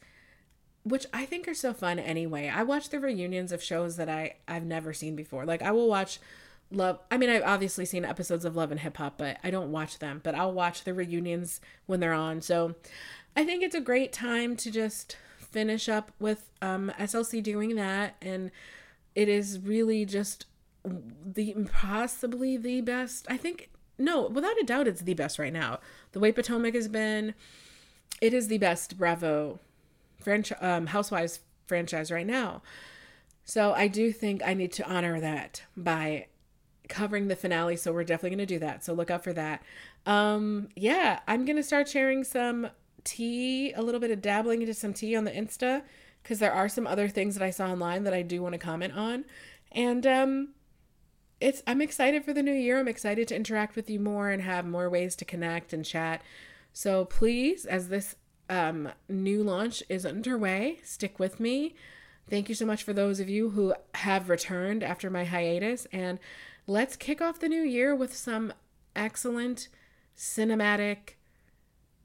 which 0.83 1.07
I 1.13 1.25
think 1.25 1.49
are 1.49 1.55
so 1.55 1.73
fun 1.73 1.99
anyway. 1.99 2.49
I 2.49 2.63
watch 2.63 2.91
the 2.91 3.01
reunions 3.01 3.53
of 3.53 3.63
shows 3.63 3.97
that 3.97 4.09
I, 4.09 4.37
I've 4.49 4.65
never 4.65 4.93
seen 4.93 5.17
before. 5.17 5.45
Like, 5.45 5.63
I 5.63 5.73
will 5.73 5.89
watch 5.89 6.21
Love. 6.73 6.99
I 7.13 7.17
mean, 7.17 7.31
I've 7.31 7.45
obviously 7.45 7.85
seen 7.85 8.05
episodes 8.05 8.45
of 8.45 8.57
Love 8.57 8.73
and 8.73 8.81
Hip 8.81 8.97
Hop, 8.97 9.19
but 9.19 9.39
I 9.45 9.51
don't 9.51 9.71
watch 9.71 10.01
them. 10.01 10.21
But 10.23 10.35
I'll 10.35 10.53
watch 10.53 10.83
the 10.83 10.95
reunions 10.95 11.61
when 11.87 12.01
they're 12.01 12.13
on. 12.13 12.43
So 12.43 12.75
I 13.37 13.45
think 13.45 13.63
it's 13.63 13.75
a 13.75 13.81
great 13.81 14.13
time 14.13 14.57
to 14.57 14.71
just 14.71 15.17
finish 15.39 15.89
up 15.89 16.11
with 16.19 16.51
um, 16.61 16.93
SLC 16.99 17.41
doing 17.41 17.77
that. 17.77 18.17
And 18.21 18.51
it 19.15 19.29
is 19.29 19.61
really 19.61 20.05
just 20.05 20.47
the 20.85 21.55
possibly 21.73 22.57
the 22.57 22.81
best. 22.81 23.27
I 23.29 23.37
think 23.37 23.71
no, 23.99 24.27
without 24.27 24.61
a 24.61 24.65
doubt, 24.65 24.89
it's 24.89 25.03
the 25.03 25.15
best 25.15 25.39
right 25.39 25.53
now. 25.53 25.81
The 26.13 26.21
way 26.21 26.33
Potomac 26.33 26.75
has 26.75 26.89
been, 26.89 27.35
it 28.21 28.35
is 28.35 28.49
the 28.49 28.59
best 28.59 28.99
Bravo 28.99 29.59
franchise, 30.19 30.59
um, 30.61 30.87
Housewives 30.87 31.41
franchise 31.67 32.11
right 32.11 32.27
now. 32.27 32.63
So 33.45 33.73
I 33.73 33.89
do 33.89 34.13
think 34.13 34.43
I 34.45 34.55
need 34.55 34.73
to 34.73 34.91
honor 34.91 35.21
that 35.21 35.63
by 35.77 36.27
covering 36.89 37.29
the 37.29 37.37
finale. 37.37 37.77
So 37.77 37.93
we're 37.93 38.05
definitely 38.05 38.37
going 38.37 38.47
to 38.47 38.55
do 38.55 38.59
that. 38.61 38.85
So 38.85 38.93
look 38.93 39.11
out 39.11 39.25
for 39.25 39.33
that. 39.33 39.63
Um, 40.05 40.69
yeah, 40.77 41.21
I'm 41.27 41.45
going 41.45 41.57
to 41.57 41.63
start 41.63 41.89
sharing 41.89 42.25
some 42.25 42.69
tea, 43.05 43.73
a 43.73 43.83
little 43.83 44.01
bit 44.01 44.11
of 44.11 44.21
dabbling 44.21 44.63
into 44.63 44.75
some 44.75 44.93
tea 44.93 45.17
on 45.17 45.25
the 45.25 45.31
Insta 45.31 45.83
because 46.23 46.39
there 46.39 46.53
are 46.53 46.69
some 46.69 46.87
other 46.87 47.09
things 47.09 47.35
that 47.37 47.45
I 47.45 47.51
saw 47.51 47.69
online 47.69 48.05
that 48.05 48.15
I 48.15 48.23
do 48.23 48.43
want 48.43 48.55
to 48.55 48.59
comment 48.59 48.95
on. 48.95 49.25
And 49.73 50.07
um, 50.07 50.49
it's 51.41 51.63
I'm 51.67 51.81
excited 51.81 52.25
for 52.25 52.33
the 52.33 52.43
new 52.43 52.53
year. 52.53 52.79
I'm 52.79 52.89
excited 52.89 53.29
to 53.29 53.37
interact 53.37 53.77
with 53.77 53.91
you 53.91 54.01
more 54.01 54.31
and 54.31 54.43
have 54.43 54.67
more 54.67 54.89
ways 54.89 55.17
to 55.17 55.25
connect 55.25 55.73
and 55.73 55.85
chat. 55.85 56.23
So 56.73 57.05
please, 57.05 57.65
as 57.67 57.89
this 57.89 58.17
um, 58.49 58.91
new 59.09 59.43
launch 59.43 59.83
is 59.89 60.07
underway, 60.07 60.79
stick 60.85 61.19
with 61.19 61.41
me. 61.41 61.75
Thank 62.29 62.49
you 62.49 62.55
so 62.55 62.67
much 62.67 62.83
for 62.83 62.93
those 62.93 63.21
of 63.21 63.29
you 63.29 63.51
who 63.51 63.75
have 63.95 64.29
returned 64.29 64.83
after 64.83 65.11
my 65.11 65.25
hiatus. 65.25 65.87
And 65.93 66.19
let's 66.67 66.97
kick 66.97 67.21
off 67.21 67.39
the 67.39 67.49
new 67.49 67.63
year 67.63 67.95
with 67.95 68.15
some 68.15 68.53
excellent 68.95 69.69
cinematic 70.17 71.15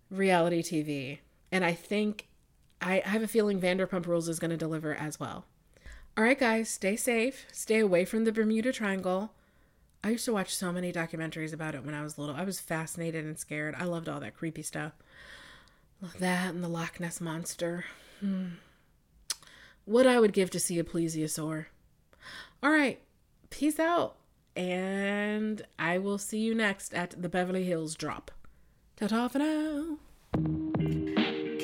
reality 0.10 0.62
TV. 0.62 1.20
And 1.52 1.66
I 1.66 1.74
think 1.74 2.28
I 2.82 3.02
have 3.06 3.24
a 3.24 3.28
feeling 3.28 3.60
Vanderpump 3.60 4.06
Rules 4.06 4.30
is 4.30 4.40
going 4.40 4.52
to 4.52 4.58
deliver 4.58 4.94
as 4.94 5.20
well. 5.20 5.46
All 6.18 6.24
right, 6.26 6.40
guys, 6.40 6.70
stay 6.70 6.96
safe. 6.96 7.46
Stay 7.52 7.80
away 7.80 8.04
from 8.06 8.26
the 8.26 8.32
Bermuda 8.32 8.74
Triangle. 8.74 9.34
I 10.04 10.10
used 10.10 10.26
to 10.26 10.34
watch 10.34 10.54
so 10.54 10.72
many 10.72 10.92
documentaries 10.92 11.54
about 11.54 11.76
it 11.76 11.86
when 11.86 11.94
I 11.94 12.04
was 12.04 12.18
little. 12.18 12.36
I 12.36 12.44
was 12.44 12.60
fascinated 12.60 13.24
and 13.24 13.38
scared. 13.40 13.76
I 13.78 13.86
loved 13.86 14.10
all 14.10 14.20
that 14.20 14.36
creepy 14.36 14.64
stuff. 14.64 14.94
That 16.20 16.54
and 16.54 16.64
the 16.64 16.68
Loch 16.68 17.00
Ness 17.00 17.22
Monster. 17.22 17.86
Hmm. 18.20 18.46
What 19.86 20.08
I 20.08 20.20
would 20.20 20.34
give 20.34 20.50
to 20.52 20.60
see 20.60 20.80
a 20.80 20.84
plesiosaur. 20.84 21.68
All 22.62 22.72
right, 22.72 23.02
peace 23.50 23.80
out. 23.80 24.18
And 24.56 25.62
I 25.80 25.98
will 25.98 26.18
see 26.18 26.40
you 26.40 26.54
next 26.54 26.94
at 26.94 27.22
the 27.22 27.30
Beverly 27.30 27.64
Hills 27.64 27.96
Drop. 27.96 28.32
Ta 28.98 29.08
ta 29.08 29.28
for 29.28 29.40
now. 29.40 29.98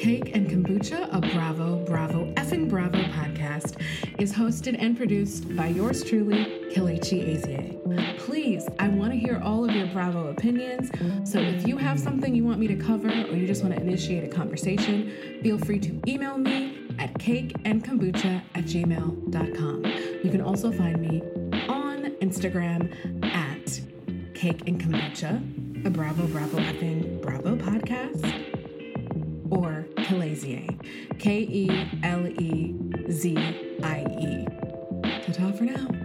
Cake 0.08 0.34
and 0.38 0.50
Kombucha, 0.50 1.14
a 1.14 1.20
Bravo, 1.20 1.84
Bravo, 1.84 2.34
effing 2.36 2.70
Bravo 2.70 2.98
podcast, 2.98 3.76
is 4.18 4.32
hosted 4.32 4.82
and 4.82 4.96
produced 4.96 5.54
by 5.54 5.68
yours 5.68 6.02
truly, 6.02 6.46
Kelechi 6.74 7.36
Azie. 7.36 8.18
Please, 8.18 8.70
I 8.80 8.88
want 8.88 9.12
to 9.12 9.20
hear 9.20 9.42
all 9.44 9.68
of 9.68 9.76
your 9.76 9.88
Bravo 9.88 10.28
opinions. 10.28 10.90
So 11.30 11.40
if 11.40 11.68
you 11.68 11.76
have 11.76 12.00
something 12.00 12.34
you 12.34 12.46
want 12.46 12.58
me 12.58 12.68
to 12.68 12.78
cover 12.78 13.10
or 13.10 13.36
you 13.36 13.46
just 13.46 13.62
want 13.64 13.76
to 13.76 13.82
initiate 13.82 14.24
a 14.24 14.34
conversation, 14.34 15.12
feel 15.44 15.58
free 15.58 15.80
to 15.80 16.02
email 16.08 16.38
me 16.38 16.88
at 17.00 17.14
cakeandkombucha 17.16 18.44
at 18.56 18.64
gmail.com. 18.64 19.86
You 20.24 20.32
can 20.32 20.40
also 20.40 20.72
find 20.72 21.02
me 21.02 21.22
on 21.68 22.16
Instagram 22.22 23.26
at 23.26 23.82
Cake 24.34 24.70
and 24.70 24.80
Kombucha, 24.80 25.86
a 25.86 25.90
Bravo, 25.90 26.28
Bravo, 26.28 26.60
effing 26.60 27.22
Bravo 27.22 27.58
podcast 27.58 28.56
or 29.50 29.77
Kelezie. 30.08 30.66
K 31.20 31.26
E 31.30 31.68
L 32.02 32.28
E 32.40 32.74
Z 33.12 33.36
I 33.84 34.06
E. 34.22 34.46
Ta 35.04 35.34
ta 35.34 35.52
for 35.52 35.66
now. 35.66 35.97